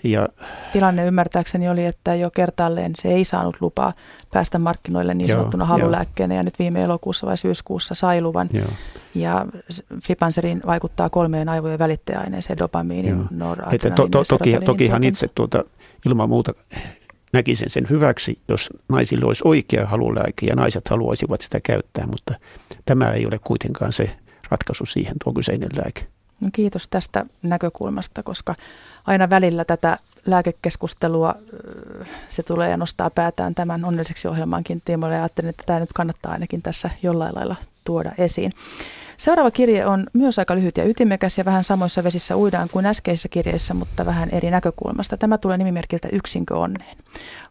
Ja, 0.04 0.30
Tilanne 0.72 1.06
ymmärtääkseni 1.06 1.70
oli, 1.70 1.86
että 1.86 2.16
jo 2.16 2.30
kertaalleen 2.32 2.92
se 2.96 3.08
ei 3.08 3.26
saanut 3.26 3.58
lupaa 3.60 3.94
päästä 4.34 4.60
markkinoille 4.60 5.14
niin 5.14 5.30
sanottuna 5.30 5.66
halulääkkeenä 5.66 6.36
ja 6.36 6.44
nyt 6.44 6.60
viime 6.60 6.82
elokuussa 6.82 7.28
vai 7.28 7.38
syyskuussa 7.38 7.96
sai 7.96 8.22
luvan. 8.22 8.50
Joo. 8.54 8.68
Ja 9.16 9.46
Flipanserin 10.06 10.62
vaikuttaa 10.66 11.10
kolmeen 11.10 11.50
aivojen 11.50 11.80
välittäjäaineeseen, 11.80 12.58
dopamiinin, 12.58 13.26
noradrenaliinin 13.32 13.96
to, 13.96 14.08
to, 14.08 14.24
toki, 14.24 14.58
Tokihan 14.66 15.04
itse 15.04 15.30
tuota, 15.36 15.64
ilman 16.06 16.30
muuta 16.30 16.54
näkisin 17.34 17.70
sen 17.70 17.90
hyväksi, 17.90 18.40
jos 18.48 18.70
naisille 18.90 19.26
olisi 19.26 19.42
oikea 19.46 19.86
halulääke 19.86 20.46
ja 20.46 20.56
naiset 20.56 20.90
haluaisivat 20.90 21.42
sitä 21.42 21.60
käyttää, 21.64 22.08
mutta 22.08 22.34
tämä 22.86 23.12
ei 23.12 23.26
ole 23.26 23.40
kuitenkaan 23.44 23.94
se 23.94 24.16
ratkaisu 24.52 24.86
siihen 24.86 25.16
tuo 25.24 25.34
kyseinen 25.34 25.70
lääke. 25.76 26.08
No 26.40 26.50
kiitos 26.54 26.88
tästä 26.88 27.26
näkökulmasta, 27.44 28.24
koska 28.24 28.56
aina 29.08 29.30
välillä 29.30 29.66
tätä 29.66 29.98
lääkekeskustelua. 30.26 31.36
Se 32.28 32.44
tulee 32.44 32.70
ja 32.70 32.78
nostaa 32.78 33.10
päätään 33.10 33.56
tämän 33.56 33.86
onnelliseksi 33.86 34.28
ohjelmankin 34.28 34.82
tiimoille 34.86 35.16
ja 35.16 35.22
ajattelin, 35.22 35.50
että 35.50 35.64
tämä 35.66 35.80
nyt 35.80 35.94
kannattaa 35.94 36.32
ainakin 36.32 36.62
tässä 36.62 36.90
jollain 37.04 37.36
lailla 37.36 37.56
tuoda 37.84 38.12
esiin. 38.18 38.52
Seuraava 39.18 39.52
kirje 39.52 39.86
on 39.86 40.08
myös 40.14 40.40
aika 40.40 40.56
lyhyt 40.56 40.78
ja 40.78 40.84
ytimekäs 40.86 41.38
ja 41.38 41.46
vähän 41.46 41.64
samoissa 41.64 42.04
vesissä 42.04 42.38
uidaan 42.38 42.70
kuin 42.70 42.86
äskeisessä 42.86 43.30
kirjeessä, 43.30 43.74
mutta 43.74 44.06
vähän 44.06 44.30
eri 44.32 44.52
näkökulmasta. 44.52 45.18
Tämä 45.18 45.38
tulee 45.38 45.58
nimimerkiltä 45.58 46.08
Yksinkö 46.12 46.58
onneen. 46.58 46.98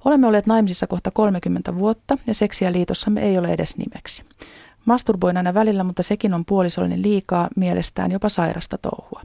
Olemme 0.05 0.27
olleet 0.27 0.47
naimisissa 0.47 0.87
kohta 0.87 1.11
30 1.11 1.75
vuotta 1.79 2.19
ja 2.27 2.35
seksiä 2.35 2.73
liitossamme 2.73 3.23
ei 3.23 3.39
ole 3.39 3.49
edes 3.49 3.77
nimeksi. 3.77 4.23
Masturboin 4.85 5.37
aina 5.37 5.55
välillä, 5.55 5.85
mutta 5.85 6.03
sekin 6.03 6.35
on 6.35 6.45
puolisollinen 6.45 7.03
liikaa, 7.03 7.49
mielestään 7.57 8.13
jopa 8.13 8.29
sairasta 8.29 8.79
touhua. 8.79 9.23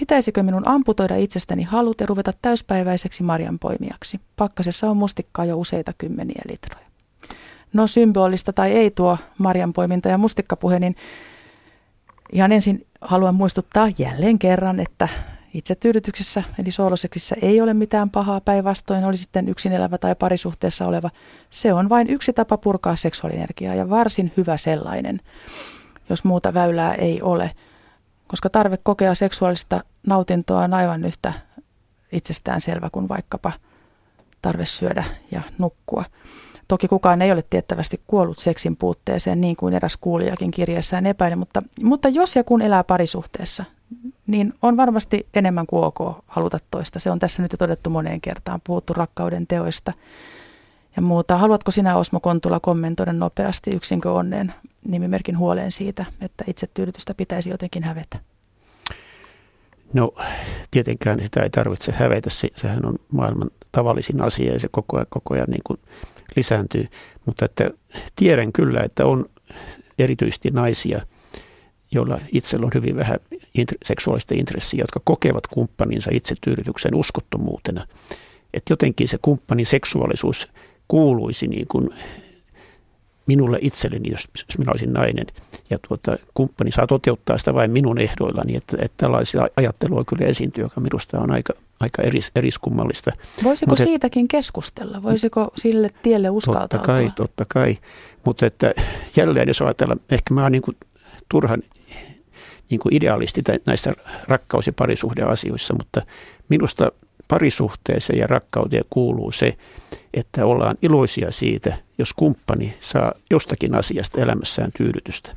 Pitäisikö 0.00 0.42
minun 0.42 0.68
amputoida 0.68 1.16
itsestäni 1.16 1.62
halut 1.62 2.00
ja 2.00 2.06
ruveta 2.06 2.32
täyspäiväiseksi 2.42 3.22
marjanpoimijaksi? 3.22 4.20
Pakkasessa 4.36 4.90
on 4.90 4.96
mustikkaa 4.96 5.44
jo 5.44 5.58
useita 5.58 5.92
kymmeniä 5.98 6.42
litroja. 6.48 6.86
No 7.72 7.86
symbolista 7.86 8.52
tai 8.52 8.72
ei 8.72 8.90
tuo 8.90 9.18
marjanpoiminta 9.38 10.08
ja 10.08 10.18
mustikkapuhe, 10.18 10.78
niin 10.78 10.96
ihan 12.32 12.52
ensin 12.52 12.86
haluan 13.00 13.34
muistuttaa 13.34 13.88
jälleen 13.98 14.38
kerran, 14.38 14.80
että 14.80 15.08
Itsetyydytyksessä 15.54 16.42
eli 16.62 16.70
sooloseksissä 16.70 17.36
ei 17.42 17.60
ole 17.60 17.74
mitään 17.74 18.10
pahaa 18.10 18.40
päinvastoin, 18.40 19.04
oli 19.04 19.16
sitten 19.16 19.48
yksin 19.48 19.72
elävä 19.72 19.98
tai 19.98 20.14
parisuhteessa 20.14 20.86
oleva. 20.86 21.10
Se 21.50 21.72
on 21.72 21.88
vain 21.88 22.10
yksi 22.10 22.32
tapa 22.32 22.58
purkaa 22.58 22.96
seksuaalienergiaa 22.96 23.74
ja 23.74 23.90
varsin 23.90 24.32
hyvä 24.36 24.56
sellainen, 24.56 25.20
jos 26.10 26.24
muuta 26.24 26.54
väylää 26.54 26.94
ei 26.94 27.22
ole. 27.22 27.50
Koska 28.26 28.50
tarve 28.50 28.76
kokea 28.82 29.14
seksuaalista 29.14 29.84
nautintoa 30.06 30.60
on 30.60 30.74
aivan 30.74 31.04
yhtä 31.04 31.32
itsestään 32.12 32.60
selvä 32.60 32.90
kuin 32.92 33.08
vaikkapa 33.08 33.52
tarve 34.42 34.64
syödä 34.64 35.04
ja 35.30 35.40
nukkua. 35.58 36.04
Toki 36.68 36.88
kukaan 36.88 37.22
ei 37.22 37.32
ole 37.32 37.44
tiettävästi 37.50 38.00
kuollut 38.06 38.38
seksin 38.38 38.76
puutteeseen, 38.76 39.40
niin 39.40 39.56
kuin 39.56 39.74
eräs 39.74 39.96
kuulijakin 40.00 40.50
kirjeessään 40.50 41.06
epäili, 41.06 41.36
mutta, 41.36 41.62
mutta 41.82 42.08
jos 42.08 42.36
ja 42.36 42.44
kun 42.44 42.62
elää 42.62 42.84
parisuhteessa, 42.84 43.64
niin 44.26 44.54
on 44.62 44.76
varmasti 44.76 45.26
enemmän 45.34 45.66
kuin 45.66 45.84
ok 45.84 46.24
haluta 46.26 46.58
toista. 46.70 47.00
Se 47.00 47.10
on 47.10 47.18
tässä 47.18 47.42
nyt 47.42 47.52
jo 47.52 47.58
todettu 47.58 47.90
moneen 47.90 48.20
kertaan, 48.20 48.60
puhuttu 48.64 48.92
rakkauden 48.92 49.46
teoista 49.46 49.92
ja 50.96 51.02
muuta. 51.02 51.36
Haluatko 51.36 51.70
sinä 51.70 51.96
Osmo 51.96 52.20
Kontula 52.20 52.60
kommentoida 52.60 53.12
nopeasti 53.12 53.70
yksinkö 53.70 54.12
onneen 54.12 54.54
nimimerkin 54.88 55.38
huoleen 55.38 55.72
siitä, 55.72 56.04
että 56.20 56.44
itsetyydytystä 56.46 57.14
pitäisi 57.14 57.50
jotenkin 57.50 57.82
hävetä? 57.82 58.18
No 59.92 60.12
tietenkään 60.70 61.24
sitä 61.24 61.42
ei 61.42 61.50
tarvitse 61.50 61.92
hävetä, 61.92 62.30
se, 62.30 62.48
sehän 62.56 62.86
on 62.86 62.96
maailman 63.12 63.50
tavallisin 63.72 64.20
asia 64.20 64.52
ja 64.52 64.60
se 64.60 64.68
koko 64.70 64.96
ajan, 64.96 65.06
koko 65.10 65.34
ajan 65.34 65.46
niin 65.50 65.62
kuin 65.64 65.80
lisääntyy. 66.36 66.88
Mutta 67.26 67.44
että 67.44 67.70
tiedän 68.16 68.52
kyllä, 68.52 68.80
että 68.80 69.06
on 69.06 69.24
erityisesti 69.98 70.50
naisia– 70.50 71.00
joilla 71.94 72.20
itsellä 72.32 72.66
on 72.66 72.72
hyvin 72.74 72.96
vähän 72.96 73.18
seksuaalista 73.84 74.34
intressiä, 74.34 74.80
jotka 74.82 75.00
kokevat 75.04 75.46
kumppaninsa 75.46 76.10
itsetyydytyksen 76.12 76.94
uskottomuutena. 76.94 77.86
Että 78.54 78.72
jotenkin 78.72 79.08
se 79.08 79.18
kumppanin 79.22 79.66
seksuaalisuus 79.66 80.48
kuuluisi 80.88 81.46
niin 81.46 81.66
kuin 81.68 81.90
minulle 83.26 83.58
itselleni, 83.60 84.10
jos, 84.10 84.28
jos 84.48 84.58
minä 84.58 84.70
olisin 84.70 84.92
nainen, 84.92 85.26
ja 85.70 85.78
tuota, 85.88 86.16
kumppani 86.34 86.70
saa 86.70 86.86
toteuttaa 86.86 87.38
sitä 87.38 87.54
vain 87.54 87.70
minun 87.70 87.98
ehdoillani, 87.98 88.56
että, 88.56 88.76
että 88.80 88.94
tällaisia 88.96 89.48
ajattelua 89.56 90.04
kyllä 90.04 90.26
esiintyy, 90.26 90.64
joka 90.64 90.80
minusta 90.80 91.20
on 91.20 91.30
aika, 91.30 91.54
aika 91.80 92.02
eris, 92.02 92.30
eriskummallista. 92.36 93.12
Voisiko 93.44 93.70
Mut 93.70 93.78
siitäkin 93.78 94.28
keskustella? 94.28 95.02
Voisiko 95.02 95.52
sille 95.56 95.90
tielle 96.02 96.30
uskaltautua? 96.30 96.78
Totta 96.78 96.92
kai, 96.92 97.10
totta 97.16 97.44
kai. 97.48 97.78
Mutta 98.24 98.46
että 98.46 98.74
jälleen 99.16 99.48
jos 99.48 99.62
ajatellaan, 99.62 100.00
ehkä 100.10 100.34
mä 100.34 100.42
oon 100.42 100.52
niin 100.52 100.62
kuin 100.62 100.76
turhan 101.34 101.62
niin 102.70 102.80
kuin 102.80 102.94
idealisti 102.94 103.42
näissä 103.66 103.92
rakkaus- 104.28 104.66
ja 104.66 104.72
parisuhdeasioissa, 104.72 105.74
mutta 105.74 106.02
minusta 106.48 106.92
parisuhteeseen 107.28 108.18
ja 108.18 108.26
rakkauteen 108.26 108.84
kuuluu 108.90 109.32
se, 109.32 109.56
että 110.14 110.46
ollaan 110.46 110.76
iloisia 110.82 111.30
siitä, 111.30 111.78
jos 111.98 112.12
kumppani 112.12 112.74
saa 112.80 113.12
jostakin 113.30 113.74
asiasta 113.74 114.20
elämässään 114.20 114.70
tyydytystä. 114.76 115.36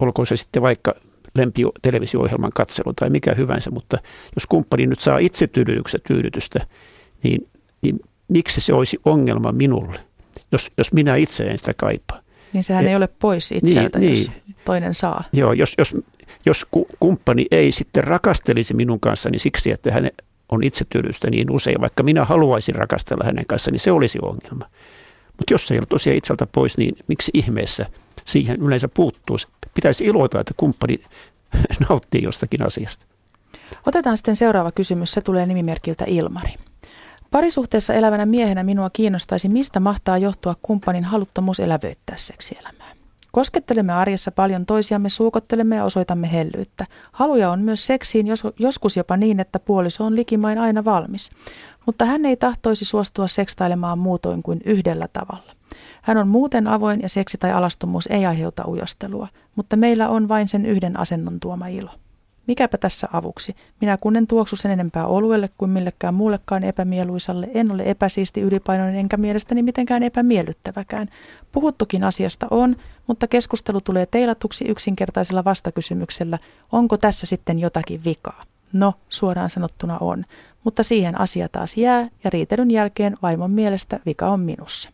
Olkoon 0.00 0.26
se 0.26 0.36
sitten 0.36 0.62
vaikka 0.62 0.94
lempi 1.34 1.62
televisio-ohjelman 1.82 2.52
katselu 2.54 2.92
tai 2.92 3.10
mikä 3.10 3.34
hyvänsä, 3.34 3.70
mutta 3.70 3.98
jos 4.34 4.46
kumppani 4.46 4.86
nyt 4.86 5.00
saa 5.00 5.18
itse 5.18 5.46
tyydytystä, 6.08 6.66
niin, 7.22 7.48
niin 7.82 8.00
miksi 8.28 8.60
se 8.60 8.74
olisi 8.74 8.98
ongelma 9.04 9.52
minulle, 9.52 10.00
jos, 10.52 10.70
jos 10.78 10.92
minä 10.92 11.16
itse 11.16 11.44
en 11.44 11.58
sitä 11.58 11.74
kaipaa? 11.76 12.23
Niin 12.54 12.64
sehän 12.64 12.84
Et, 12.84 12.90
ei 12.90 12.96
ole 12.96 13.08
pois 13.18 13.52
itseltä, 13.52 13.98
niin, 13.98 14.10
jos 14.10 14.30
niin. 14.46 14.56
toinen 14.64 14.94
saa. 14.94 15.24
Joo, 15.32 15.52
jos, 15.52 15.74
jos, 15.78 15.96
jos 16.46 16.66
kumppani 17.00 17.46
ei 17.50 17.72
sitten 17.72 18.04
rakastelisi 18.04 18.74
minun 18.74 19.00
kanssani 19.00 19.32
niin 19.32 19.40
siksi, 19.40 19.70
että 19.70 19.92
hän 19.92 20.10
on 20.48 20.64
itsetyydystä 20.64 21.30
niin 21.30 21.50
usein, 21.50 21.80
vaikka 21.80 22.02
minä 22.02 22.24
haluaisin 22.24 22.74
rakastella 22.74 23.24
hänen 23.24 23.44
kanssaan, 23.48 23.72
niin 23.72 23.80
se 23.80 23.92
olisi 23.92 24.18
ongelma. 24.22 24.70
Mutta 25.38 25.54
jos 25.54 25.66
se 25.66 25.74
ei 25.74 25.78
ole 25.78 25.86
tosiaan 25.86 26.16
itseltä 26.16 26.46
pois, 26.46 26.76
niin 26.78 26.96
miksi 27.08 27.30
ihmeessä 27.34 27.86
siihen 28.24 28.62
yleensä 28.62 28.88
puuttuu? 28.88 29.36
Pitäisi 29.74 30.04
iloita, 30.04 30.40
että 30.40 30.54
kumppani 30.56 30.98
nauttii 31.88 32.22
jostakin 32.22 32.66
asiasta. 32.66 33.06
Otetaan 33.86 34.16
sitten 34.16 34.36
seuraava 34.36 34.72
kysymys. 34.72 35.12
Se 35.12 35.20
tulee 35.20 35.46
nimimerkiltä 35.46 36.04
Ilmari. 36.08 36.54
Parisuhteessa 37.34 37.94
elävänä 37.94 38.26
miehenä 38.26 38.62
minua 38.62 38.90
kiinnostaisi, 38.90 39.48
mistä 39.48 39.80
mahtaa 39.80 40.18
johtua 40.18 40.54
kumppanin 40.62 41.04
haluttomuus 41.04 41.60
elävöittää 41.60 42.16
seksielämää. 42.16 42.92
Koskettelemme 43.32 43.92
arjessa 43.92 44.30
paljon 44.30 44.66
toisiamme, 44.66 45.08
suukottelemme 45.08 45.76
ja 45.76 45.84
osoitamme 45.84 46.32
hellyyttä. 46.32 46.86
Haluja 47.12 47.50
on 47.50 47.60
myös 47.60 47.86
seksiin, 47.86 48.26
jos, 48.26 48.42
joskus 48.58 48.96
jopa 48.96 49.16
niin, 49.16 49.40
että 49.40 49.58
puoliso 49.58 50.04
on 50.04 50.16
likimain 50.16 50.58
aina 50.58 50.84
valmis. 50.84 51.30
Mutta 51.86 52.04
hän 52.04 52.24
ei 52.24 52.36
tahtoisi 52.36 52.84
suostua 52.84 53.28
sekstailemaan 53.28 53.98
muutoin 53.98 54.42
kuin 54.42 54.60
yhdellä 54.64 55.08
tavalla. 55.12 55.52
Hän 56.02 56.16
on 56.16 56.28
muuten 56.28 56.68
avoin 56.68 57.02
ja 57.02 57.08
seksi 57.08 57.38
tai 57.38 57.52
alastomuus 57.52 58.06
ei 58.06 58.26
aiheuta 58.26 58.66
ujostelua, 58.66 59.28
mutta 59.56 59.76
meillä 59.76 60.08
on 60.08 60.28
vain 60.28 60.48
sen 60.48 60.66
yhden 60.66 60.98
asennon 60.98 61.40
tuoma 61.40 61.66
ilo. 61.66 61.90
Mikäpä 62.46 62.78
tässä 62.78 63.08
avuksi? 63.12 63.56
Minä 63.80 63.96
kun 64.00 64.16
en 64.16 64.26
tuoksu 64.26 64.56
sen 64.56 64.70
enempää 64.70 65.06
oluelle 65.06 65.48
kuin 65.58 65.70
millekään 65.70 66.14
muullekaan 66.14 66.64
epämieluisalle, 66.64 67.48
en 67.54 67.70
ole 67.70 67.82
epäsiisti 67.86 68.40
ylipainoinen 68.40 69.00
enkä 69.00 69.16
mielestäni 69.16 69.62
mitenkään 69.62 70.02
epämiellyttäväkään. 70.02 71.08
Puhuttukin 71.52 72.04
asiasta 72.04 72.46
on, 72.50 72.76
mutta 73.06 73.28
keskustelu 73.28 73.80
tulee 73.80 74.06
teilatuksi 74.06 74.64
yksinkertaisella 74.64 75.44
vastakysymyksellä, 75.44 76.38
onko 76.72 76.98
tässä 76.98 77.26
sitten 77.26 77.58
jotakin 77.58 78.04
vikaa? 78.04 78.42
No, 78.72 78.94
suoraan 79.08 79.50
sanottuna 79.50 79.98
on, 79.98 80.24
mutta 80.64 80.82
siihen 80.82 81.20
asia 81.20 81.48
taas 81.48 81.76
jää 81.76 82.08
ja 82.24 82.30
riitelyn 82.30 82.70
jälkeen 82.70 83.16
vaimon 83.22 83.50
mielestä 83.50 84.00
vika 84.06 84.26
on 84.30 84.40
minussa. 84.40 84.90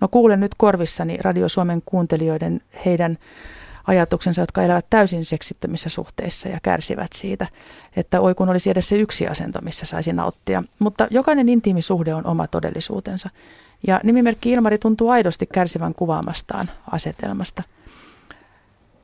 No 0.00 0.08
kuulen 0.08 0.40
nyt 0.40 0.54
korvissani 0.54 1.16
Radio 1.16 1.48
Suomen 1.48 1.82
kuuntelijoiden 1.86 2.60
heidän 2.84 3.18
ajatuksensa, 3.86 4.40
jotka 4.40 4.62
elävät 4.62 4.86
täysin 4.90 5.24
seksittömissä 5.24 5.88
suhteissa 5.88 6.48
ja 6.48 6.58
kärsivät 6.62 7.12
siitä, 7.12 7.46
että 7.96 8.20
oi 8.20 8.34
kun 8.34 8.48
olisi 8.48 8.70
edes 8.70 8.88
se 8.88 8.96
yksi 8.96 9.28
asento, 9.28 9.58
missä 9.62 9.86
saisi 9.86 10.12
nauttia. 10.12 10.62
Mutta 10.78 11.06
jokainen 11.10 11.48
intiimi 11.48 11.82
suhde 11.82 12.14
on 12.14 12.26
oma 12.26 12.46
todellisuutensa. 12.46 13.30
Ja 13.86 14.00
nimimerkki 14.04 14.50
Ilmari 14.50 14.78
tuntuu 14.78 15.08
aidosti 15.08 15.46
kärsivän 15.46 15.94
kuvaamastaan 15.94 16.70
asetelmasta. 16.90 17.62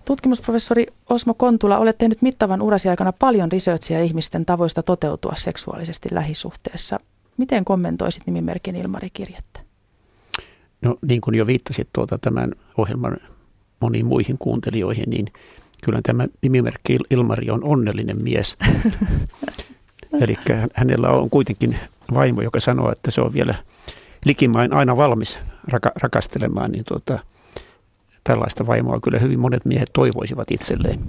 Tutkimusprofessori 0.04 0.86
Osmo 1.10 1.34
Kontula, 1.34 1.78
olet 1.78 1.98
tehnyt 1.98 2.22
mittavan 2.22 2.62
urasi 2.62 2.88
aikana 2.88 3.12
paljon 3.12 3.52
researchia 3.52 4.00
ihmisten 4.02 4.46
tavoista 4.46 4.82
toteutua 4.82 5.32
seksuaalisesti 5.36 6.08
lähisuhteessa. 6.12 7.00
Miten 7.36 7.64
kommentoisit 7.64 8.22
nimimerkin 8.26 8.76
Ilmari-kirjettä? 8.76 9.60
No 10.82 10.96
niin 11.02 11.20
kuin 11.20 11.34
jo 11.34 11.46
viittasit 11.46 11.88
tuota 11.92 12.18
tämän 12.18 12.52
ohjelman 12.76 13.16
moniin 13.80 14.06
muihin 14.06 14.38
kuuntelijoihin, 14.38 15.10
niin 15.10 15.26
kyllä 15.84 16.00
tämä 16.02 16.26
nimimerkki 16.42 16.98
Ilmari 17.10 17.50
on 17.50 17.64
onnellinen 17.64 18.22
mies. 18.22 18.56
Eli 20.22 20.36
hänellä 20.74 21.08
on 21.08 21.30
kuitenkin 21.30 21.76
vaimo, 22.14 22.42
joka 22.42 22.60
sanoo, 22.60 22.92
että 22.92 23.10
se 23.10 23.20
on 23.20 23.32
vielä 23.32 23.54
likimain 24.24 24.72
aina 24.72 24.96
valmis 24.96 25.38
raka- 25.72 25.92
rakastelemaan, 26.02 26.72
niin 26.72 26.84
tuota, 26.88 27.18
tällaista 28.24 28.66
vaimoa 28.66 29.00
kyllä 29.00 29.18
hyvin 29.18 29.40
monet 29.40 29.64
miehet 29.64 29.90
toivoisivat 29.92 30.50
itselleen. 30.50 31.00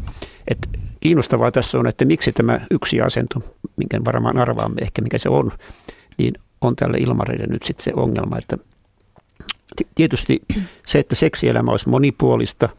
Et 0.47 0.70
kiinnostavaa 0.99 1.51
tässä 1.51 1.80
on, 1.80 1.88
että 1.88 2.05
miksi 2.05 2.32
tämä 2.32 2.59
yksi 2.72 3.01
asento, 3.01 3.39
minkä 3.78 4.01
varmaan 4.05 4.38
arvaamme 4.38 4.82
ehkä 4.82 5.01
mikä 5.01 5.17
se 5.17 5.30
on, 5.30 5.51
niin 6.17 6.34
on 6.61 6.76
tälle 6.76 6.97
Ilmarille 6.97 7.47
nyt 7.47 7.63
sitten 7.63 7.84
se 7.84 7.91
ongelma, 7.95 8.38
että 8.38 8.57
tietysti 9.95 10.41
se, 10.86 10.99
että 10.99 11.15
seksielämä 11.15 11.72
olisi 11.72 11.89
monipuolista, 11.89 12.70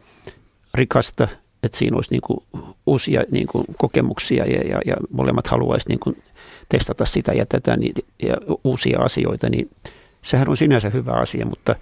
rikasta 0.73 1.27
että 1.63 1.77
siinä 1.77 1.95
olisi 1.95 2.13
niin 2.13 2.21
kuin 2.21 2.39
uusia 2.85 3.23
niin 3.31 3.47
kuin 3.47 3.65
kokemuksia 3.77 4.45
ja, 4.45 4.61
ja, 4.61 4.81
ja 4.85 4.95
molemmat 5.11 5.47
haluaisi 5.47 5.89
niin 5.89 5.99
kuin 5.99 6.23
testata 6.69 7.05
sitä 7.05 7.33
ja 7.33 7.45
tätä 7.45 7.77
niin, 7.77 7.93
ja 8.23 8.35
uusia 8.63 8.99
asioita, 8.99 9.49
niin 9.49 9.69
sehän 10.21 10.49
on 10.49 10.57
sinänsä 10.57 10.89
hyvä 10.89 11.11
asia, 11.11 11.45
mutta 11.45 11.75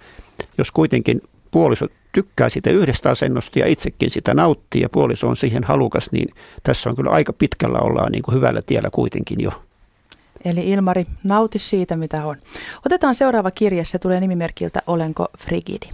jos 0.58 0.70
kuitenkin 0.70 1.22
puoliso 1.50 1.86
tykkää 2.12 2.48
sitä 2.48 2.70
yhdestä 2.70 3.10
asennosta 3.10 3.58
ja 3.58 3.66
itsekin 3.66 4.10
sitä 4.10 4.34
nauttii 4.34 4.82
ja 4.82 4.88
puoliso 4.88 5.28
on 5.28 5.36
siihen 5.36 5.64
halukas, 5.64 6.12
niin 6.12 6.34
tässä 6.62 6.90
on 6.90 6.96
kyllä 6.96 7.10
aika 7.10 7.32
pitkällä 7.32 7.78
ollaan 7.78 8.12
niin 8.12 8.22
kuin 8.22 8.34
hyvällä 8.34 8.62
tiellä 8.62 8.88
kuitenkin 8.92 9.40
jo. 9.40 9.52
Eli 10.44 10.70
Ilmari, 10.70 11.06
nauti 11.24 11.58
siitä 11.58 11.96
mitä 11.96 12.26
on. 12.26 12.36
Otetaan 12.86 13.14
seuraava 13.14 13.50
kirje, 13.50 13.84
se 13.84 13.98
tulee 13.98 14.20
nimimerkiltä 14.20 14.82
Olenko 14.86 15.26
frigidi. 15.38 15.90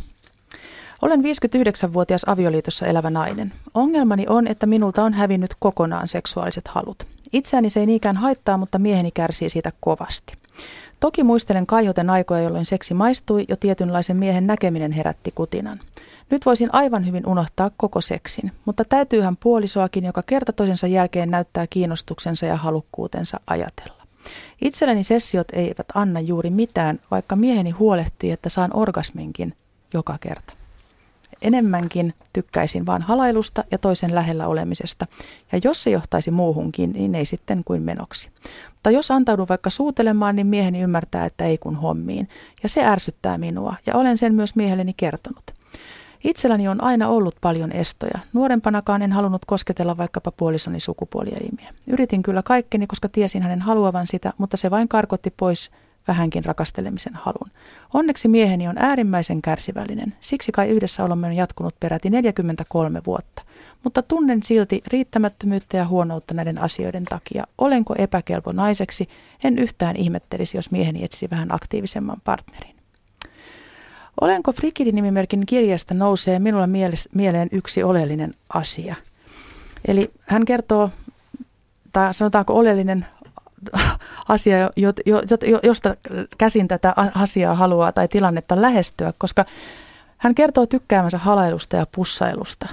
Olen 1.02 1.20
59-vuotias 1.20 2.24
avioliitossa 2.26 2.86
elävä 2.86 3.10
nainen. 3.10 3.52
Ongelmani 3.74 4.26
on, 4.28 4.46
että 4.46 4.66
minulta 4.66 5.04
on 5.04 5.14
hävinnyt 5.14 5.54
kokonaan 5.58 6.08
seksuaaliset 6.08 6.68
halut. 6.68 7.06
Itseäni 7.32 7.70
se 7.70 7.80
ei 7.80 7.86
niinkään 7.86 8.16
haittaa, 8.16 8.56
mutta 8.56 8.78
mieheni 8.78 9.10
kärsii 9.10 9.50
siitä 9.50 9.70
kovasti. 9.80 10.32
Toki 11.00 11.22
muistelen 11.22 11.66
kaihoten 11.66 12.10
aikoja, 12.10 12.40
jolloin 12.40 12.66
seksi 12.66 12.94
maistui 12.94 13.44
jo 13.48 13.56
tietynlaisen 13.56 14.16
miehen 14.16 14.46
näkeminen 14.46 14.92
herätti 14.92 15.30
kutinan. 15.30 15.80
Nyt 16.30 16.46
voisin 16.46 16.68
aivan 16.72 17.06
hyvin 17.06 17.26
unohtaa 17.26 17.70
koko 17.76 18.00
seksin, 18.00 18.52
mutta 18.64 18.84
täytyyhän 18.84 19.36
puolisoakin, 19.36 20.04
joka 20.04 20.22
kerta 20.22 20.52
toisensa 20.52 20.86
jälkeen 20.86 21.30
näyttää 21.30 21.66
kiinnostuksensa 21.66 22.46
ja 22.46 22.56
halukkuutensa 22.56 23.40
ajatella. 23.46 24.05
Itselleni 24.62 25.02
sessiot 25.02 25.48
eivät 25.52 25.86
anna 25.94 26.20
juuri 26.20 26.50
mitään, 26.50 26.98
vaikka 27.10 27.36
mieheni 27.36 27.70
huolehtii, 27.70 28.30
että 28.30 28.48
saan 28.48 28.76
orgasminkin 28.76 29.54
joka 29.94 30.18
kerta. 30.20 30.52
Enemmänkin 31.42 32.14
tykkäisin 32.32 32.86
vain 32.86 33.02
halailusta 33.02 33.64
ja 33.70 33.78
toisen 33.78 34.14
lähellä 34.14 34.46
olemisesta, 34.46 35.06
ja 35.52 35.60
jos 35.64 35.82
se 35.82 35.90
johtaisi 35.90 36.30
muuhunkin, 36.30 36.92
niin 36.92 37.14
ei 37.14 37.24
sitten 37.24 37.64
kuin 37.64 37.82
menoksi. 37.82 38.30
Mutta 38.72 38.90
jos 38.90 39.10
antaudun 39.10 39.48
vaikka 39.48 39.70
suutelemaan, 39.70 40.36
niin 40.36 40.46
mieheni 40.46 40.80
ymmärtää, 40.80 41.26
että 41.26 41.44
ei 41.44 41.58
kun 41.58 41.76
hommiin, 41.76 42.28
ja 42.62 42.68
se 42.68 42.84
ärsyttää 42.84 43.38
minua, 43.38 43.74
ja 43.86 43.94
olen 43.94 44.18
sen 44.18 44.34
myös 44.34 44.56
miehelleni 44.56 44.94
kertonut. 44.96 45.55
Itselläni 46.26 46.68
on 46.68 46.82
aina 46.82 47.08
ollut 47.08 47.36
paljon 47.40 47.72
estoja. 47.72 48.18
Nuorempanakaan 48.32 49.02
en 49.02 49.12
halunnut 49.12 49.44
kosketella 49.44 49.96
vaikkapa 49.96 50.30
puolisoni 50.30 50.80
sukupuolielimiä. 50.80 51.74
Yritin 51.88 52.22
kyllä 52.22 52.42
kaikkeni, 52.42 52.86
koska 52.86 53.08
tiesin 53.08 53.42
hänen 53.42 53.60
haluavan 53.60 54.06
sitä, 54.06 54.32
mutta 54.38 54.56
se 54.56 54.70
vain 54.70 54.88
karkotti 54.88 55.34
pois 55.36 55.70
vähänkin 56.08 56.44
rakastelemisen 56.44 57.14
halun. 57.14 57.50
Onneksi 57.94 58.28
mieheni 58.28 58.68
on 58.68 58.78
äärimmäisen 58.78 59.42
kärsivällinen, 59.42 60.14
siksi 60.20 60.52
kai 60.52 60.68
yhdessä 60.68 61.04
olemme 61.04 61.26
on 61.26 61.32
jatkunut 61.32 61.80
peräti 61.80 62.10
43 62.10 63.00
vuotta. 63.06 63.42
Mutta 63.84 64.02
tunnen 64.02 64.42
silti 64.42 64.82
riittämättömyyttä 64.86 65.76
ja 65.76 65.86
huonoutta 65.86 66.34
näiden 66.34 66.58
asioiden 66.58 67.04
takia. 67.04 67.44
Olenko 67.58 67.94
epäkelpo 67.98 68.52
naiseksi? 68.52 69.08
En 69.44 69.58
yhtään 69.58 69.96
ihmettelisi, 69.96 70.58
jos 70.58 70.70
mieheni 70.70 71.04
etsisi 71.04 71.30
vähän 71.30 71.54
aktiivisemman 71.54 72.20
partnerin. 72.24 72.75
Olenko 74.20 74.52
Frikidi-nimimerkin 74.52 75.46
kirjasta 75.46 75.94
nousee 75.94 76.38
minulla 76.38 76.68
mieleen 77.14 77.48
yksi 77.52 77.82
oleellinen 77.82 78.34
asia. 78.48 78.94
Eli 79.88 80.10
hän 80.20 80.44
kertoo, 80.44 80.90
tai 81.92 82.14
sanotaanko 82.14 82.54
oleellinen 82.54 83.06
asia, 84.28 84.56
josta 85.62 85.96
käsin 86.38 86.68
tätä 86.68 86.94
asiaa 87.14 87.54
haluaa 87.54 87.92
tai 87.92 88.08
tilannetta 88.08 88.62
lähestyä, 88.62 89.12
koska 89.18 89.44
hän 90.16 90.34
kertoo 90.34 90.66
tykkäämänsä 90.66 91.18
halailusta 91.18 91.76
ja 91.76 91.86
pussailusta. 91.94 92.68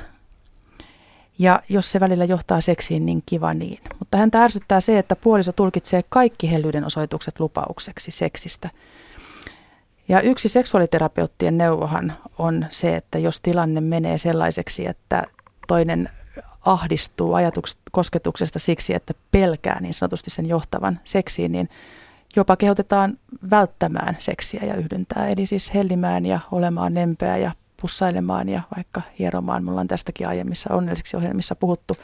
Ja 1.40 1.62
jos 1.70 1.92
se 1.92 2.00
välillä 2.00 2.26
johtaa 2.26 2.62
seksiin, 2.62 3.06
niin 3.06 3.24
kiva 3.26 3.54
niin. 3.54 3.80
Mutta 4.00 4.18
hän 4.18 4.30
ärsyttää 4.36 4.82
se, 4.82 5.00
että 5.00 5.16
puoliso 5.16 5.52
tulkitsee 5.52 6.04
kaikki 6.10 6.52
hellyyden 6.52 6.86
osoitukset 6.86 7.40
lupaukseksi 7.40 8.12
seksistä. 8.12 8.70
Ja 10.08 10.22
yksi 10.22 10.50
seksuaaliterapeuttien 10.50 11.58
neuvohan 11.58 12.14
on 12.38 12.66
se, 12.70 12.96
että 12.96 13.18
jos 13.18 13.42
tilanne 13.42 13.82
menee 13.82 14.18
sellaiseksi, 14.18 14.88
että 14.88 15.24
toinen 15.68 16.10
ahdistuu 16.62 17.34
kosketuksesta 17.92 18.60
siksi, 18.60 18.96
että 18.96 19.14
pelkää 19.32 19.82
niin 19.82 19.94
sanotusti 19.94 20.30
sen 20.30 20.46
johtavan 20.46 21.00
seksiin, 21.04 21.52
niin 21.52 21.70
jopa 22.36 22.56
kehotetaan 22.56 23.18
välttämään 23.50 24.16
seksiä 24.20 24.62
ja 24.64 24.76
yhdyntää. 24.76 25.28
Eli 25.28 25.46
siis 25.46 25.74
hellimään 25.74 26.26
ja 26.26 26.40
olemaan 26.52 26.94
nempeä 26.94 27.38
ja 27.38 27.52
pussailemaan 27.82 28.50
ja 28.50 28.62
vaikka 28.76 29.02
hieromaan. 29.20 29.64
Mulla 29.64 29.82
on 29.82 29.88
tästäkin 29.88 30.28
aiemmissa 30.28 30.74
onnellisiksi 30.74 31.18
ohjelmissa 31.18 31.56
puhuttu. 31.56 31.98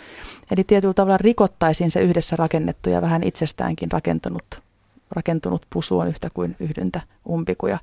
Eli 0.52 0.64
tietyllä 0.64 0.94
tavalla 0.94 1.18
rikottaisiin 1.18 1.92
se 1.92 2.00
yhdessä 2.00 2.36
rakennettu 2.36 2.90
ja 2.90 3.02
vähän 3.02 3.24
itsestäänkin 3.24 3.92
rakentunut, 3.92 4.44
rakentunut 5.12 5.66
pusu 5.70 6.00
on 6.00 6.08
yhtä 6.08 6.30
kuin 6.34 6.56
yhdyntä 6.60 7.02
umpikuja, 7.30 7.80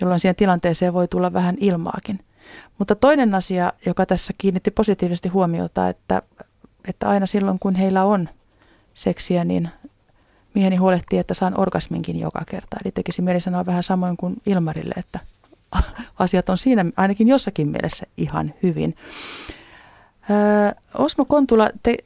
jolloin 0.00 0.20
siihen 0.20 0.36
tilanteeseen 0.36 0.94
voi 0.94 1.08
tulla 1.08 1.32
vähän 1.32 1.56
ilmaakin. 1.60 2.20
Mutta 2.78 2.94
toinen 2.94 3.34
asia, 3.34 3.72
joka 3.86 4.06
tässä 4.06 4.32
kiinnitti 4.38 4.70
positiivisesti 4.70 5.28
huomiota, 5.28 5.88
että, 5.88 6.22
että 6.88 7.08
aina 7.08 7.26
silloin 7.26 7.58
kun 7.58 7.74
heillä 7.74 8.04
on 8.04 8.28
seksiä, 8.94 9.44
niin 9.44 9.68
mieheni 10.54 10.76
huolehtii, 10.76 11.18
että 11.18 11.34
saan 11.34 11.60
orgasminkin 11.60 12.20
joka 12.20 12.40
kerta. 12.50 12.76
Eli 12.84 12.92
tekisi 12.92 13.22
mieli 13.22 13.40
sanoa 13.40 13.66
vähän 13.66 13.82
samoin 13.82 14.16
kuin 14.16 14.36
Ilmarille, 14.46 14.94
että 14.96 15.20
asiat 16.18 16.48
on 16.48 16.58
siinä 16.58 16.84
ainakin 16.96 17.28
jossakin 17.28 17.68
mielessä 17.68 18.06
ihan 18.16 18.54
hyvin. 18.62 18.96
Öö, 20.30 20.70
Osmo 20.98 21.24
Kontula, 21.24 21.70
te 21.82 21.96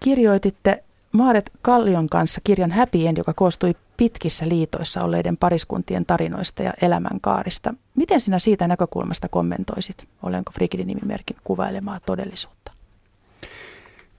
kirjoititte 0.00 0.84
Maaret 1.16 1.50
Kallion 1.62 2.08
kanssa 2.08 2.40
kirjan 2.44 2.70
Happy 2.70 3.06
End, 3.06 3.16
joka 3.16 3.34
koostui 3.34 3.74
pitkissä 3.96 4.48
liitoissa 4.48 5.02
olleiden 5.02 5.36
pariskuntien 5.36 6.06
tarinoista 6.06 6.62
ja 6.62 6.72
elämänkaarista. 6.82 7.74
Miten 7.94 8.20
sinä 8.20 8.38
siitä 8.38 8.68
näkökulmasta 8.68 9.28
kommentoisit? 9.28 10.08
Olenko 10.22 10.52
Frigidin 10.52 10.86
nimimerkin 10.86 11.36
kuvailemaa 11.44 12.00
todellisuutta? 12.06 12.72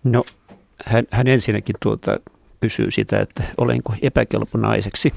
No, 0.04 0.24
hän, 0.86 1.06
hän 1.12 1.28
ensinnäkin 1.28 1.76
tuota, 1.82 2.20
kysyy 2.62 2.92
sitä, 2.92 3.20
että 3.20 3.44
olenko 3.58 3.94
epäkelpo 4.02 4.58
naiseksi. 4.58 5.14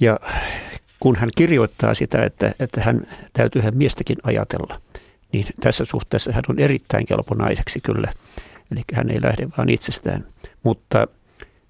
Ja 0.00 0.20
kun 1.00 1.16
hän 1.16 1.30
kirjoittaa 1.36 1.94
sitä, 1.94 2.24
että, 2.24 2.54
että 2.60 2.80
hän 2.80 3.06
täytyy 3.32 3.62
hän 3.62 3.76
miestäkin 3.76 4.16
ajatella, 4.22 4.80
niin 5.32 5.46
tässä 5.60 5.84
suhteessa 5.84 6.32
hän 6.32 6.44
on 6.48 6.58
erittäin 6.58 7.06
kelpo 7.06 7.34
naiseksi 7.34 7.80
kyllä. 7.80 8.12
Eli 8.72 8.80
hän 8.94 9.10
ei 9.10 9.22
lähde 9.22 9.48
vaan 9.58 9.68
itsestään. 9.68 10.24
Mutta 10.62 11.08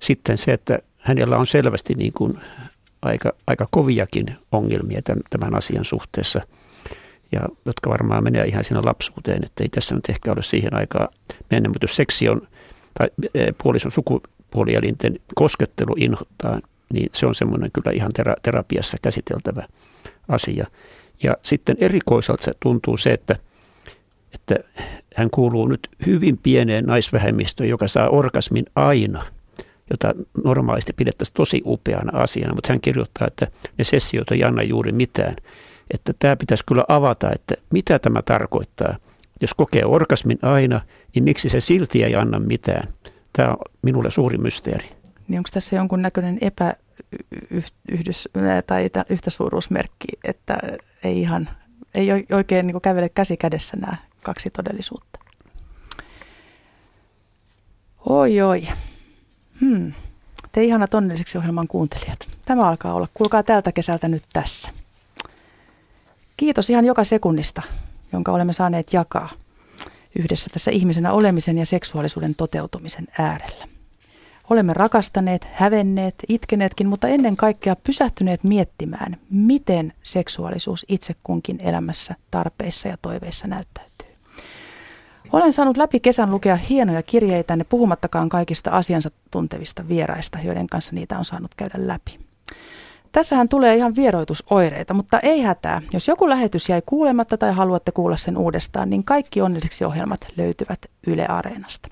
sitten 0.00 0.38
se, 0.38 0.52
että 0.52 0.78
hänellä 0.98 1.38
on 1.38 1.46
selvästi 1.46 1.94
niin 1.94 2.12
kuin 2.12 2.38
aika, 3.02 3.32
aika 3.46 3.68
koviakin 3.70 4.36
ongelmia 4.52 5.00
tämän, 5.30 5.54
asian 5.54 5.84
suhteessa, 5.84 6.40
ja 7.32 7.40
jotka 7.64 7.90
varmaan 7.90 8.24
menee 8.24 8.44
ihan 8.44 8.64
siinä 8.64 8.82
lapsuuteen, 8.84 9.44
että 9.44 9.64
ei 9.64 9.68
tässä 9.68 9.94
nyt 9.94 10.08
ehkä 10.08 10.32
ole 10.32 10.42
siihen 10.42 10.74
aikaan 10.74 11.08
mennä, 11.50 11.68
mutta 11.68 11.84
jos 11.84 11.96
seksi 11.96 12.28
on, 12.28 12.40
tai 12.98 13.08
e, 13.34 13.52
puolison 13.62 13.92
sukupuolielinten 13.92 15.18
koskettelu 15.34 15.94
inhottaa, 15.96 16.60
niin 16.92 17.10
se 17.12 17.26
on 17.26 17.34
semmoinen 17.34 17.70
kyllä 17.72 17.90
ihan 17.90 18.12
tera, 18.12 18.34
terapiassa 18.42 18.96
käsiteltävä 19.02 19.66
asia. 20.28 20.66
Ja 21.22 21.36
sitten 21.42 21.76
erikoiselta 21.80 22.44
se 22.44 22.52
tuntuu 22.62 22.96
se, 22.96 23.12
että, 23.12 23.36
että 24.36 24.56
hän 25.16 25.30
kuuluu 25.30 25.68
nyt 25.68 25.88
hyvin 26.06 26.38
pieneen 26.38 26.84
naisvähemmistöön, 26.84 27.68
joka 27.68 27.88
saa 27.88 28.08
orgasmin 28.08 28.64
aina– 28.74 29.24
jota 29.90 30.14
normaalisti 30.44 30.92
pidettäisiin 30.92 31.34
tosi 31.34 31.62
upeana 31.64 32.20
asiana, 32.20 32.54
mutta 32.54 32.72
hän 32.72 32.80
kirjoittaa, 32.80 33.26
että 33.26 33.46
ne 33.78 33.84
sessiot 33.84 34.30
ei 34.30 34.44
anna 34.44 34.62
juuri 34.62 34.92
mitään. 34.92 35.36
Että 35.90 36.12
tämä 36.18 36.36
pitäisi 36.36 36.64
kyllä 36.66 36.84
avata, 36.88 37.30
että 37.34 37.54
mitä 37.70 37.98
tämä 37.98 38.22
tarkoittaa. 38.22 38.96
Jos 39.40 39.54
kokee 39.54 39.84
orgasmin 39.84 40.38
aina, 40.42 40.80
niin 41.14 41.24
miksi 41.24 41.48
se 41.48 41.60
silti 41.60 42.04
ei 42.04 42.14
anna 42.14 42.38
mitään? 42.38 42.88
Tämä 43.32 43.48
on 43.48 43.56
minulle 43.82 44.10
suuri 44.10 44.38
mysteeri. 44.38 44.90
Niin 45.28 45.38
onko 45.38 45.48
tässä 45.52 45.76
jonkun 45.76 46.02
näköinen 46.02 46.38
epäyhdys 46.40 48.28
tai 48.66 48.90
yhtäsuuruusmerkki, 49.08 50.08
että 50.24 50.58
ei 51.04 51.20
ihan, 51.20 51.48
ei 51.94 52.08
oikein 52.32 52.66
niin 52.66 52.80
kävele 52.80 53.08
käsi 53.08 53.36
kädessä 53.36 53.76
nämä 53.76 53.96
kaksi 54.26 54.50
todellisuutta? 54.50 55.18
Oi 58.06 58.40
oi. 58.40 58.68
Hmm. 59.60 59.92
Te 60.52 60.64
ihanat 60.64 60.94
onnelliseksi 60.94 61.38
ohjelman 61.38 61.68
kuuntelijat. 61.68 62.18
Tämä 62.44 62.62
alkaa 62.68 62.94
olla. 62.94 63.08
Kuulkaa 63.14 63.42
tältä 63.42 63.72
kesältä 63.72 64.08
nyt 64.08 64.22
tässä. 64.32 64.70
Kiitos 66.36 66.70
ihan 66.70 66.84
joka 66.84 67.04
sekunnista, 67.04 67.62
jonka 68.12 68.32
olemme 68.32 68.52
saaneet 68.52 68.92
jakaa 68.92 69.28
yhdessä 70.18 70.50
tässä 70.52 70.70
ihmisenä 70.70 71.12
olemisen 71.12 71.58
ja 71.58 71.66
seksuaalisuuden 71.66 72.34
toteutumisen 72.34 73.06
äärellä. 73.18 73.68
Olemme 74.50 74.72
rakastaneet, 74.72 75.46
hävenneet, 75.52 76.14
itkeneetkin, 76.28 76.88
mutta 76.88 77.08
ennen 77.08 77.36
kaikkea 77.36 77.76
pysähtyneet 77.76 78.44
miettimään, 78.44 79.16
miten 79.30 79.92
seksuaalisuus 80.02 80.86
itse 80.88 81.14
kunkin 81.22 81.58
elämässä, 81.62 82.14
tarpeissa 82.30 82.88
ja 82.88 82.96
toiveissa 83.02 83.46
näyttäytyy. 83.46 84.05
Olen 85.32 85.52
saanut 85.52 85.76
läpi 85.76 86.00
kesän 86.00 86.30
lukea 86.30 86.56
hienoja 86.56 87.02
kirjeitä, 87.02 87.56
ne 87.56 87.64
puhumattakaan 87.64 88.28
kaikista 88.28 88.70
asiansa 88.70 89.10
tuntevista 89.30 89.88
vieraista, 89.88 90.38
joiden 90.44 90.66
kanssa 90.66 90.94
niitä 90.94 91.18
on 91.18 91.24
saanut 91.24 91.54
käydä 91.54 91.74
läpi. 91.76 92.18
Tässähän 93.12 93.48
tulee 93.48 93.76
ihan 93.76 93.96
vieroitusoireita, 93.96 94.94
mutta 94.94 95.20
ei 95.20 95.42
hätää. 95.42 95.82
Jos 95.92 96.08
joku 96.08 96.28
lähetys 96.28 96.68
jäi 96.68 96.82
kuulematta 96.86 97.38
tai 97.38 97.52
haluatte 97.52 97.92
kuulla 97.92 98.16
sen 98.16 98.36
uudestaan, 98.36 98.90
niin 98.90 99.04
kaikki 99.04 99.42
onnelliseksi 99.42 99.84
ohjelmat 99.84 100.20
löytyvät 100.36 100.78
Yle 101.06 101.26
Areenasta. 101.26 101.88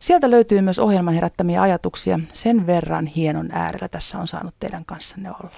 Sieltä 0.00 0.30
löytyy 0.30 0.60
myös 0.60 0.78
ohjelman 0.78 1.14
herättämiä 1.14 1.62
ajatuksia. 1.62 2.20
Sen 2.32 2.66
verran 2.66 3.06
hienon 3.06 3.48
äärellä 3.52 3.88
tässä 3.88 4.18
on 4.18 4.26
saanut 4.26 4.54
teidän 4.60 4.84
kanssanne 4.84 5.30
olla. 5.30 5.56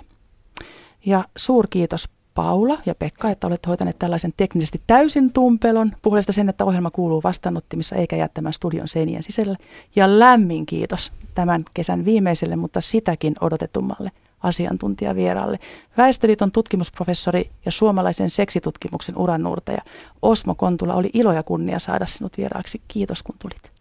Ja 1.07 1.25
suurkiitos 1.37 2.09
Paula 2.37 2.79
ja 2.87 2.95
Pekka, 2.95 3.31
että 3.31 3.47
olette 3.47 3.69
hoitaneet 3.69 3.99
tällaisen 3.99 4.33
teknisesti 4.37 4.81
täysin 4.87 5.33
tumpelon. 5.33 5.93
Puolesta 6.03 6.33
sen, 6.33 6.49
että 6.49 6.65
ohjelma 6.65 6.91
kuuluu 6.91 7.21
vastaanottimissa 7.25 7.97
eikä 7.97 8.17
jättämään 8.17 8.53
studion 8.53 8.89
seinien 8.89 9.23
sisällä. 9.23 9.57
Ja 9.97 10.19
lämmin 10.19 10.67
kiitos 10.67 11.13
tämän 11.35 11.65
kesän 11.75 12.05
viimeiselle, 12.05 12.57
mutta 12.57 12.81
sitäkin 12.81 13.35
odotetummalle 13.41 14.11
asiantuntijavieraalle. 14.43 15.59
Väestöliiton 15.97 16.53
tutkimusprofessori 16.53 17.51
ja 17.65 17.73
suomalaisen 17.73 18.31
seksitutkimuksen 18.31 19.19
uranuurtaja 19.19 19.83
Osmo 20.23 20.55
Kontula 20.55 20.95
oli 20.95 21.11
ilo 21.13 21.33
ja 21.33 21.43
kunnia 21.43 21.79
saada 21.79 22.07
sinut 22.07 22.39
vieraaksi. 22.39 22.81
Kiitos 22.89 23.23
kun 23.23 23.35
tulit. 23.39 23.73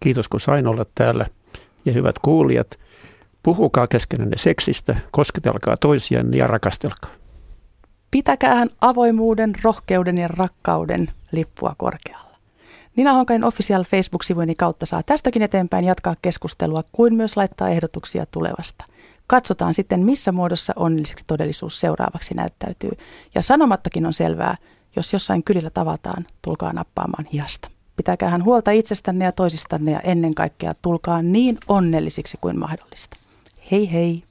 Kiitos 0.00 0.28
kun 0.28 0.40
sain 0.40 0.66
olla 0.66 0.84
täällä 0.94 1.26
ja 1.84 1.92
hyvät 1.92 2.18
kuulijat. 2.18 2.78
Puhukaa 3.42 3.86
keskenänne 3.86 4.36
seksistä, 4.36 4.96
kosketelkaa 5.10 5.76
toisiaan 5.76 6.34
ja 6.34 6.46
rakastelkaa. 6.46 7.25
Pitäkäähän 8.10 8.68
avoimuuden, 8.80 9.52
rohkeuden 9.62 10.18
ja 10.18 10.28
rakkauden 10.28 11.10
lippua 11.32 11.74
korkealla. 11.78 12.26
Nina 12.96 13.12
Honkainen 13.12 13.44
Official 13.44 13.84
Facebook-sivujeni 13.84 14.54
kautta 14.54 14.86
saa 14.86 15.02
tästäkin 15.02 15.42
eteenpäin 15.42 15.84
jatkaa 15.84 16.16
keskustelua 16.22 16.84
kuin 16.92 17.14
myös 17.14 17.36
laittaa 17.36 17.68
ehdotuksia 17.68 18.26
tulevasta. 18.26 18.84
Katsotaan 19.26 19.74
sitten, 19.74 20.00
missä 20.00 20.32
muodossa 20.32 20.72
onnelliseksi 20.76 21.24
todellisuus 21.26 21.80
seuraavaksi 21.80 22.34
näyttäytyy. 22.34 22.90
Ja 23.34 23.42
sanomattakin 23.42 24.06
on 24.06 24.12
selvää, 24.12 24.56
jos 24.96 25.12
jossain 25.12 25.42
kylillä 25.42 25.70
tavataan, 25.70 26.24
tulkaa 26.42 26.72
nappaamaan 26.72 27.26
hiasta. 27.32 27.70
Pitäkäähän 27.96 28.44
huolta 28.44 28.70
itsestänne 28.70 29.24
ja 29.24 29.32
toisistanne 29.32 29.90
ja 29.92 30.00
ennen 30.00 30.34
kaikkea 30.34 30.74
tulkaa 30.82 31.22
niin 31.22 31.58
onnellisiksi 31.68 32.38
kuin 32.40 32.58
mahdollista. 32.58 33.16
Hei 33.70 33.92
hei! 33.92 34.22